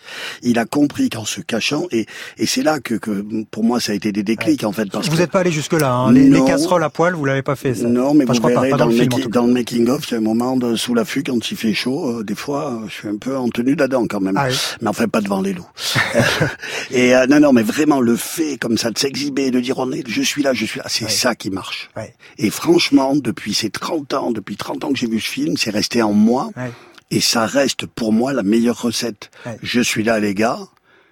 Il 0.43 0.59
a 0.59 0.65
compris 0.65 1.09
qu'en 1.09 1.25
se 1.25 1.41
cachant 1.41 1.85
et 1.93 2.07
et 2.37 2.47
c'est 2.47 2.65
là 2.65 2.81
que 2.81 2.95
que 2.97 3.45
pour 3.53 3.63
moi 3.63 3.79
ça 3.79 3.93
a 3.93 3.95
été 3.95 4.11
des 4.11 4.25
déclics 4.25 4.65
en 4.65 4.73
fait 4.73 4.91
parce 4.91 5.07
vous 5.09 5.15
que 5.15 5.21
n'êtes 5.21 5.31
pas 5.31 5.41
allé 5.41 5.53
jusque 5.53 5.75
là, 5.75 5.93
hein. 5.93 6.11
les, 6.11 6.29
les 6.29 6.45
casseroles 6.45 6.83
à 6.83 6.91
poil, 6.97 7.15
vous 7.15 7.25
l'avez 7.25 7.43
pas 7.43 7.55
fait 7.57 7.75
ça. 7.75 7.87
Non, 7.87 8.15
mais 8.15 8.25
Enfin, 8.25 8.33
je 8.35 8.39
vous 8.41 8.49
pas, 8.49 8.55
verrez 8.55 8.71
pas 8.71 8.77
dans, 8.79 8.85
dans 8.87 8.91
le 8.91 8.97
film, 8.97 9.09
making, 9.11 9.23
tout 9.25 9.29
cas. 9.31 9.41
dans 9.41 9.47
le 9.47 9.53
making 9.53 9.89
of, 9.89 10.09
il 10.09 10.13
y 10.13 10.15
a 10.15 10.19
un 10.19 10.21
moment 10.23 10.57
de 10.57 10.75
sous 10.77 10.95
l'affût 10.95 11.23
quand 11.23 11.51
il 11.51 11.57
fait 11.57 11.75
chaud. 11.75 12.21
euh, 12.21 12.25
des 12.25 12.35
fois, 12.35 12.73
euh, 12.73 12.89
je 12.89 12.93
suis 12.95 13.09
un 13.09 13.17
peu 13.19 13.37
en 13.37 13.49
tenue 13.49 13.77
d'Adam 13.77 14.07
quand 14.09 14.21
même, 14.21 14.37
Ah 14.37 14.47
oui. 14.49 14.57
mais 14.81 14.89
enfin 14.89 15.07
pas 15.09 15.21
devant 15.21 15.41
les 15.43 15.53
loups. 15.53 15.69
et 16.91 17.15
euh, 17.15 17.27
non, 17.27 17.41
non, 17.41 17.53
mais 17.53 17.63
vraiment 17.63 18.01
le 18.01 18.17
fait 18.17 18.57
comme 18.59 18.79
ça 18.79 18.91
de 18.91 18.99
s'exhiber, 18.99 19.51
de 19.51 19.61
dire 19.61 19.79
on 19.79 19.93
est, 19.93 20.03
je 20.09 20.23
suis 20.23 20.43
là, 20.43 20.53
je 20.55 20.65
suis 20.65 20.79
là, 20.79 20.87
c'est 20.89 21.05
Ouais. 21.05 21.11
ça 21.11 21.35
qui 21.35 21.51
marche. 21.51 21.91
Ouais. 21.97 22.15
Et 22.39 22.51
franchement, 22.51 23.15
depuis 23.15 23.55
ces 23.55 23.71
30 23.71 24.15
ans, 24.15 24.31
depuis 24.33 24.57
30 24.57 24.85
ans 24.85 24.93
que 24.93 24.99
j'ai 24.99 25.07
vu 25.09 25.21
ce 25.21 25.29
film, 25.29 25.57
c'est 25.57 25.71
resté 25.71 26.03
en 26.03 26.13
moi. 26.13 26.51
Ouais. 26.57 26.73
Et 27.11 27.21
ça 27.21 27.47
reste 27.47 27.87
pour 27.87 28.13
moi 28.13 28.33
la 28.33 28.43
meilleure 28.43 28.81
recette. 28.83 29.31
Je 29.63 29.81
suis 29.81 30.03
là, 30.03 30.19
les 30.19 30.35
gars. 30.35 30.59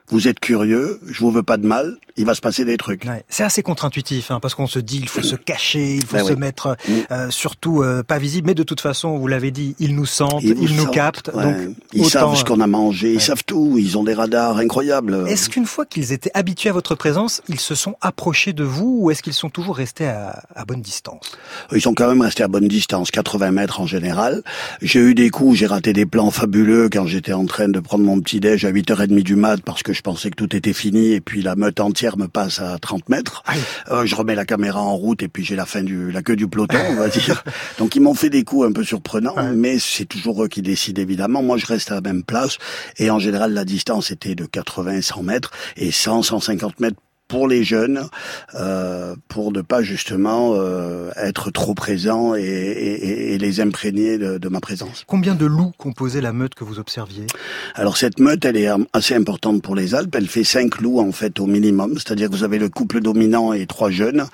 Vous 0.08 0.28
êtes 0.28 0.40
curieux, 0.40 0.98
je 1.06 1.20
vous 1.20 1.30
veux 1.30 1.42
pas 1.42 1.56
de 1.56 1.66
mal, 1.66 1.96
il 2.16 2.24
va 2.26 2.34
se 2.34 2.40
passer 2.40 2.64
des 2.64 2.76
trucs. 2.76 3.04
Ouais. 3.04 3.24
C'est 3.28 3.42
assez 3.44 3.62
contre-intuitif, 3.62 4.30
hein, 4.30 4.38
parce 4.40 4.54
qu'on 4.54 4.66
se 4.66 4.78
dit 4.78 4.98
il 4.98 5.08
faut 5.08 5.22
se 5.22 5.36
cacher, 5.36 5.96
il 5.96 6.04
faut 6.06 6.16
Ben 6.16 6.24
se 6.24 6.32
oui. 6.32 6.38
mettre 6.38 6.76
Mm. 6.88 6.92
euh, 7.10 7.30
surtout 7.30 7.82
euh, 7.82 8.02
pas 8.02 8.18
visible, 8.18 8.46
mais 8.48 8.54
de 8.54 8.62
toute 8.62 8.80
façon, 8.80 9.16
vous 9.18 9.26
l'avez 9.26 9.50
dit, 9.50 9.74
ils 9.78 9.94
nous 9.94 10.06
sentent, 10.06 10.42
ils, 10.42 10.54
nous 10.54 10.84
sentent, 10.84 10.94
captent, 10.94 11.30
ouais. 11.34 11.42
donc 11.66 11.76
ils 11.92 12.00
autant, 12.02 12.08
savent 12.10 12.36
ce 12.36 12.44
qu'on 12.44 12.60
a 12.60 12.66
mangé, 12.66 13.12
ils 13.14 13.20
savent 13.20 13.44
tout, 13.44 13.76
ils 13.78 13.96
ont 13.98 14.04
des 14.04 14.14
radars 14.14 14.58
incroyables. 14.58 15.24
Est-ce 15.28 15.48
qu'une 15.50 15.66
fois 15.66 15.84
qu'ils 15.86 16.12
étaient 16.12 16.30
habitués 16.34 16.70
à 16.70 16.72
votre 16.72 16.94
présence, 16.94 17.42
ils 17.48 17.60
se 17.60 17.74
sont 17.74 17.96
approchés 18.00 18.52
de 18.52 18.64
vous 18.64 18.98
ou 19.00 19.10
est-ce 19.10 19.22
qu'ils 19.22 19.32
sont 19.34 19.50
toujours 19.50 19.76
restés 19.76 20.06
à, 20.06 20.42
à 20.54 20.64
bonne 20.64 20.80
distance? 20.82 21.36
Ils 21.72 21.80
sont 21.80 21.94
quand 21.94 22.08
même 22.08 22.20
restés 22.20 22.42
à 22.42 22.48
bonne 22.48 22.68
distance, 22.68 23.10
80 23.10 23.50
mètres 23.50 23.80
en 23.80 23.86
général. 23.86 24.42
J'ai 24.82 25.00
eu 25.00 25.14
des 25.14 25.30
coups, 25.30 25.56
j'ai 25.58 25.66
raté 25.66 25.92
des 25.92 26.06
plans 26.06 26.30
fabuleux 26.30 26.88
quand 26.92 27.06
j'étais 27.06 27.32
en 27.32 27.46
train 27.46 27.68
de 27.68 27.80
prendre 27.80 28.04
mon 28.04 28.20
petit 28.20 28.40
déj 28.40 28.64
à 28.64 28.72
8h30 28.72 29.22
du 29.22 29.36
mat 29.36 29.60
parce 29.62 29.82
que 29.82 29.92
je 29.92 30.02
pensais 30.02 30.30
que 30.30 30.36
tout 30.36 30.54
était 30.54 30.72
fini 30.72 31.12
et 31.12 31.20
puis 31.20 31.42
la 31.42 31.56
meute 31.56 31.80
entière 31.80 32.03
me 32.16 32.28
passe 32.28 32.60
à 32.60 32.78
30 32.78 33.08
mètres. 33.08 33.42
Euh, 33.90 34.06
je 34.06 34.14
remets 34.14 34.34
la 34.34 34.44
caméra 34.44 34.80
en 34.80 34.94
route 34.94 35.22
et 35.22 35.28
puis 35.28 35.44
j'ai 35.44 35.56
la 35.56 35.66
fin 35.66 35.82
du, 35.82 36.10
la 36.10 36.22
queue 36.22 36.36
du 36.36 36.46
peloton, 36.46 36.78
on 36.90 36.94
va 36.94 37.08
dire. 37.08 37.42
Donc 37.78 37.96
ils 37.96 38.02
m'ont 38.02 38.14
fait 38.14 38.30
des 38.30 38.44
coups 38.44 38.66
un 38.68 38.72
peu 38.72 38.84
surprenants, 38.84 39.34
mais 39.54 39.78
c'est 39.78 40.04
toujours 40.04 40.44
eux 40.44 40.48
qui 40.48 40.62
décident 40.62 41.00
évidemment. 41.00 41.42
Moi 41.42 41.56
je 41.56 41.66
reste 41.66 41.90
à 41.90 41.94
la 41.94 42.00
même 42.00 42.22
place 42.22 42.58
et 42.98 43.10
en 43.10 43.18
général 43.18 43.52
la 43.52 43.64
distance 43.64 44.10
était 44.10 44.34
de 44.34 44.44
80 44.44 45.02
100 45.02 45.22
mètres 45.22 45.50
et 45.76 45.90
100 45.90 46.22
150 46.22 46.80
mètres 46.80 47.00
pour 47.28 47.48
les 47.48 47.64
jeunes, 47.64 48.06
euh, 48.54 49.16
pour 49.28 49.50
ne 49.50 49.62
pas 49.62 49.82
justement 49.82 50.52
euh, 50.54 51.10
être 51.16 51.50
trop 51.50 51.74
présent 51.74 52.34
et, 52.34 52.42
et- 52.42 53.34
et 53.34 53.38
les 53.38 53.60
imprégner 53.60 54.18
de, 54.18 54.38
de 54.38 54.48
ma 54.48 54.60
présence. 54.60 55.04
Combien 55.06 55.34
de 55.34 55.46
loups 55.46 55.72
composaient 55.78 56.20
la 56.20 56.32
meute 56.32 56.54
que 56.54 56.64
vous 56.64 56.78
observiez? 56.78 57.26
Alors 57.74 57.96
cette 57.96 58.20
meute, 58.20 58.44
elle 58.44 58.56
est 58.56 58.68
assez 58.92 59.14
importante 59.14 59.62
pour 59.62 59.74
les 59.74 59.94
Alpes. 59.94 60.14
Elle 60.14 60.28
fait 60.28 60.44
cinq 60.44 60.80
loups 60.80 61.00
en 61.00 61.12
fait 61.12 61.40
au 61.40 61.46
minimum, 61.46 61.94
c'est-à-dire 61.94 62.28
que 62.28 62.34
vous 62.36 62.44
avez 62.44 62.58
le 62.58 62.68
couple 62.68 63.00
dominant 63.00 63.52
et 63.52 63.66
trois 63.66 63.90
jeunes, 63.90 64.26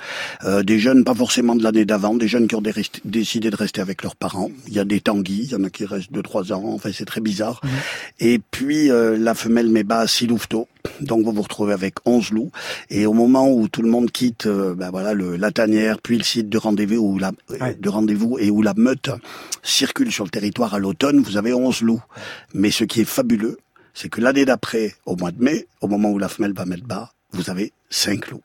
Euh, 0.45 0.63
des 0.63 0.79
jeunes 0.79 1.05
pas 1.05 1.15
forcément 1.15 1.55
de 1.55 1.63
l'année 1.63 1.85
d'avant, 1.85 2.15
des 2.15 2.29
jeunes 2.29 2.49
qui 2.49 2.55
ont 2.55 2.61
dé- 2.63 2.73
décidé 3.05 3.51
de 3.51 3.57
rester 3.57 3.81
avec 3.81 4.03
leurs 4.03 4.17
parents. 4.17 4.51
Il 4.67 4.75
y 4.75 4.79
a 4.79 4.85
des 4.85 5.01
tanguis, 5.01 5.43
il 5.45 5.51
y 5.53 5.55
en 5.55 5.65
a 5.65 5.71
qui 5.71 5.85
restent 5.85 6.13
deux 6.13 6.23
trois 6.23 6.53
ans. 6.53 6.65
Enfin 6.67 6.91
c'est 6.93 7.05
très 7.05 7.21
bizarre. 7.21 7.61
Et 8.19 8.41
puis 8.51 8.91
euh, 8.91 9.17
la 9.17 9.35
femelle 9.35 9.69
met 9.69 9.85
bas 9.85 10.07
six 10.07 10.27
louveteaux. 10.27 10.67
Donc 11.01 11.25
vous 11.25 11.33
vous 11.33 11.43
retrouvez 11.43 11.73
avec 11.73 11.95
11 12.05 12.31
loups. 12.31 12.51
Et 12.89 13.07
au 13.07 13.13
moment 13.13 13.51
où 13.53 13.69
tout 13.69 13.83
le 13.83 13.91
monde 13.91 14.11
quitte, 14.11 14.47
euh, 14.47 14.75
ben 14.75 14.91
voilà, 14.91 15.15
le, 15.15 15.37
la 15.37 15.51
tanière, 15.51 16.01
puis 16.01 16.19
le 16.19 16.25
site 16.25 16.49
de 16.49 16.59
rendez-vous 16.59 16.97
où 16.97 17.19
la 17.19 17.33
euh, 17.51 17.75
de 17.79 17.89
rendez-vous 17.89 18.39
et 18.39 18.51
où 18.51 18.63
la 18.63 18.75
meute 18.77 19.11
circule 19.63 20.13
sur 20.13 20.25
le 20.25 20.31
territoire 20.31 20.75
à 20.75 20.79
l'automne, 20.79 21.21
vous 21.21 21.37
avez 21.37 21.53
11 21.53 21.83
loups. 21.83 22.03
Mais 22.55 22.71
ce 22.71 22.85
qui 22.85 23.01
est 23.01 23.05
fabuleux, 23.05 23.59
c'est 23.95 24.09
que 24.09 24.21
l'année 24.21 24.45
d'après, 24.45 24.95
au 25.07 25.17
mois 25.17 25.31
de 25.31 25.43
mai, 25.43 25.67
au 25.81 25.89
moment 25.89 26.11
où 26.11 26.19
la 26.19 26.29
femelle 26.29 26.53
va 26.53 26.65
mettre 26.65 26.85
bas, 26.85 27.13
vous 27.33 27.51
avez 27.51 27.73
5 27.91 28.31
loups. 28.31 28.43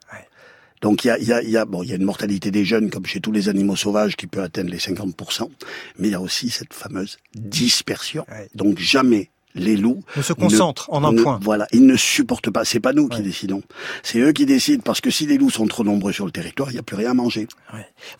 Donc 0.82 1.04
il 1.04 1.08
y 1.08 1.12
a, 1.12 1.18
il 1.18 1.28
y, 1.28 1.34
a, 1.34 1.42
y, 1.42 1.58
a, 1.58 1.66
bon, 1.66 1.82
il 1.84 1.90
y 1.90 1.94
a 1.94 1.96
une 1.96 2.04
mortalité 2.04 2.52
des 2.52 2.66
jeunes 2.66 2.90
comme 2.90 3.06
chez 3.06 3.20
tous 3.20 3.32
les 3.32 3.50
animaux 3.50 3.76
sauvages 3.76 4.16
qui 4.16 4.28
peut 4.28 4.42
atteindre 4.42 4.70
les 4.70 4.78
50%, 4.78 5.50
mais 5.98 6.10
il 6.10 6.12
y 6.12 6.16
a 6.16 6.22
aussi 6.22 6.50
cette 6.50 6.74
fameuse 6.74 7.18
dispersion. 7.34 8.26
Donc 8.54 8.78
jamais 8.80 9.30
les 9.56 9.76
loups 9.78 10.04
Ne 10.16 10.22
se 10.22 10.34
concentrent 10.34 10.88
en 10.92 11.04
un 11.04 11.12
ne- 11.14 11.22
point. 11.22 11.40
Voilà, 11.42 11.66
ils 11.72 11.86
ne 11.86 11.96
supportent 11.96 12.50
pas. 12.52 12.66
C'est 12.66 12.80
pas 12.80 12.94
nous 12.94 13.08
qui 13.08 13.22
décidons. 13.22 13.62
C'est 14.04 14.20
eux 14.20 14.32
qui 14.34 14.46
décident 14.46 14.84
parce 14.84 15.02
que 15.02 15.10
si 15.10 15.26
les 15.26 15.38
loups 15.38 15.50
sont 15.50 15.66
trop 15.68 15.84
nombreux 15.84 16.12
sur 16.14 16.26
le 16.26 16.32
territoire, 16.32 16.70
il 16.70 16.74
n'y 16.74 16.80
a 16.80 16.84
plus 16.84 16.96
rien 16.98 17.12
à 17.12 17.14
manger. 17.14 17.48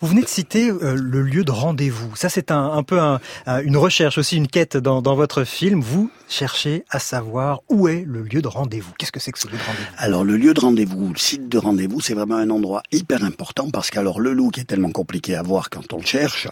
Vous 0.00 0.08
venez 0.08 0.22
de 0.22 0.28
citer 0.28 0.70
euh, 0.70 0.94
le 0.98 1.22
lieu 1.22 1.44
de 1.44 1.50
rendez-vous. 1.50 2.14
Ça, 2.16 2.28
c'est 2.28 2.50
un, 2.50 2.72
un 2.72 2.82
peu 2.82 2.98
un- 3.00 3.20
un- 3.46 3.60
une 3.60 3.76
recherche 3.76 4.18
aussi, 4.18 4.36
une 4.36 4.48
quête 4.48 4.76
dans, 4.76 5.02
dans 5.02 5.14
votre 5.14 5.44
film. 5.44 5.80
Vous 5.80 6.10
cherchez 6.28 6.84
à 6.90 6.98
savoir 6.98 7.60
où 7.68 7.86
est 7.88 8.04
le 8.06 8.22
lieu 8.22 8.42
de 8.42 8.48
rendez-vous. 8.48 8.92
Qu'est-ce 8.98 9.12
que 9.12 9.20
c'est 9.20 9.32
que 9.32 9.38
ce 9.38 9.46
lieu 9.46 9.56
de 9.56 9.62
rendez-vous? 9.62 9.86
Alors 9.98 10.24
le 10.24 10.36
lieu 10.36 10.54
de 10.54 10.60
rendez-vous, 10.60 11.10
le 11.12 11.18
site 11.18 11.48
de 11.48 11.58
rendez-vous, 11.58 12.00
c'est 12.00 12.14
vraiment 12.14 12.36
un 12.36 12.50
endroit 12.50 12.82
hyper 12.92 13.22
important 13.24 13.70
parce 13.70 13.90
qu'alors 13.90 14.20
le 14.20 14.32
loup 14.32 14.50
qui 14.50 14.60
est 14.60 14.64
tellement 14.64 14.90
compliqué 14.90 15.34
à 15.36 15.42
voir 15.42 15.70
quand 15.70 15.92
on 15.92 15.98
le 15.98 16.04
cherche 16.06 16.48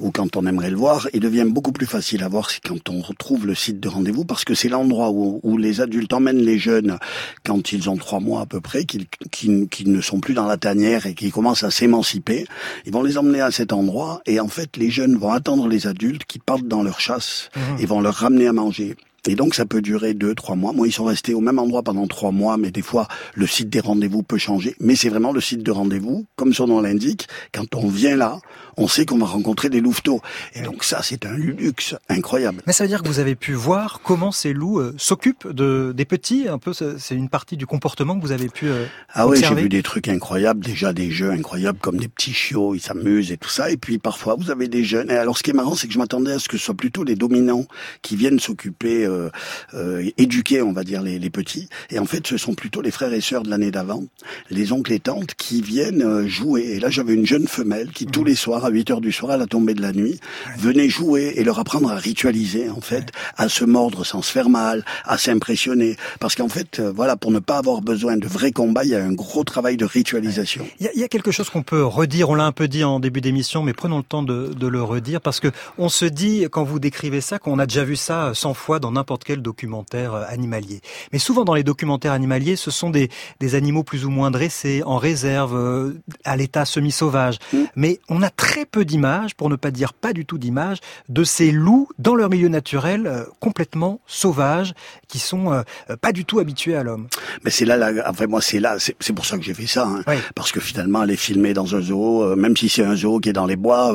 ou 0.00 0.10
quand 0.10 0.36
on 0.36 0.46
aimerait 0.46 0.70
le 0.70 0.76
voir, 0.76 1.08
il 1.12 1.20
devient 1.20 1.44
beaucoup 1.46 1.72
plus 1.72 1.86
facile 1.86 2.22
à 2.22 2.28
voir 2.28 2.48
quand 2.64 2.88
on 2.88 3.00
retrouve 3.00 3.46
le 3.46 3.54
site 3.54 3.80
de 3.80 3.88
rendez-vous 3.88 4.24
parce 4.28 4.44
que 4.44 4.54
c'est 4.54 4.68
l'endroit 4.68 5.10
où, 5.10 5.40
où 5.42 5.56
les 5.56 5.80
adultes 5.80 6.12
emmènent 6.12 6.44
les 6.44 6.58
jeunes 6.58 6.98
quand 7.44 7.72
ils 7.72 7.90
ont 7.90 7.96
trois 7.96 8.20
mois 8.20 8.42
à 8.42 8.46
peu 8.46 8.60
près, 8.60 8.84
qu'ils 8.84 9.06
qui, 9.32 9.66
qui 9.68 9.84
ne 9.88 10.00
sont 10.00 10.20
plus 10.20 10.34
dans 10.34 10.46
la 10.46 10.56
tanière 10.58 11.06
et 11.06 11.14
qui 11.14 11.30
commencent 11.32 11.64
à 11.64 11.70
s'émanciper. 11.72 12.46
Ils 12.86 12.92
vont 12.92 13.02
les 13.02 13.18
emmener 13.18 13.40
à 13.40 13.50
cet 13.50 13.72
endroit 13.72 14.20
et 14.26 14.38
en 14.38 14.48
fait 14.48 14.76
les 14.76 14.90
jeunes 14.90 15.16
vont 15.16 15.32
attendre 15.32 15.66
les 15.66 15.86
adultes 15.88 16.24
qui 16.26 16.38
partent 16.38 16.68
dans 16.68 16.82
leur 16.84 17.00
chasse 17.00 17.48
Mhm. 17.56 17.80
et 17.80 17.86
vont 17.86 18.00
leur 18.00 18.14
ramener 18.14 18.46
à 18.46 18.52
manger. 18.52 18.94
Et 19.26 19.34
donc 19.34 19.54
ça 19.54 19.66
peut 19.66 19.82
durer 19.82 20.14
deux, 20.14 20.34
trois 20.34 20.56
mois. 20.56 20.72
Moi, 20.72 20.86
ils 20.86 20.92
sont 20.92 21.04
restés 21.04 21.34
au 21.34 21.40
même 21.40 21.58
endroit 21.58 21.82
pendant 21.82 22.06
trois 22.06 22.30
mois, 22.30 22.56
mais 22.56 22.70
des 22.70 22.82
fois 22.82 23.08
le 23.34 23.46
site 23.46 23.68
des 23.68 23.80
rendez-vous 23.80 24.22
peut 24.22 24.38
changer. 24.38 24.74
Mais 24.80 24.96
c'est 24.96 25.08
vraiment 25.08 25.32
le 25.32 25.40
site 25.40 25.62
de 25.62 25.70
rendez-vous, 25.70 26.26
comme 26.36 26.54
son 26.54 26.66
nom 26.66 26.80
l'indique. 26.80 27.28
Quand 27.52 27.74
on 27.74 27.88
vient 27.88 28.16
là, 28.16 28.38
on 28.76 28.88
sait 28.88 29.04
qu'on 29.04 29.18
va 29.18 29.26
rencontrer 29.26 29.68
des 29.68 29.80
louveteaux. 29.80 30.20
Et 30.54 30.62
donc 30.62 30.84
ça, 30.84 31.00
c'est 31.02 31.26
un 31.26 31.36
luxe 31.36 31.96
incroyable. 32.08 32.62
Mais 32.66 32.72
ça 32.72 32.84
veut 32.84 32.88
dire 32.88 33.02
que 33.02 33.08
vous 33.08 33.18
avez 33.18 33.34
pu 33.34 33.52
voir 33.52 34.00
comment 34.02 34.30
ces 34.30 34.52
loups 34.52 34.78
euh, 34.78 34.94
s'occupent 34.96 35.48
de, 35.48 35.92
des 35.94 36.04
petits. 36.04 36.48
Un 36.48 36.58
peu, 36.58 36.72
c'est 36.72 37.14
une 37.14 37.28
partie 37.28 37.56
du 37.56 37.66
comportement 37.66 38.16
que 38.16 38.22
vous 38.22 38.32
avez 38.32 38.48
pu 38.48 38.68
euh, 38.68 38.86
Ah 39.12 39.26
oui, 39.26 39.40
j'ai 39.42 39.54
vu 39.54 39.68
des 39.68 39.82
trucs 39.82 40.08
incroyables, 40.08 40.64
déjà 40.64 40.92
des 40.92 41.10
jeux 41.10 41.30
incroyables 41.30 41.78
comme 41.80 41.98
des 41.98 42.08
petits 42.08 42.32
chiots, 42.32 42.74
ils 42.74 42.80
s'amusent 42.80 43.32
et 43.32 43.36
tout 43.36 43.48
ça. 43.48 43.70
Et 43.70 43.76
puis 43.76 43.98
parfois, 43.98 44.36
vous 44.38 44.50
avez 44.50 44.68
des 44.68 44.84
jeunes. 44.84 45.10
Et 45.10 45.16
alors, 45.16 45.36
ce 45.36 45.42
qui 45.42 45.50
est 45.50 45.54
marrant, 45.54 45.74
c'est 45.74 45.88
que 45.88 45.92
je 45.92 45.98
m'attendais 45.98 46.32
à 46.32 46.38
ce 46.38 46.48
que 46.48 46.56
ce 46.56 46.64
soit 46.64 46.74
plutôt 46.74 47.04
les 47.04 47.16
dominants 47.16 47.66
qui 48.02 48.16
viennent 48.16 48.38
s'occuper, 48.38 49.07
euh, 49.08 49.30
euh, 49.74 50.08
éduquer, 50.16 50.62
on 50.62 50.72
va 50.72 50.84
dire, 50.84 51.02
les, 51.02 51.18
les 51.18 51.30
petits. 51.30 51.68
Et 51.90 51.98
en 51.98 52.04
fait, 52.04 52.26
ce 52.26 52.36
sont 52.36 52.54
plutôt 52.54 52.80
les 52.80 52.90
frères 52.90 53.12
et 53.12 53.20
sœurs 53.20 53.42
de 53.42 53.50
l'année 53.50 53.70
d'avant, 53.70 54.04
les 54.50 54.72
oncles 54.72 54.92
et 54.92 55.00
tantes 55.00 55.34
qui 55.36 55.62
viennent 55.62 56.02
euh, 56.02 56.26
jouer. 56.26 56.62
Et 56.62 56.80
là, 56.80 56.90
j'avais 56.90 57.14
une 57.14 57.26
jeune 57.26 57.46
femelle 57.46 57.90
qui, 57.90 58.06
tous 58.06 58.24
les 58.24 58.34
soirs, 58.34 58.64
à 58.64 58.70
8 58.70 58.90
heures 58.90 59.00
du 59.00 59.12
soir, 59.12 59.32
à 59.32 59.36
la 59.36 59.46
tombée 59.46 59.74
de 59.74 59.82
la 59.82 59.92
nuit, 59.92 60.20
venait 60.58 60.88
jouer 60.88 61.34
et 61.36 61.44
leur 61.44 61.58
apprendre 61.58 61.90
à 61.90 61.96
ritualiser, 61.96 62.70
en 62.70 62.80
fait, 62.80 63.10
à 63.36 63.48
se 63.48 63.64
mordre 63.64 64.04
sans 64.04 64.22
se 64.22 64.30
faire 64.30 64.48
mal, 64.48 64.84
à 65.04 65.18
s'impressionner. 65.18 65.96
Parce 66.20 66.34
qu'en 66.34 66.48
fait, 66.48 66.80
voilà, 66.80 67.16
pour 67.16 67.30
ne 67.30 67.38
pas 67.38 67.58
avoir 67.58 67.80
besoin 67.80 68.16
de 68.16 68.26
vrais 68.26 68.52
combats, 68.52 68.84
il 68.84 68.90
y 68.90 68.94
a 68.94 69.02
un 69.02 69.12
gros 69.12 69.44
travail 69.44 69.76
de 69.76 69.84
ritualisation. 69.84 70.66
Il 70.80 70.86
y, 70.86 70.88
a, 70.88 70.92
il 70.94 71.00
y 71.00 71.04
a 71.04 71.08
quelque 71.08 71.30
chose 71.30 71.50
qu'on 71.50 71.62
peut 71.62 71.84
redire. 71.84 72.30
On 72.30 72.34
l'a 72.34 72.44
un 72.44 72.52
peu 72.52 72.68
dit 72.68 72.84
en 72.84 73.00
début 73.00 73.20
d'émission, 73.20 73.62
mais 73.62 73.72
prenons 73.72 73.98
le 73.98 74.02
temps 74.02 74.22
de, 74.22 74.52
de 74.54 74.66
le 74.66 74.82
redire 74.82 75.20
parce 75.20 75.40
que 75.40 75.48
on 75.76 75.88
se 75.88 76.04
dit 76.04 76.46
quand 76.50 76.64
vous 76.64 76.78
décrivez 76.78 77.20
ça 77.20 77.38
qu'on 77.38 77.58
a 77.58 77.66
déjà 77.66 77.84
vu 77.84 77.96
ça 77.96 78.32
100 78.34 78.54
fois 78.54 78.78
dans 78.78 78.90
n'importe 78.98 79.24
quel 79.24 79.42
documentaire 79.42 80.14
euh, 80.14 80.24
animalier. 80.28 80.80
Mais 81.12 81.18
souvent 81.18 81.44
dans 81.44 81.54
les 81.54 81.64
documentaires 81.64 82.12
animaliers, 82.12 82.56
ce 82.56 82.70
sont 82.70 82.90
des, 82.90 83.08
des 83.40 83.54
animaux 83.54 83.84
plus 83.84 84.04
ou 84.04 84.10
moins 84.10 84.30
dressés, 84.30 84.82
en 84.84 84.98
réserve, 84.98 85.56
euh, 85.56 85.94
à 86.24 86.36
l'état 86.36 86.64
semi-sauvage. 86.64 87.38
Mais 87.76 88.00
on 88.08 88.22
a 88.22 88.30
très 88.30 88.66
peu 88.66 88.84
d'images, 88.84 89.34
pour 89.34 89.48
ne 89.50 89.56
pas 89.56 89.70
dire 89.70 89.92
pas 89.92 90.12
du 90.12 90.26
tout 90.26 90.38
d'images, 90.38 90.78
de 91.08 91.24
ces 91.24 91.50
loups 91.50 91.88
dans 91.98 92.14
leur 92.14 92.28
milieu 92.28 92.48
naturel 92.48 93.06
euh, 93.06 93.24
complètement 93.40 94.00
sauvages, 94.06 94.74
qui 95.08 95.18
sont 95.18 95.52
euh, 95.52 95.62
euh, 95.90 95.96
pas 95.96 96.12
du 96.12 96.24
tout 96.24 96.38
habitués 96.38 96.76
à 96.76 96.82
l'homme. 96.82 97.08
Mais 97.44 97.50
c'est 97.50 97.64
là, 97.64 97.76
là, 97.76 97.90
enfin 98.08 98.26
moi 98.26 98.40
c'est 98.40 98.60
là, 98.60 98.76
c'est 98.78 99.12
pour 99.12 99.24
ça 99.24 99.38
que 99.38 99.44
j'ai 99.44 99.54
fait 99.54 99.66
ça, 99.66 99.86
hein. 99.86 100.02
parce 100.34 100.52
que 100.52 100.60
finalement 100.60 101.00
aller 101.00 101.16
filmer 101.16 101.54
dans 101.54 101.74
un 101.74 101.80
zoo, 101.80 102.22
euh, 102.22 102.36
même 102.36 102.56
si 102.56 102.68
c'est 102.68 102.84
un 102.84 102.94
zoo 102.94 103.18
qui 103.20 103.30
est 103.30 103.32
dans 103.32 103.46
les 103.46 103.56
bois, 103.56 103.92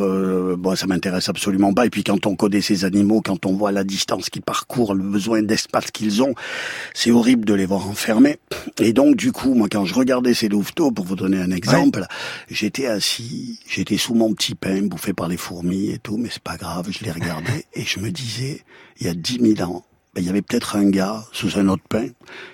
bon 0.58 0.76
ça 0.76 0.88
m'intéresse 0.88 1.30
absolument 1.30 1.74
pas. 1.74 1.86
Et 1.86 1.90
puis 1.90 2.04
quand 2.04 2.26
on 2.26 2.36
connaît 2.36 2.62
ces 2.62 2.86
animaux, 2.86 3.22
quand 3.22 3.46
on 3.46 3.54
voit 3.54 3.72
la 3.72 3.84
distance 3.84 4.30
qu'ils 4.30 4.42
parcourent, 4.42 4.93
le 4.94 5.04
besoin 5.04 5.42
d'espace 5.42 5.92
qu'ils 5.92 6.22
ont, 6.24 6.34
c'est 6.94 7.12
horrible 7.12 7.46
de 7.46 7.54
les 7.54 7.66
voir 7.66 7.88
enfermés. 7.88 8.40
Et 8.80 8.94
donc 8.94 9.16
du 9.16 9.32
coup, 9.32 9.54
moi 9.54 9.68
quand 9.72 9.86
je 9.86 9.94
regardais 9.94 10.34
ces 10.34 10.50
louveteaux, 10.50 10.92
pour 10.92 11.06
vous 11.06 11.16
donner 11.16 11.38
un 11.38 11.52
exemple, 11.52 12.06
j'étais 12.50 12.88
assis, 12.88 13.60
j'étais 13.68 13.98
sous 13.98 14.14
mon 14.14 14.34
petit 14.34 14.56
pain 14.56 14.82
bouffé 14.84 15.14
par 15.14 15.28
les 15.28 15.38
fourmis 15.38 15.92
et 15.92 16.00
tout, 16.00 16.18
mais 16.18 16.30
c'est 16.32 16.44
pas 16.44 16.58
grave, 16.58 16.88
je 16.90 17.04
les 17.04 17.12
regardais 17.12 17.66
et 17.74 17.84
je 17.84 18.00
me 18.00 18.12
disais, 18.12 18.62
il 19.00 19.08
y 19.08 19.10
a 19.10 19.14
dix 19.14 19.40
mille 19.40 19.64
ans, 19.64 19.84
ben, 20.14 20.22
il 20.22 20.28
y 20.28 20.30
avait 20.30 20.42
peut-être 20.44 20.76
un 20.76 20.90
gars 20.90 21.24
sous 21.32 21.58
un 21.58 21.68
autre 21.68 21.84
pain 21.90 22.08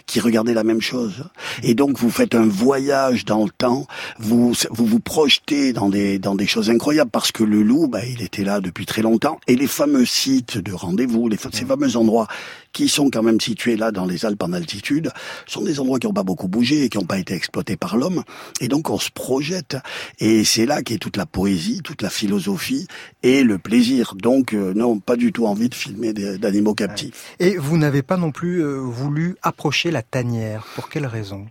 qui 0.05 0.19
regardait 0.19 0.53
la 0.53 0.63
même 0.63 0.81
chose. 0.81 1.25
Et 1.61 1.75
donc 1.75 1.99
vous 1.99 2.09
faites 2.09 2.33
un 2.33 2.47
voyage 2.47 3.25
dans 3.25 3.43
le 3.43 3.49
temps, 3.49 3.85
vous 4.17 4.53
vous, 4.71 4.85
vous 4.85 4.99
projetez 4.99 5.73
dans 5.73 5.89
des 5.89 6.19
dans 6.19 6.35
des 6.35 6.47
choses 6.47 6.69
incroyables 6.69 7.11
parce 7.11 7.31
que 7.31 7.43
le 7.43 7.61
loup, 7.61 7.87
ben, 7.87 8.03
il 8.07 8.21
était 8.21 8.43
là 8.43 8.61
depuis 8.61 8.85
très 8.85 9.01
longtemps. 9.01 9.39
Et 9.47 9.55
les 9.55 9.67
fameux 9.67 10.05
sites 10.05 10.57
de 10.57 10.71
rendez-vous, 10.71 11.27
les, 11.27 11.37
ces 11.37 11.65
fameux 11.65 11.97
endroits 11.97 12.27
qui 12.73 12.87
sont 12.87 13.09
quand 13.09 13.23
même 13.23 13.39
situés 13.39 13.75
là 13.75 13.91
dans 13.91 14.05
les 14.05 14.25
Alpes 14.25 14.43
en 14.43 14.53
altitude, 14.53 15.11
sont 15.47 15.61
des 15.61 15.79
endroits 15.79 15.99
qui 15.99 16.07
n'ont 16.07 16.13
pas 16.13 16.23
beaucoup 16.23 16.47
bougé 16.47 16.83
et 16.83 16.89
qui 16.89 16.97
n'ont 16.97 17.05
pas 17.05 17.17
été 17.17 17.33
exploités 17.33 17.77
par 17.77 17.97
l'homme. 17.97 18.23
Et 18.61 18.67
donc 18.67 18.89
on 18.89 18.97
se 18.97 19.11
projette. 19.11 19.77
Et 20.19 20.43
c'est 20.43 20.65
là 20.65 20.81
qu'est 20.81 20.97
toute 20.97 21.17
la 21.17 21.25
poésie, 21.25 21.81
toute 21.83 22.01
la 22.01 22.09
philosophie 22.09 22.87
et 23.23 23.43
le 23.43 23.57
plaisir. 23.57 24.15
Donc 24.15 24.53
euh, 24.53 24.73
non, 24.73 24.99
pas 24.99 25.15
du 25.15 25.31
tout 25.31 25.45
envie 25.45 25.69
de 25.69 25.75
filmer 25.75 26.13
d'animaux 26.13 26.75
captifs. 26.75 27.35
Et 27.39 27.57
vous 27.57 27.77
n'avez 27.77 28.01
pas 28.01 28.17
non 28.17 28.31
plus 28.31 28.63
euh, 28.63 28.77
voulu 28.77 29.35
approcher 29.41 29.91
la 29.91 30.01
tanière. 30.01 30.65
Pour 30.75 30.89
quelle 30.89 31.05
raison? 31.05 31.47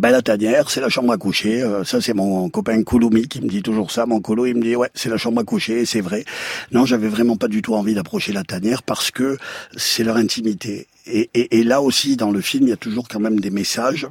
Ben 0.00 0.10
la 0.10 0.22
tanière, 0.22 0.70
c'est 0.70 0.80
la 0.80 0.88
chambre 0.88 1.12
à 1.12 1.18
coucher. 1.18 1.62
Euh, 1.62 1.84
ça, 1.84 2.00
c'est 2.00 2.14
mon 2.14 2.48
copain 2.48 2.82
Kouloumi 2.82 3.28
qui 3.28 3.42
me 3.42 3.48
dit 3.48 3.62
toujours 3.62 3.90
ça. 3.90 4.06
Mon 4.06 4.20
colo, 4.20 4.46
il 4.46 4.56
me 4.56 4.62
dit 4.62 4.74
ouais, 4.74 4.90
c'est 4.94 5.10
la 5.10 5.18
chambre 5.18 5.42
à 5.42 5.44
coucher. 5.44 5.84
C'est 5.84 6.00
vrai. 6.00 6.24
Non, 6.70 6.86
j'avais 6.86 7.08
vraiment 7.08 7.36
pas 7.36 7.48
du 7.48 7.60
tout 7.60 7.74
envie 7.74 7.92
d'approcher 7.94 8.32
la 8.32 8.42
tanière 8.42 8.82
parce 8.82 9.10
que 9.10 9.36
c'est 9.76 10.02
leur 10.02 10.16
intimité. 10.16 10.86
et, 11.06 11.64
là 11.64 11.82
aussi, 11.82 12.16
dans 12.16 12.30
le 12.30 12.40
film, 12.40 12.64
il 12.64 12.70
y 12.70 12.72
a 12.72 12.76
toujours 12.76 13.06
quand 13.06 13.20
même 13.20 13.38
des 13.38 13.50
messages. 13.50 14.06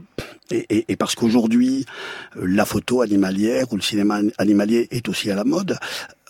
Et, 0.51 0.85
et 0.87 0.95
parce 0.97 1.15
qu'aujourd'hui, 1.15 1.85
la 2.35 2.65
photo 2.65 3.01
animalière 3.01 3.71
ou 3.71 3.77
le 3.77 3.81
cinéma 3.81 4.19
animalier 4.37 4.87
est 4.91 5.07
aussi 5.09 5.31
à 5.31 5.35
la 5.35 5.45
mode, 5.45 5.77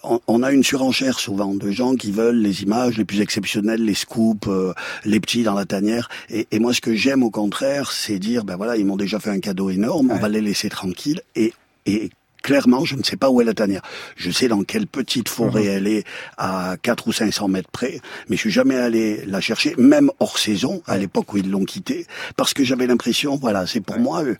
on, 0.03 0.43
a 0.43 0.51
une 0.51 0.63
surenchère 0.63 1.19
souvent 1.19 1.53
de 1.53 1.71
gens 1.71 1.95
qui 1.95 2.11
veulent 2.11 2.39
les 2.41 2.63
images 2.63 2.97
les 2.97 3.05
plus 3.05 3.21
exceptionnelles, 3.21 3.83
les 3.83 3.93
scoops, 3.93 4.47
euh, 4.47 4.73
les 5.05 5.19
petits 5.19 5.43
dans 5.43 5.53
la 5.53 5.65
tanière. 5.65 6.09
Et, 6.29 6.47
et 6.51 6.59
moi, 6.59 6.73
ce 6.73 6.81
que 6.81 6.95
j'aime 6.95 7.23
au 7.23 7.29
contraire, 7.29 7.91
c'est 7.91 8.19
dire, 8.19 8.43
ben 8.43 8.55
voilà, 8.55 8.77
ils 8.77 8.85
m'ont 8.85 8.97
déjà 8.97 9.19
fait 9.19 9.29
un 9.29 9.39
cadeau 9.39 9.69
énorme, 9.69 10.11
on 10.11 10.17
va 10.17 10.29
les 10.29 10.41
laisser 10.41 10.69
tranquilles. 10.69 11.21
Et, 11.35 11.53
et 11.85 12.09
clairement, 12.41 12.85
je 12.85 12.95
ne 12.95 13.03
sais 13.03 13.17
pas 13.17 13.29
où 13.29 13.41
est 13.41 13.45
la 13.45 13.53
tanière. 13.53 13.81
Je 14.15 14.31
sais 14.31 14.47
dans 14.47 14.63
quelle 14.63 14.87
petite 14.87 15.29
forêt 15.29 15.63
mhm. 15.63 15.69
elle 15.69 15.87
est, 15.87 16.03
à 16.37 16.75
4 16.81 17.07
ou 17.07 17.11
500 17.11 17.47
mètres 17.47 17.69
près, 17.71 17.99
mais 18.29 18.35
je 18.35 18.41
suis 18.41 18.51
jamais 18.51 18.75
allé 18.75 19.23
la 19.25 19.41
chercher, 19.41 19.75
même 19.77 20.11
hors 20.19 20.37
saison, 20.37 20.81
à 20.87 20.97
l'époque 20.97 21.33
où 21.33 21.37
ils 21.37 21.49
l'ont 21.49 21.65
quittée, 21.65 22.05
parce 22.35 22.53
que 22.53 22.63
j'avais 22.63 22.87
l'impression, 22.87 23.35
voilà, 23.35 23.67
c'est 23.67 23.81
pour 23.81 23.99
moi, 23.99 24.23
euh, 24.23 24.35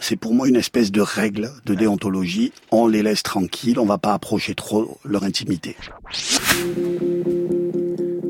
c'est 0.00 0.16
pour 0.16 0.34
moi 0.34 0.48
une 0.48 0.56
espèce 0.56 0.90
de 0.90 1.00
règle 1.00 1.50
de 1.66 1.74
déontologie. 1.74 2.52
On 2.70 2.86
les 2.86 3.02
laisse 3.02 3.22
tranquilles, 3.22 3.78
on 3.78 3.86
va 3.86 3.98
pas 3.98 4.14
approcher 4.14 4.54
trop 4.54 4.98
leur 5.04 5.24
intimité. 5.24 5.76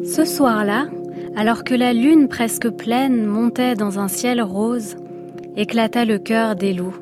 Ce 0.04 0.24
soir-là, 0.24 0.88
alors 1.36 1.64
que 1.64 1.74
la 1.74 1.92
lune 1.92 2.28
presque 2.28 2.68
pleine 2.68 3.26
montait 3.26 3.74
dans 3.74 3.98
un 3.98 4.08
ciel 4.08 4.42
rose, 4.42 4.96
éclata 5.56 6.04
le 6.04 6.18
cœur 6.18 6.56
des 6.56 6.72
loups. 6.72 6.96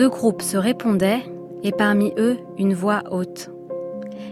Deux 0.00 0.08
groupes 0.08 0.40
se 0.40 0.56
répondaient, 0.56 1.20
et 1.62 1.72
parmi 1.72 2.14
eux 2.16 2.38
une 2.56 2.72
voix 2.72 3.02
haute. 3.10 3.50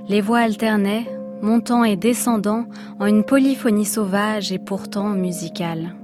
Les 0.09 0.23
voix 0.23 0.39
alternaient, 0.39 1.05
montant 1.43 1.85
et 1.85 1.95
descendant 1.95 2.65
en 2.99 3.05
une 3.05 3.23
polyphonie 3.23 3.85
sauvage 3.85 4.51
et 4.51 4.59
pourtant 4.59 5.11
musicale. 5.11 5.95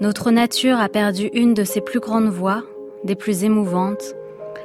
Notre 0.00 0.30
nature 0.30 0.80
a 0.80 0.88
perdu 0.88 1.28
une 1.34 1.52
de 1.52 1.64
ses 1.64 1.82
plus 1.82 2.00
grandes 2.00 2.30
voix, 2.30 2.62
des 3.04 3.14
plus 3.14 3.44
émouvantes, 3.44 4.14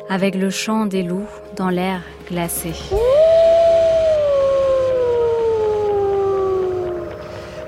avec 0.07 0.35
le 0.35 0.49
chant 0.49 0.85
des 0.85 1.03
loups 1.03 1.27
dans 1.57 1.69
l'air 1.69 2.01
glacé. 2.31 2.71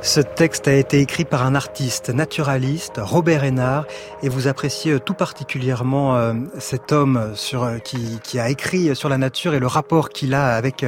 Ce 0.07 0.21
texte 0.21 0.69
a 0.69 0.73
été 0.73 1.01
écrit 1.01 1.25
par 1.25 1.45
un 1.45 1.53
artiste 1.53 2.11
naturaliste, 2.11 2.93
Robert 2.97 3.43
Hénard, 3.43 3.85
et 4.23 4.29
vous 4.29 4.47
appréciez 4.47 4.93
euh, 4.93 4.99
tout 5.01 5.13
particulièrement 5.13 6.15
euh, 6.15 6.33
cet 6.59 6.93
homme 6.93 7.17
euh, 7.53 7.79
qui, 7.79 8.39
a 8.39 8.49
écrit 8.49 8.95
sur 8.95 9.09
la 9.09 9.17
nature 9.17 9.53
et 9.53 9.59
le 9.59 9.67
rapport 9.67 10.07
qu'il 10.07 10.33
a 10.33 10.55
avec 10.55 10.85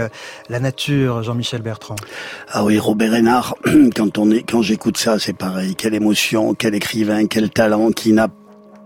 la 0.47 0.59
nature, 0.61 1.22
Jean-Michel 1.22 1.61
Bertrand. 1.61 1.97
Ah 2.47 2.63
oui, 2.63 2.80
Robert 2.80 3.13
Hénard, 3.13 3.55
quand 3.95 4.17
quand 4.47 4.61
j'écoute 4.61 4.95
ça, 4.97 5.20
c'est 5.20 5.34
pareil. 5.34 5.76
Quelle 5.76 5.95
émotion, 5.95 6.53
quel 6.53 6.74
écrivain, 6.74 7.28
quel 7.28 7.49
talent 7.49 7.91
qui 7.91 8.13
n'a 8.13 8.30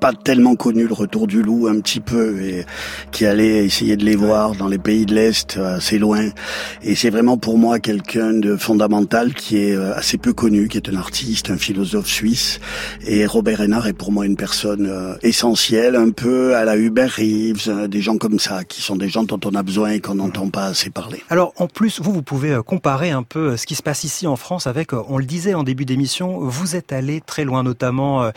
pas 0.04 0.12
tellement 0.12 0.58
connu 0.58 0.86
le 0.86 0.94
retour 0.94 1.28
du 1.28 1.42
loup 1.42 1.70
un 1.70 1.80
petit 1.80 2.02
peu 2.02 2.42
et 2.42 2.66
qui 3.14 3.26
allait 3.26 3.64
essayer 3.64 3.96
de 3.96 4.04
les 4.04 4.18
voir 4.18 4.54
dans 4.54 4.68
les 4.68 4.78
pays 4.78 5.06
de 5.06 5.16
l'Est 5.16 5.56
assez 5.56 5.98
loin. 5.98 6.28
Et 6.82 6.94
c'est 6.96 7.10
vraiment 7.10 7.38
pour 7.38 7.58
moi 7.58 7.80
quelqu'un 7.80 8.34
de 8.34 8.58
fondamental 8.58 9.34
qui 9.34 9.60
est 9.60 9.74
euh, 9.74 9.96
assez 9.96 10.18
peu 10.18 10.34
connu, 10.34 10.68
qui 10.68 10.76
est 10.76 10.90
un 10.90 10.98
artiste, 10.98 11.52
un 11.52 11.58
philosophe 11.58 12.08
suisse. 12.08 12.60
Et 13.08 13.26
Robert 13.26 13.60
Renard 13.60 13.88
est 13.88 13.94
pour 13.94 14.12
moi 14.12 14.26
une 14.26 14.36
personne 14.36 14.88
euh, 14.90 15.16
essentielle, 15.22 15.96
un 15.96 16.10
peu 16.10 16.54
à 16.54 16.66
la 16.66 16.76
Hubert 16.76 17.14
Reeves, 17.16 17.70
euh, 17.70 17.88
des 17.88 18.02
gens 18.02 18.18
comme 18.18 18.40
ça, 18.40 18.66
qui 18.66 18.82
sont 18.82 18.98
des 18.98 19.08
gens 19.08 19.24
dont 19.24 19.40
on 19.46 19.56
a 19.56 19.64
besoin 19.64 19.92
et 19.92 20.02
qu'on 20.02 20.16
n'entend 20.16 20.50
pas 20.50 20.66
assez 20.66 20.90
parler. 20.90 21.24
Alors 21.30 21.54
en 21.56 21.68
plus, 21.68 22.02
vous, 22.02 22.12
vous 22.12 22.24
pouvez 22.24 22.60
comparer 22.66 23.12
un 23.12 23.24
peu 23.24 23.56
ce 23.56 23.66
qui 23.66 23.76
se 23.76 23.84
passe 23.84 24.04
ici 24.04 24.28
en 24.28 24.36
France 24.36 24.68
avec, 24.68 24.92
on 24.92 25.18
le 25.18 25.26
disait 25.26 25.54
en 25.54 25.64
début 25.64 25.86
d'émission, 25.86 26.40
vous 26.42 26.76
êtes 26.76 26.92
allé 26.92 27.22
très 27.26 27.46
loin, 27.46 27.64
notamment 27.64 28.30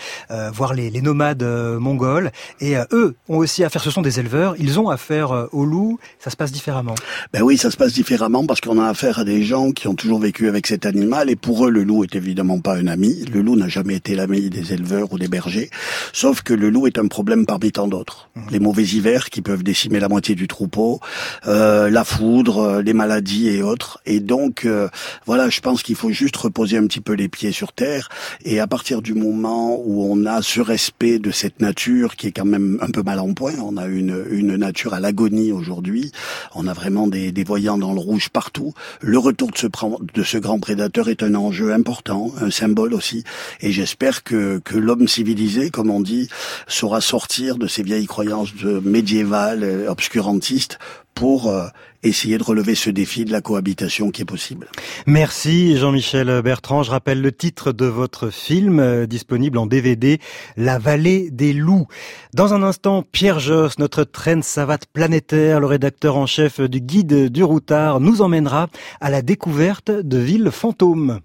voir 0.53 0.73
les, 0.73 0.91
les 0.91 1.01
nomades 1.01 1.43
euh, 1.56 1.56
mongols. 1.79 2.31
Et 2.61 2.77
euh, 2.77 2.85
eux 2.93 3.15
ont 3.29 3.39
aussi 3.39 3.65
affaire, 3.65 3.83
ce 3.83 3.91
sont 3.91 4.03
des 4.03 4.21
éleveurs, 4.21 4.55
ils 4.59 4.79
ont 4.81 4.89
affaire 4.89 5.33
euh, 5.33 5.47
aux 5.53 5.65
loups. 5.65 5.99
Ça 6.19 6.31
se 6.31 6.37
passe 6.37 6.53
différemment. 6.53 6.95
Ben 7.33 7.43
oui, 7.43 7.59
ça 7.59 7.71
se 7.71 7.77
passe 7.77 7.93
différemment 7.93 8.47
parce 8.47 8.61
qu'on 8.61 8.81
a 8.81 8.87
affaire 8.87 9.19
à 9.19 9.25
des 9.25 9.43
gens 9.43 9.73
qui 9.73 9.89
ont 9.89 9.95
toujours 9.95 10.19
vécu 10.19 10.49
avec 10.49 10.67
cet 10.67 10.87
animal. 10.87 11.31
Et 11.31 11.37
pour 11.37 11.67
eux, 11.67 11.71
le 11.71 11.85
loup 11.85 12.05
est 12.05 12.15
évidemment 12.15 12.61
pas 12.61 12.77
un 12.77 12.87
ami. 12.87 13.25
Le 13.33 13.43
loup 13.43 13.57
n'a 13.57 13.69
jamais 13.69 13.95
été 13.95 14.15
l'ami 14.15 14.51
des 14.51 14.73
éleveurs 14.73 15.13
ou 15.13 15.19
des 15.19 15.29
bergers. 15.29 15.71
Sauf 16.13 16.43
que 16.43 16.55
le 16.55 16.71
loup 16.71 16.87
est 16.87 16.99
un 16.99 17.07
problème 17.07 17.47
parmi 17.47 17.73
tant 17.73 17.89
d'autres. 17.89 18.29
Mmh. 18.35 18.41
Les 18.51 18.61
mauvais 18.61 18.85
hivers 18.85 19.31
qui 19.31 19.43
peuvent 19.43 19.63
décimer 19.63 20.01
la 20.01 20.09
moitié 20.09 20.35
du 20.35 20.49
troupeau, 20.49 21.01
euh, 21.47 21.91
la 21.91 22.05
foudre, 22.05 22.81
les 22.85 22.93
maladies 22.93 23.49
et 23.49 23.63
autres. 23.63 24.01
Et 24.07 24.21
donc, 24.21 24.67
voilà, 25.27 25.49
je 25.49 25.61
pense 25.61 25.83
qu'il 25.83 25.97
faut 25.97 26.11
juste 26.11 26.37
reposer 26.37 26.77
un 26.77 26.87
petit 26.87 27.01
peu 27.01 27.13
les 27.13 27.29
pieds 27.29 27.53
sur 27.53 27.73
terre. 27.73 28.09
Et 28.45 28.61
à 28.61 28.67
partir 28.67 29.03
du 29.03 29.15
moment 29.15 29.81
où 29.85 30.05
on 30.11 30.27
a 30.27 30.43
ce 30.43 30.61
respect 30.61 31.19
de 31.19 31.31
cette 31.47 31.61
nature 31.61 32.17
qui 32.17 32.27
est 32.27 32.33
quand 32.33 32.45
même 32.45 32.77
un 32.81 32.91
peu 32.91 33.05
mal 33.05 33.21
en 33.21 33.33
point. 33.33 33.55
On 33.63 33.77
a 33.77 33.87
une, 33.87 34.25
une 34.31 34.57
nature 34.57 34.95
à 34.95 35.01
l'agonie 35.01 35.53
aujourd'hui. 35.53 36.11
On 36.57 36.67
a 36.67 36.73
vraiment 36.73 37.07
des, 37.07 37.31
des 37.31 37.45
voyants 37.45 37.79
dans 37.79 37.93
le 37.93 38.01
rouge 38.01 38.31
partout. 38.31 38.75
Le 39.01 39.17
retour 39.17 39.53
de 39.53 39.57
ce, 39.57 39.69
de 39.69 40.25
ce 40.25 40.39
grand 40.39 40.59
prédateur 40.59 41.09
est 41.09 41.23
un 41.23 41.37
enjeu 41.37 41.73
important, 41.73 42.33
un 42.41 42.51
symbole 42.51 42.95
aussi. 42.95 43.23
Et 43.61 43.71
j'espère 43.71 44.25
que, 44.25 44.59
que 44.59 44.77
l'homme 44.77 45.07
civilisé, 45.07 45.71
comme 45.71 45.91
on 45.91 46.01
dit, 46.01 46.29
saura 46.67 47.01
sortir 47.01 47.59
de 47.59 47.69
ces 47.69 47.85
vieilles 47.85 48.07
croyances 48.07 48.53
médiévales, 48.83 49.87
obscurantistes, 49.89 50.81
pour 51.15 51.49
euh, 51.49 51.69
essayer 52.07 52.39
de 52.39 52.43
relever 52.43 52.75
ce 52.75 52.91
défi 52.91 53.25
de 53.25 53.33
la 53.33 53.41
cohabitation 53.41 54.11
qui 54.11 54.23
est 54.23 54.27
possible. 54.27 54.69
Merci 55.07 55.77
Jean-Michel 55.77 56.43
Bertrand. 56.43 56.83
Je 56.83 56.91
rappelle 56.91 57.21
le 57.21 57.33
titre 57.33 57.73
de 57.73 57.87
votre 57.87 58.31
film 58.31 58.81
euh, 58.81 59.07
disponible 59.07 59.59
en 59.59 59.67
DVD, 59.67 60.19
La 60.57 60.79
vallée 60.79 61.31
des 61.31 61.53
loups. 61.53 61.87
Dans 62.35 62.55
un 62.55 62.63
instant, 62.63 63.03
Pierre 63.03 63.41
Josse, 63.41 63.79
notre 63.79 64.05
traîne 64.05 64.43
savate 64.43 64.87
planétaire, 64.87 65.61
le 65.61 65.67
rédacteur 65.67 66.17
en 66.17 66.27
chef 66.27 66.61
du 66.61 66.81
guide 66.81 67.31
du 67.31 67.45
routard, 67.45 68.01
nous 68.01 68.23
emmènera 68.23 68.69
à 69.01 69.11
la 69.11 69.23
découverte 69.23 69.91
de 69.91 70.19
villes 70.19 70.51
fantômes. 70.51 71.21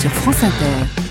Sur 0.00 0.10
France 0.12 0.44
Inter. 0.44 1.07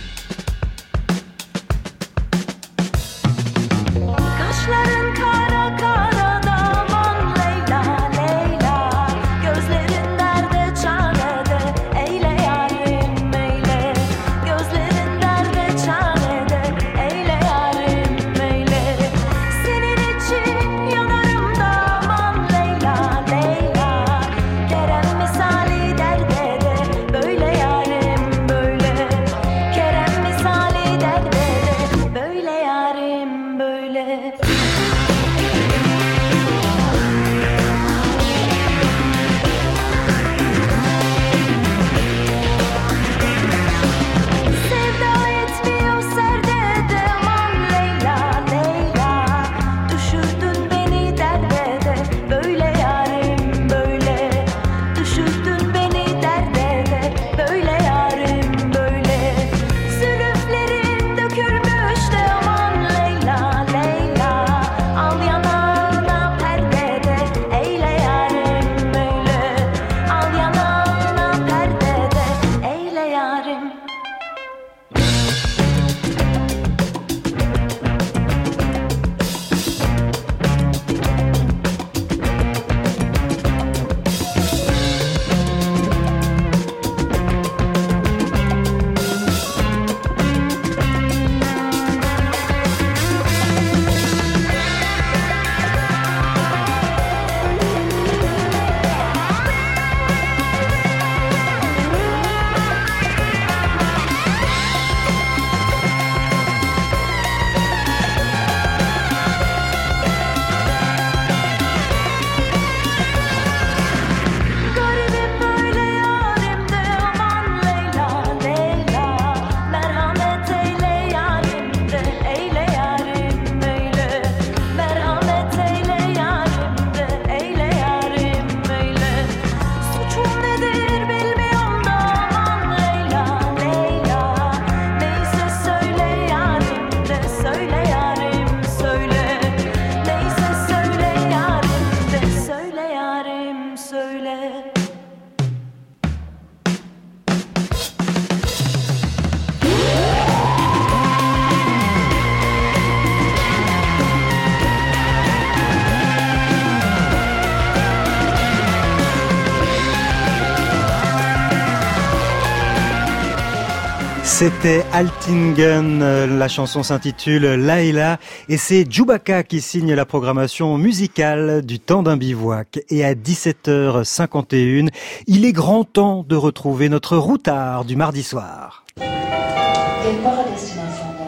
C'était 164.39 164.85
Altingen, 164.93 166.37
la 166.37 166.47
chanson 166.47 166.83
s'intitule 166.83 167.41
Laila 167.55 168.19
et 168.49 168.57
c'est 168.57 168.85
Djoubaka 168.87 169.41
qui 169.41 169.61
signe 169.61 169.95
la 169.95 170.05
programmation 170.05 170.77
musicale 170.77 171.65
du 171.65 171.79
temps 171.79 172.03
d'un 172.03 172.17
bivouac. 172.17 172.79
Et 172.91 173.03
à 173.03 173.15
17h51, 173.15 174.89
il 175.25 175.43
est 175.43 175.53
grand 175.53 175.85
temps 175.85 176.23
de 176.29 176.35
retrouver 176.35 176.87
notre 176.87 177.17
routard 177.17 177.83
du 177.83 177.95
mardi 177.95 178.21
soir. 178.21 178.83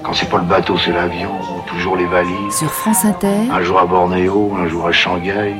Quand 0.03 0.13
c'est 0.13 0.29
pas 0.29 0.37
le 0.37 0.45
bateau, 0.45 0.77
c'est 0.77 0.91
l'avion, 0.91 1.31
toujours 1.65 1.95
les 1.95 2.05
valises. 2.05 2.59
Sur 2.59 2.71
France 2.71 3.05
Inter. 3.05 3.49
Un 3.51 3.63
jour 3.63 3.79
à 3.79 3.87
Bornéo, 3.87 4.53
un 4.55 4.67
jour 4.67 4.85
à 4.85 4.91
Shanghai, 4.91 5.55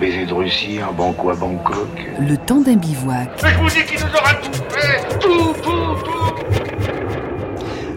baiser 0.00 0.24
de 0.24 0.32
Russie, 0.32 0.78
un 0.78 0.92
banco 0.92 1.28
à 1.28 1.34
Bangkok. 1.34 1.88
Le 2.18 2.34
temps 2.38 2.62
d'un 2.62 2.76
bivouac. 2.76 3.28
Mais 3.42 3.50
je 3.50 3.58
vous 3.58 3.68
dis 3.68 3.84
qu'il 3.84 4.00
nous 4.00 4.14
aura 4.14 4.34
tout 4.34 4.50
fait 4.70 5.18
Tout, 5.18 5.52
tout, 5.62 5.94
tout 6.04 6.10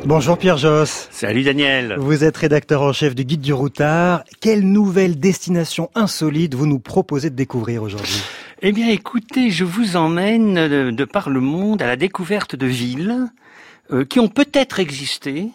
Bonjour 0.04 0.38
Pierre 0.38 0.58
Josse. 0.58 1.08
Salut 1.12 1.44
Daniel. 1.44 1.96
Vous 1.98 2.26
êtes 2.26 2.36
rédacteur 2.36 2.82
en 2.82 2.92
chef 2.92 3.16
du 3.16 3.24
Guide 3.24 3.40
du 3.40 3.54
Routard. 3.54 4.26
Quelle 4.42 4.70
nouvelle 4.70 5.18
destination 5.18 5.90
insolite 5.96 6.56
vous 6.56 6.68
nous 6.68 6.80
proposez 6.80 7.30
de 7.30 7.36
découvrir 7.36 7.82
aujourd'hui? 7.84 8.22
Eh 8.62 8.74
bien 8.74 8.90
écoutez, 8.90 9.50
je 9.50 9.64
vous 9.64 9.96
emmène 9.96 10.56
de, 10.56 10.92
de, 10.92 11.06
par 11.06 11.30
le 11.30 11.40
monde 11.40 11.82
à 11.82 11.88
la 11.88 11.96
découverte 11.96 12.58
de 12.58 12.68
villes 12.68 13.32
euh, 13.92 14.04
qui 14.04 14.20
ont 14.20 14.28
peut-être 14.28 14.82
existé, 14.82 15.52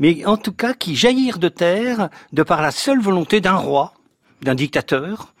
mais 0.00 0.24
en 0.26 0.36
tout 0.36 0.52
cas 0.52 0.74
qui 0.74 0.96
jaillirent 0.96 1.38
de 1.38 1.48
terre 1.48 2.08
de 2.32 2.42
par 2.42 2.60
la 2.60 2.72
seule 2.72 3.00
volonté 3.00 3.40
d'un 3.40 3.54
roi, 3.54 3.94
d'un 4.42 4.56
dictateur 4.56 5.31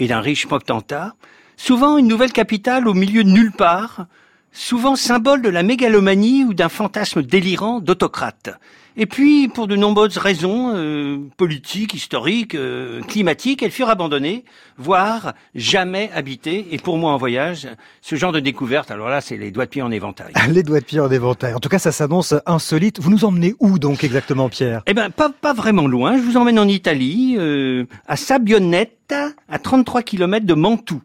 et 0.00 0.08
d'un 0.08 0.20
riche 0.20 0.46
potentat, 0.46 1.14
souvent 1.56 1.98
une 1.98 2.08
nouvelle 2.08 2.32
capitale 2.32 2.88
au 2.88 2.94
milieu 2.94 3.22
de 3.22 3.28
nulle 3.28 3.52
part, 3.52 4.06
souvent 4.52 4.96
symbole 4.96 5.42
de 5.42 5.48
la 5.48 5.62
mégalomanie 5.62 6.44
ou 6.44 6.54
d'un 6.54 6.68
fantasme 6.68 7.22
délirant 7.22 7.80
d'autocrate. 7.80 8.50
Et 8.96 9.06
puis, 9.06 9.48
pour 9.48 9.68
de 9.68 9.76
nombreuses 9.76 10.18
raisons 10.18 10.72
euh, 10.74 11.18
politiques, 11.36 11.94
historiques, 11.94 12.54
euh, 12.54 13.00
climatiques, 13.02 13.62
elles 13.62 13.70
furent 13.70 13.88
abandonnées, 13.88 14.44
voire 14.76 15.32
jamais 15.54 16.10
habitées. 16.12 16.66
Et 16.72 16.78
pour 16.78 16.98
moi, 16.98 17.12
en 17.12 17.16
voyage, 17.16 17.68
ce 18.02 18.16
genre 18.16 18.32
de 18.32 18.40
découverte, 18.40 18.90
alors 18.90 19.08
là, 19.08 19.20
c'est 19.20 19.36
les 19.36 19.52
doigts 19.52 19.66
de 19.66 19.70
pied 19.70 19.82
en 19.82 19.90
éventail. 19.90 20.32
les 20.50 20.62
doigts 20.62 20.80
de 20.80 20.84
pied 20.84 21.00
en 21.00 21.10
éventail. 21.10 21.54
En 21.54 21.60
tout 21.60 21.68
cas, 21.68 21.78
ça 21.78 21.92
s'annonce 21.92 22.34
insolite. 22.46 23.00
Vous 23.00 23.10
nous 23.10 23.24
emmenez 23.24 23.54
où 23.60 23.78
donc 23.78 24.02
exactement, 24.02 24.48
Pierre? 24.48 24.82
Eh 24.86 24.94
ben, 24.94 25.10
pas, 25.10 25.30
pas 25.30 25.54
vraiment 25.54 25.86
loin. 25.86 26.16
Je 26.16 26.22
vous 26.22 26.36
emmène 26.36 26.58
en 26.58 26.68
Italie, 26.68 27.36
euh, 27.38 27.84
à 28.08 28.16
Sabionetta, 28.16 29.30
à 29.48 29.58
33 29.58 30.02
km 30.02 30.44
de 30.44 30.54
Mantoue. 30.54 31.00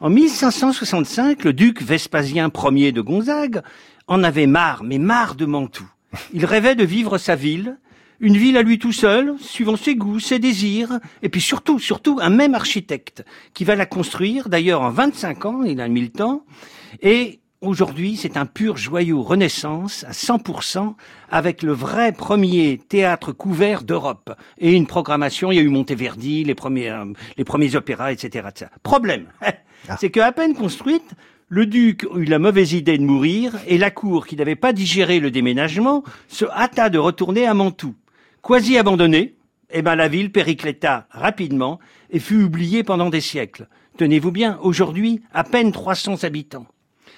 En 0.00 0.10
1565, 0.10 1.44
le 1.44 1.52
duc 1.52 1.80
Vespasien 1.80 2.50
Ier 2.72 2.90
de 2.90 3.00
Gonzague 3.00 3.62
en 4.08 4.24
avait 4.24 4.48
marre, 4.48 4.82
mais 4.82 4.98
marre 4.98 5.36
de 5.36 5.46
Mantoue. 5.46 5.88
Il 6.32 6.44
rêvait 6.44 6.74
de 6.74 6.84
vivre 6.84 7.16
sa 7.16 7.36
ville, 7.36 7.78
une 8.18 8.36
ville 8.36 8.56
à 8.56 8.62
lui 8.62 8.78
tout 8.78 8.92
seul, 8.92 9.34
suivant 9.38 9.76
ses 9.76 9.94
goûts, 9.94 10.18
ses 10.18 10.40
désirs, 10.40 10.98
et 11.22 11.28
puis 11.28 11.40
surtout, 11.40 11.78
surtout, 11.78 12.18
un 12.20 12.28
même 12.28 12.54
architecte 12.54 13.24
qui 13.54 13.64
va 13.64 13.76
la 13.76 13.86
construire, 13.86 14.48
d'ailleurs 14.48 14.82
en 14.82 14.90
25 14.90 15.44
ans, 15.46 15.62
il 15.62 15.80
a 15.80 15.88
mis 15.88 16.02
le 16.02 16.10
temps, 16.10 16.44
et 17.00 17.40
aujourd'hui, 17.66 18.16
c'est 18.16 18.36
un 18.36 18.46
pur 18.46 18.76
joyau 18.76 19.22
renaissance 19.22 20.04
à 20.04 20.12
100%, 20.12 20.94
avec 21.30 21.62
le 21.62 21.72
vrai 21.72 22.12
premier 22.12 22.78
théâtre 22.78 23.32
couvert 23.32 23.82
d'Europe, 23.82 24.32
et 24.58 24.72
une 24.72 24.86
programmation, 24.86 25.50
il 25.50 25.56
y 25.56 25.58
a 25.58 25.62
eu 25.62 25.68
Monteverdi, 25.68 26.44
les 26.44 26.54
premiers, 26.54 26.90
euh, 26.90 27.04
les 27.36 27.44
premiers 27.44 27.76
opéras, 27.76 28.12
etc.. 28.12 28.48
Problème, 28.82 29.26
c'est 29.98 30.10
qu'à 30.10 30.32
peine 30.32 30.54
construite, 30.54 31.14
le 31.48 31.66
duc 31.66 32.06
eut 32.14 32.24
la 32.24 32.38
mauvaise 32.38 32.72
idée 32.72 32.98
de 32.98 33.04
mourir 33.04 33.54
et 33.66 33.78
la 33.78 33.90
cour, 33.90 34.26
qui 34.26 34.36
n'avait 34.36 34.56
pas 34.56 34.72
digéré 34.72 35.20
le 35.20 35.30
déménagement, 35.30 36.02
se 36.28 36.44
hâta 36.46 36.90
de 36.90 36.98
retourner 36.98 37.46
à 37.46 37.54
Mantoue. 37.54 37.94
Quasi 38.42 38.78
abandonnée, 38.78 39.36
eh 39.70 39.82
ben 39.82 39.94
la 39.94 40.08
ville 40.08 40.32
péricléta 40.32 41.06
rapidement 41.10 41.78
et 42.10 42.18
fut 42.18 42.42
oubliée 42.42 42.82
pendant 42.82 43.10
des 43.10 43.20
siècles. 43.20 43.68
Tenez-vous 43.96 44.32
bien, 44.32 44.58
aujourd'hui, 44.62 45.22
à 45.32 45.44
peine 45.44 45.70
300 45.70 46.24
habitants. 46.24 46.66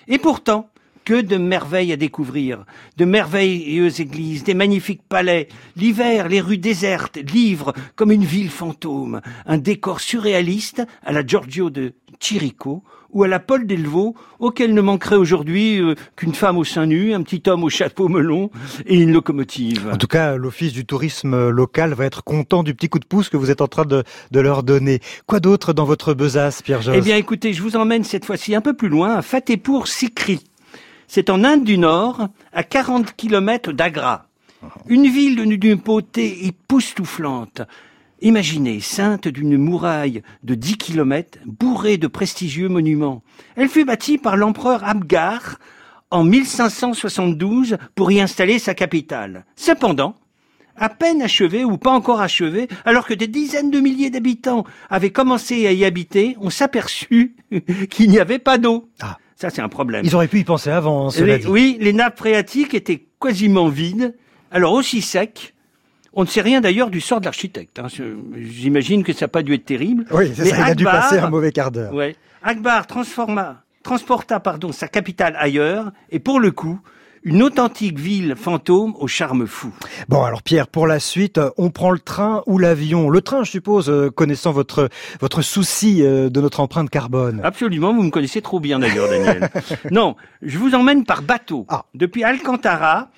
Et 0.08 0.18
pourtant, 0.18 0.70
que 1.06 1.20
de 1.20 1.36
merveilles 1.36 1.92
à 1.92 1.96
découvrir, 1.96 2.66
de 2.96 3.04
merveilleuses 3.04 4.00
églises, 4.00 4.42
des 4.42 4.54
magnifiques 4.54 5.04
palais, 5.08 5.48
l'hiver, 5.76 6.28
les 6.28 6.40
rues 6.40 6.58
désertes, 6.58 7.16
livrent 7.16 7.72
comme 7.94 8.10
une 8.10 8.24
ville 8.24 8.50
fantôme, 8.50 9.20
un 9.46 9.56
décor 9.56 10.00
surréaliste 10.00 10.82
à 11.04 11.12
la 11.12 11.24
Giorgio 11.24 11.70
de 11.70 11.94
Chirico 12.18 12.82
ou 13.16 13.24
à 13.24 13.28
la 13.28 13.40
Paul 13.40 13.66
Delvaux, 13.66 14.14
auquel 14.40 14.74
ne 14.74 14.80
manquerait 14.82 15.16
aujourd'hui 15.16 15.80
euh, 15.80 15.94
qu'une 16.16 16.34
femme 16.34 16.58
au 16.58 16.64
sein 16.64 16.84
nu, 16.84 17.14
un 17.14 17.22
petit 17.22 17.42
homme 17.48 17.64
au 17.64 17.70
chapeau 17.70 18.08
melon 18.08 18.50
et 18.84 18.96
une 19.00 19.10
locomotive. 19.10 19.88
En 19.90 19.96
tout 19.96 20.06
cas, 20.06 20.36
l'Office 20.36 20.74
du 20.74 20.84
tourisme 20.84 21.48
local 21.48 21.94
va 21.94 22.04
être 22.04 22.22
content 22.22 22.62
du 22.62 22.74
petit 22.74 22.90
coup 22.90 22.98
de 22.98 23.06
pouce 23.06 23.30
que 23.30 23.38
vous 23.38 23.50
êtes 23.50 23.62
en 23.62 23.68
train 23.68 23.86
de, 23.86 24.04
de 24.32 24.40
leur 24.40 24.62
donner. 24.62 25.00
Quoi 25.26 25.40
d'autre 25.40 25.72
dans 25.72 25.86
votre 25.86 26.12
besace, 26.12 26.60
Pierre 26.60 26.82
Josse 26.82 26.94
Eh 26.94 27.00
bien, 27.00 27.16
écoutez, 27.16 27.54
je 27.54 27.62
vous 27.62 27.76
emmène 27.76 28.04
cette 28.04 28.26
fois-ci 28.26 28.54
un 28.54 28.60
peu 28.60 28.74
plus 28.74 28.90
loin, 28.90 29.14
à 29.14 29.22
Fatehpur 29.22 29.88
Sikri. 29.88 30.44
C'est 31.08 31.30
en 31.30 31.42
Inde 31.42 31.64
du 31.64 31.78
Nord, 31.78 32.28
à 32.52 32.64
40 32.64 33.16
kilomètres 33.16 33.72
d'Agra. 33.72 34.26
Une 34.88 35.06
ville 35.06 35.36
d'une 35.58 35.76
beauté 35.76 36.44
époustouflante. 36.44 37.62
Imaginez, 38.22 38.80
sainte 38.80 39.28
d'une 39.28 39.58
muraille 39.58 40.22
de 40.42 40.54
10 40.54 40.78
kilomètres, 40.78 41.38
bourrée 41.44 41.98
de 41.98 42.06
prestigieux 42.06 42.68
monuments. 42.68 43.22
Elle 43.56 43.68
fut 43.68 43.84
bâtie 43.84 44.16
par 44.16 44.36
l'empereur 44.36 44.84
Abgar 44.84 45.58
en 46.10 46.24
1572 46.24 47.76
pour 47.94 48.10
y 48.10 48.20
installer 48.20 48.58
sa 48.58 48.74
capitale. 48.74 49.44
Cependant, 49.54 50.16
à 50.76 50.88
peine 50.88 51.20
achevée 51.22 51.64
ou 51.64 51.76
pas 51.76 51.90
encore 51.90 52.20
achevée, 52.20 52.68
alors 52.84 53.06
que 53.06 53.14
des 53.14 53.26
dizaines 53.26 53.70
de 53.70 53.80
milliers 53.80 54.10
d'habitants 54.10 54.64
avaient 54.88 55.10
commencé 55.10 55.66
à 55.66 55.72
y 55.72 55.84
habiter, 55.84 56.36
on 56.40 56.50
s'aperçut 56.50 57.36
qu'il 57.90 58.10
n'y 58.10 58.18
avait 58.18 58.38
pas 58.38 58.58
d'eau. 58.58 58.88
Ah. 59.00 59.18
Ça, 59.38 59.50
c'est 59.50 59.60
un 59.60 59.68
problème. 59.68 60.02
Ils 60.06 60.14
auraient 60.14 60.28
pu 60.28 60.38
y 60.38 60.44
penser 60.44 60.70
avant, 60.70 61.10
cela 61.10 61.34
les, 61.34 61.38
dit. 61.40 61.46
Oui, 61.46 61.76
les 61.78 61.92
nappes 61.92 62.16
phréatiques 62.16 62.72
étaient 62.72 63.06
quasiment 63.20 63.68
vides, 63.68 64.14
alors 64.50 64.72
aussi 64.72 65.02
secs. 65.02 65.52
On 66.18 66.22
ne 66.22 66.26
sait 66.26 66.40
rien 66.40 66.62
d'ailleurs 66.62 66.88
du 66.88 67.02
sort 67.02 67.20
de 67.20 67.26
l'architecte. 67.26 67.78
Hein. 67.78 67.88
J'imagine 68.34 69.04
que 69.04 69.12
ça 69.12 69.26
n'a 69.26 69.28
pas 69.28 69.42
dû 69.42 69.52
être 69.52 69.66
terrible. 69.66 70.06
Oui, 70.10 70.32
c'est 70.34 70.46
ça, 70.46 70.56
il 70.56 70.62
a 70.62 70.74
dû 70.74 70.84
passer 70.84 71.18
un 71.18 71.28
mauvais 71.28 71.52
quart 71.52 71.70
d'heure. 71.70 71.92
Ouais. 71.92 72.16
Akbar 72.42 72.86
transforma, 72.86 73.62
transporta 73.82 74.40
pardon, 74.40 74.72
sa 74.72 74.88
capitale 74.88 75.36
ailleurs, 75.38 75.92
et 76.10 76.18
pour 76.18 76.40
le 76.40 76.52
coup, 76.52 76.80
une 77.22 77.42
authentique 77.42 77.98
ville 77.98 78.34
fantôme 78.34 78.94
au 78.98 79.08
charme 79.08 79.46
fou. 79.46 79.74
Bon, 80.08 80.22
alors 80.22 80.42
Pierre, 80.42 80.68
pour 80.68 80.86
la 80.86 81.00
suite, 81.00 81.38
on 81.58 81.70
prend 81.70 81.90
le 81.90 81.98
train 81.98 82.42
ou 82.46 82.56
l'avion? 82.56 83.10
Le 83.10 83.20
train, 83.20 83.44
je 83.44 83.50
suppose, 83.50 83.90
euh, 83.90 84.10
connaissant 84.10 84.52
votre 84.52 84.88
votre 85.20 85.42
souci 85.42 86.02
euh, 86.02 86.30
de 86.30 86.40
notre 86.40 86.60
empreinte 86.60 86.88
carbone. 86.88 87.42
Absolument, 87.44 87.92
vous 87.92 88.04
me 88.04 88.10
connaissez 88.10 88.40
trop 88.40 88.60
bien 88.60 88.78
d'ailleurs, 88.78 89.10
Daniel. 89.10 89.50
non, 89.90 90.16
je 90.40 90.56
vous 90.56 90.74
emmène 90.74 91.04
par 91.04 91.20
bateau. 91.20 91.66
Ah. 91.68 91.84
Depuis 91.94 92.24
Alcantara, 92.24 93.10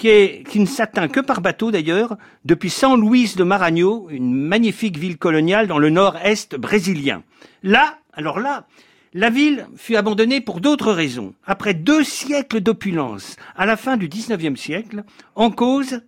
qui, 0.00 0.58
ne 0.58 0.66
s'atteint 0.66 1.08
que 1.08 1.20
par 1.20 1.42
bateau 1.42 1.70
d'ailleurs, 1.70 2.16
depuis 2.46 2.70
San 2.70 2.98
Luis 2.98 3.34
de 3.36 3.44
Maranhão, 3.44 4.08
une 4.08 4.34
magnifique 4.34 4.96
ville 4.96 5.18
coloniale 5.18 5.66
dans 5.66 5.78
le 5.78 5.90
nord-est 5.90 6.56
brésilien. 6.56 7.22
Là, 7.62 7.98
alors 8.14 8.40
là, 8.40 8.66
la 9.12 9.28
ville 9.28 9.66
fut 9.76 9.96
abandonnée 9.96 10.40
pour 10.40 10.62
d'autres 10.62 10.92
raisons. 10.92 11.34
Après 11.44 11.74
deux 11.74 12.02
siècles 12.02 12.60
d'opulence, 12.60 13.36
à 13.56 13.66
la 13.66 13.76
fin 13.76 13.98
du 13.98 14.08
XIXe 14.08 14.58
siècle, 14.58 15.04
en 15.34 15.50
cause 15.50 16.00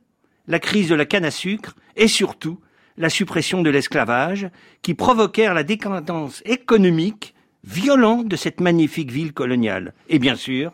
la 0.49 0.59
crise 0.59 0.88
de 0.88 0.95
la 0.95 1.05
canne 1.05 1.26
à 1.26 1.30
sucre 1.30 1.76
et 1.97 2.09
surtout 2.09 2.59
la 2.97 3.11
suppression 3.11 3.61
de 3.61 3.70
l'esclavage 3.70 4.49
qui 4.80 4.95
provoquèrent 4.95 5.55
la 5.55 5.64
décadence 5.64 6.43
économique 6.47 7.34
violente 7.62 8.26
de 8.26 8.36
cette 8.36 8.61
magnifique 8.61 9.12
ville 9.12 9.34
coloniale. 9.34 9.93
Et 10.09 10.18
bien 10.18 10.34
sûr, 10.34 10.72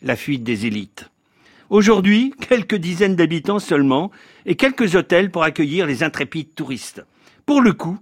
la 0.00 0.14
fuite 0.14 0.44
des 0.44 0.66
élites. 0.66 1.11
Aujourd'hui, 1.72 2.34
quelques 2.50 2.74
dizaines 2.74 3.16
d'habitants 3.16 3.58
seulement 3.58 4.10
et 4.44 4.56
quelques 4.56 4.94
hôtels 4.94 5.30
pour 5.30 5.42
accueillir 5.42 5.86
les 5.86 6.02
intrépides 6.02 6.54
touristes. 6.54 7.02
Pour 7.46 7.62
le 7.62 7.72
coup, 7.72 7.98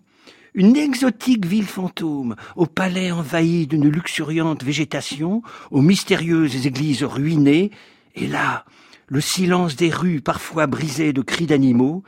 une 0.55 0.77
exotique 0.77 1.47
ville 1.47 1.69
fantôme, 1.69 2.35
au 2.57 2.67
palais 2.67 3.13
envahi 3.13 3.69
d'une 3.69 3.89
luxuriante 3.89 4.65
végétation, 4.65 5.43
aux 5.71 5.83
mystérieuses 5.83 6.67
églises 6.67 7.05
ruinées, 7.05 7.71
et 8.17 8.27
là, 8.27 8.65
le 9.07 9.21
silence 9.21 9.77
des 9.77 9.91
rues 9.91 10.21
parfois 10.21 10.67
brisées 10.67 11.13
de 11.13 11.23
cris 11.23 11.47
d'animaux, 11.47 12.03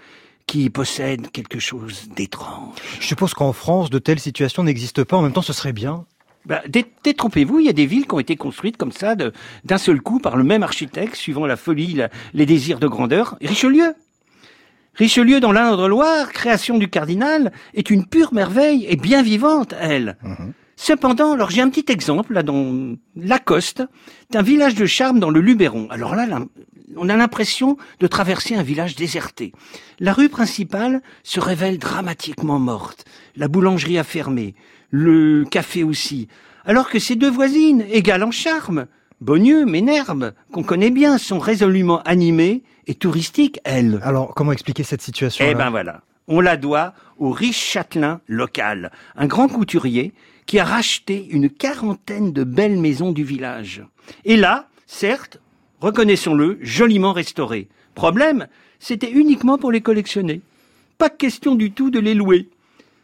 qui 0.48 0.68
possèdent 0.68 1.30
quelque 1.30 1.60
chose 1.60 2.08
d'étrange. 2.16 2.74
Je 2.98 3.06
suppose 3.06 3.34
qu'en 3.34 3.52
France, 3.52 3.88
de 3.88 4.00
telles 4.00 4.18
situations 4.18 4.64
n'existent 4.64 5.04
pas. 5.04 5.16
En 5.16 5.22
même 5.22 5.32
temps, 5.32 5.42
ce 5.42 5.52
serait 5.52 5.72
bien. 5.72 6.06
Bah, 6.44 6.62
détrompez-vous, 7.04 7.60
il 7.60 7.66
y 7.66 7.68
a 7.68 7.72
des 7.72 7.86
villes 7.86 8.06
qui 8.06 8.14
ont 8.14 8.20
été 8.20 8.36
construites 8.36 8.76
comme 8.76 8.92
ça, 8.92 9.14
d'un 9.14 9.78
seul 9.78 10.00
coup, 10.00 10.18
par 10.18 10.36
le 10.36 10.44
même 10.44 10.62
architecte, 10.62 11.14
suivant 11.14 11.46
la 11.46 11.56
folie, 11.56 11.94
la, 11.94 12.08
les 12.34 12.46
désirs 12.46 12.80
de 12.80 12.88
grandeur. 12.88 13.36
Richelieu 13.40 13.94
Richelieu 14.94 15.40
dans 15.40 15.52
l'Indre-Loire, 15.52 16.32
création 16.32 16.76
du 16.76 16.90
cardinal, 16.90 17.52
est 17.72 17.88
une 17.88 18.06
pure 18.06 18.34
merveille 18.34 18.84
et 18.88 18.96
bien 18.96 19.22
vivante, 19.22 19.74
elle. 19.80 20.18
Mmh. 20.22 20.50
Cependant, 20.76 21.32
alors 21.32 21.50
j'ai 21.50 21.62
un 21.62 21.70
petit 21.70 21.90
exemple 21.90 22.34
là 22.34 22.42
dans 22.42 22.96
Lacoste, 23.16 23.84
c'est 24.30 24.36
un 24.36 24.42
village 24.42 24.74
de 24.74 24.84
charme 24.84 25.20
dans 25.20 25.30
le 25.30 25.40
Luberon. 25.40 25.86
Alors 25.90 26.14
là, 26.14 26.26
là 26.26 26.40
on 26.96 27.08
a 27.08 27.16
l'impression 27.16 27.76
de 28.00 28.06
traverser 28.06 28.54
un 28.54 28.62
village 28.62 28.96
déserté. 28.96 29.52
La 29.98 30.12
rue 30.12 30.28
principale 30.28 31.00
se 31.22 31.40
révèle 31.40 31.78
dramatiquement 31.78 32.58
morte. 32.58 33.04
La 33.36 33.48
boulangerie 33.48 33.98
a 33.98 34.04
fermé, 34.04 34.54
le 34.92 35.44
café 35.44 35.82
aussi. 35.82 36.28
Alors 36.64 36.88
que 36.88 37.00
ces 37.00 37.16
deux 37.16 37.30
voisines, 37.30 37.84
égales 37.90 38.22
en 38.22 38.30
charme, 38.30 38.86
Bonnieux, 39.20 39.64
Ménherbe, 39.64 40.32
qu'on 40.52 40.62
connaît 40.62 40.90
bien, 40.90 41.18
sont 41.18 41.38
résolument 41.38 42.02
animées 42.02 42.62
et 42.86 42.94
touristiques, 42.94 43.60
elles. 43.64 44.00
Alors, 44.02 44.34
comment 44.34 44.52
expliquer 44.52 44.82
cette 44.82 45.02
situation 45.02 45.44
Eh 45.48 45.54
ben 45.54 45.70
voilà. 45.70 46.02
On 46.28 46.40
la 46.40 46.56
doit 46.56 46.94
au 47.18 47.30
riche 47.30 47.70
châtelain 47.72 48.20
local, 48.26 48.90
un 49.16 49.26
grand 49.26 49.48
couturier 49.48 50.12
qui 50.46 50.58
a 50.58 50.64
racheté 50.64 51.26
une 51.30 51.50
quarantaine 51.50 52.32
de 52.32 52.44
belles 52.44 52.78
maisons 52.78 53.12
du 53.12 53.24
village. 53.24 53.84
Et 54.24 54.36
là, 54.36 54.68
certes, 54.86 55.40
reconnaissons-le, 55.80 56.58
joliment 56.60 57.12
restaurées. 57.12 57.68
Problème, 57.94 58.48
c'était 58.80 59.10
uniquement 59.10 59.56
pour 59.56 59.70
les 59.72 59.80
collectionner. 59.80 60.40
Pas 60.98 61.10
question 61.10 61.54
du 61.54 61.70
tout 61.70 61.90
de 61.90 62.00
les 62.00 62.14
louer. 62.14 62.48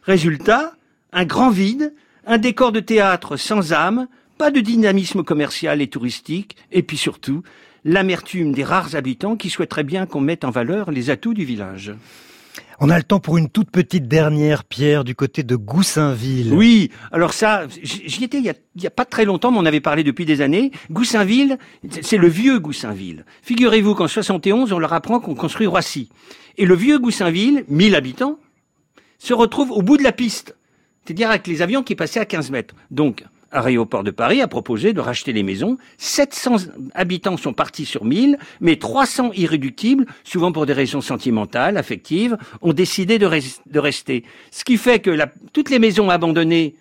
Résultat, 0.03 0.73
un 1.11 1.25
grand 1.25 1.49
vide, 1.49 1.93
un 2.25 2.37
décor 2.37 2.71
de 2.71 2.79
théâtre 2.79 3.37
sans 3.37 3.73
âme, 3.73 4.07
pas 4.37 4.51
de 4.51 4.59
dynamisme 4.59 5.23
commercial 5.23 5.81
et 5.81 5.87
touristique, 5.87 6.55
et 6.71 6.83
puis 6.83 6.97
surtout, 6.97 7.43
l'amertume 7.83 8.53
des 8.53 8.63
rares 8.63 8.95
habitants 8.95 9.35
qui 9.35 9.49
souhaiteraient 9.49 9.83
bien 9.83 10.05
qu'on 10.05 10.21
mette 10.21 10.43
en 10.45 10.51
valeur 10.51 10.91
les 10.91 11.09
atouts 11.09 11.33
du 11.33 11.45
village. 11.45 11.93
On 12.81 12.89
a 12.89 12.97
le 12.97 13.03
temps 13.03 13.19
pour 13.19 13.37
une 13.37 13.49
toute 13.49 13.71
petite 13.71 14.07
dernière 14.07 14.63
pierre 14.63 15.03
du 15.03 15.13
côté 15.13 15.43
de 15.43 15.57
Goussainville. 15.57 16.53
Oui, 16.53 16.89
alors 17.11 17.33
ça, 17.33 17.67
j'y 17.83 18.23
étais 18.23 18.37
il 18.37 18.45
y, 18.45 18.49
a, 18.49 18.53
il 18.75 18.83
y, 18.83 18.87
a, 18.87 18.91
pas 18.91 19.03
très 19.03 19.25
longtemps, 19.25 19.51
mais 19.51 19.57
on 19.57 19.65
avait 19.65 19.81
parlé 19.81 20.05
depuis 20.05 20.23
des 20.23 20.39
années. 20.39 20.71
Goussainville, 20.89 21.57
c'est 22.01 22.17
le 22.17 22.29
vieux 22.29 22.59
Goussainville. 22.59 23.25
Figurez-vous 23.41 23.95
qu'en 23.95 24.07
71, 24.07 24.71
on 24.71 24.79
leur 24.79 24.93
apprend 24.93 25.19
qu'on 25.19 25.35
construit 25.35 25.67
Roissy. 25.67 26.09
Et 26.57 26.65
le 26.65 26.75
vieux 26.75 26.99
Goussainville, 26.99 27.65
1000 27.67 27.95
habitants, 27.95 28.39
se 29.17 29.33
retrouve 29.33 29.71
au 29.71 29.81
bout 29.81 29.97
de 29.97 30.03
la 30.03 30.13
piste. 30.13 30.55
C'est-à-dire 31.09 31.31
avec 31.31 31.47
les 31.47 31.63
avions 31.63 31.81
qui 31.81 31.95
passaient 31.95 32.19
à 32.19 32.25
15 32.25 32.51
mètres. 32.51 32.75
Donc, 32.91 33.23
Aéroport 33.51 34.03
de 34.03 34.11
Paris 34.11 34.43
a 34.43 34.47
proposé 34.47 34.93
de 34.93 34.99
racheter 34.99 35.33
les 35.33 35.41
maisons. 35.41 35.79
700 35.97 36.57
habitants 36.93 37.35
sont 37.35 37.51
partis 37.51 37.85
sur 37.85 38.05
1000, 38.05 38.37
mais 38.61 38.75
300 38.75 39.31
irréductibles, 39.33 40.05
souvent 40.23 40.51
pour 40.51 40.67
des 40.67 40.73
raisons 40.73 41.01
sentimentales, 41.01 41.77
affectives, 41.77 42.37
ont 42.61 42.73
décidé 42.73 43.17
de, 43.17 43.27
de 43.27 43.79
rester. 43.79 44.23
Ce 44.51 44.63
qui 44.63 44.77
fait 44.77 44.99
que 44.99 45.09
la, 45.09 45.31
toutes 45.51 45.71
les 45.71 45.79
maisons 45.79 46.11
abandonnées 46.11 46.75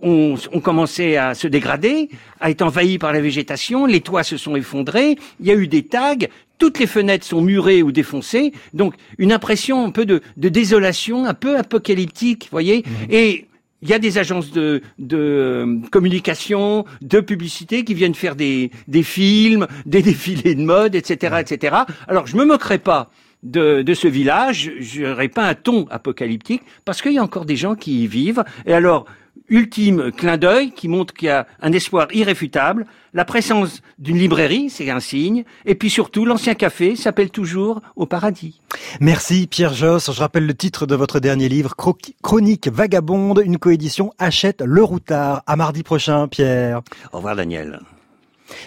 ont, 0.00 0.36
ont, 0.52 0.60
commencé 0.60 1.16
à 1.16 1.34
se 1.34 1.48
dégrader, 1.48 2.08
à 2.38 2.50
être 2.50 2.62
envahies 2.62 2.98
par 2.98 3.12
la 3.12 3.20
végétation, 3.20 3.84
les 3.86 4.00
toits 4.00 4.22
se 4.22 4.36
sont 4.36 4.54
effondrés, 4.54 5.16
il 5.40 5.46
y 5.46 5.50
a 5.50 5.54
eu 5.54 5.66
des 5.66 5.82
tags, 5.82 6.14
toutes 6.58 6.78
les 6.78 6.86
fenêtres 6.86 7.26
sont 7.26 7.42
murées 7.42 7.82
ou 7.82 7.90
défoncées, 7.90 8.52
donc 8.74 8.94
une 9.18 9.32
impression 9.32 9.84
un 9.84 9.90
peu 9.90 10.06
de, 10.06 10.22
de 10.36 10.48
désolation, 10.48 11.24
un 11.24 11.34
peu 11.34 11.58
apocalyptique, 11.58 12.48
voyez. 12.52 12.84
Mmh. 12.86 13.10
Et 13.10 13.46
il 13.82 13.90
y 13.90 13.92
a 13.92 13.98
des 13.98 14.18
agences 14.18 14.50
de, 14.52 14.82
euh, 15.12 15.80
communication, 15.90 16.84
de 17.02 17.20
publicité 17.20 17.84
qui 17.84 17.94
viennent 17.94 18.14
faire 18.14 18.36
des, 18.36 18.70
films, 19.02 19.66
des 19.86 20.02
défilés 20.02 20.54
de 20.54 20.62
mode, 20.62 20.94
etc., 20.94 21.36
etc. 21.40 21.76
Alors, 22.08 22.26
je 22.26 22.36
me 22.36 22.44
moquerai 22.44 22.78
pas 22.78 23.10
de, 23.42 23.82
de 23.82 23.94
ce 23.94 24.08
village, 24.08 24.72
je 24.80 25.02
n'aurai 25.02 25.28
pas 25.28 25.44
un 25.44 25.54
ton 25.54 25.86
apocalyptique, 25.90 26.62
parce 26.84 27.02
qu'il 27.02 27.12
y 27.12 27.18
a 27.18 27.22
encore 27.22 27.44
des 27.44 27.56
gens 27.56 27.74
qui 27.74 28.04
y 28.04 28.06
vivent. 28.06 28.44
Et 28.66 28.72
alors, 28.72 29.06
ultime 29.48 30.12
clin 30.12 30.36
d'œil 30.36 30.72
qui 30.72 30.88
montre 30.88 31.14
qu'il 31.14 31.28
y 31.28 31.30
a 31.30 31.46
un 31.60 31.72
espoir 31.72 32.08
irréfutable. 32.12 32.86
La 33.14 33.24
présence 33.24 33.80
d'une 33.98 34.18
librairie, 34.18 34.68
c'est 34.70 34.90
un 34.90 35.00
signe. 35.00 35.44
Et 35.64 35.74
puis 35.74 35.90
surtout, 35.90 36.24
l'ancien 36.24 36.54
café 36.54 36.96
s'appelle 36.96 37.30
toujours 37.30 37.80
Au 37.96 38.06
Paradis. 38.06 38.60
Merci 39.00 39.46
Pierre 39.46 39.74
Josse. 39.74 40.12
Je 40.12 40.20
rappelle 40.20 40.46
le 40.46 40.54
titre 40.54 40.86
de 40.86 40.94
votre 40.94 41.20
dernier 41.20 41.48
livre, 41.48 41.74
Chronique 42.22 42.68
vagabonde, 42.68 43.42
une 43.44 43.58
coédition 43.58 44.12
Achète 44.18 44.62
le 44.62 44.82
Routard. 44.82 45.42
À 45.46 45.56
mardi 45.56 45.82
prochain, 45.82 46.28
Pierre. 46.28 46.82
Au 47.12 47.18
revoir, 47.18 47.36
Daniel. 47.36 47.80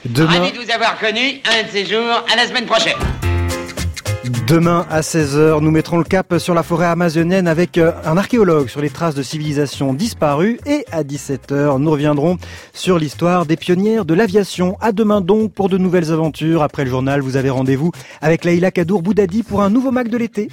Demain... 0.06 0.40
Ravi 0.40 0.52
de 0.52 0.64
vous 0.64 0.72
avoir 0.72 1.00
connu. 1.00 1.42
Un 1.46 1.64
de 1.64 1.70
ces 1.72 1.86
jours. 1.86 2.26
À 2.32 2.36
la 2.36 2.48
semaine 2.48 2.66
prochaine. 2.66 2.98
Demain 4.48 4.86
à 4.92 5.02
16h, 5.02 5.60
nous 5.60 5.72
mettrons 5.72 5.98
le 5.98 6.04
cap 6.04 6.36
sur 6.38 6.54
la 6.54 6.62
forêt 6.62 6.86
amazonienne 6.86 7.48
avec 7.48 7.80
euh, 7.80 7.92
un 8.06 8.16
archéologue 8.16 8.68
sur 8.68 8.80
les 8.80 8.92
traces 8.92 9.16
de 9.16 9.24
civilisations 9.24 9.92
disparues 9.92 10.60
et 10.68 10.86
à 10.92 11.04
17h, 11.04 11.80
nous 11.80 11.90
reviendrons 11.90 12.38
sur 12.72 13.00
l'histoire 13.00 13.48
des 13.48 13.56
pionnières 13.56 14.06
de 14.06 14.14
l'aviation. 14.14 14.78
À 14.82 14.92
demain 14.92 15.22
donc 15.22 15.52
pour 15.54 15.68
de 15.68 15.80
nouvelles 15.80 16.12
aventures. 16.12 16.62
Après 16.62 16.84
le 16.84 16.92
journal, 16.92 17.22
vous 17.22 17.38
avez 17.38 17.50
rendez-vous 17.50 17.92
avec 18.22 18.46
Laïla 18.46 18.70
Kadour 18.70 19.02
Boudadi 19.02 19.42
pour 19.42 19.64
un 19.64 19.72
nouveau 19.72 19.90
Mac 19.90 20.10
de 20.10 20.18
l'été. 20.18 20.50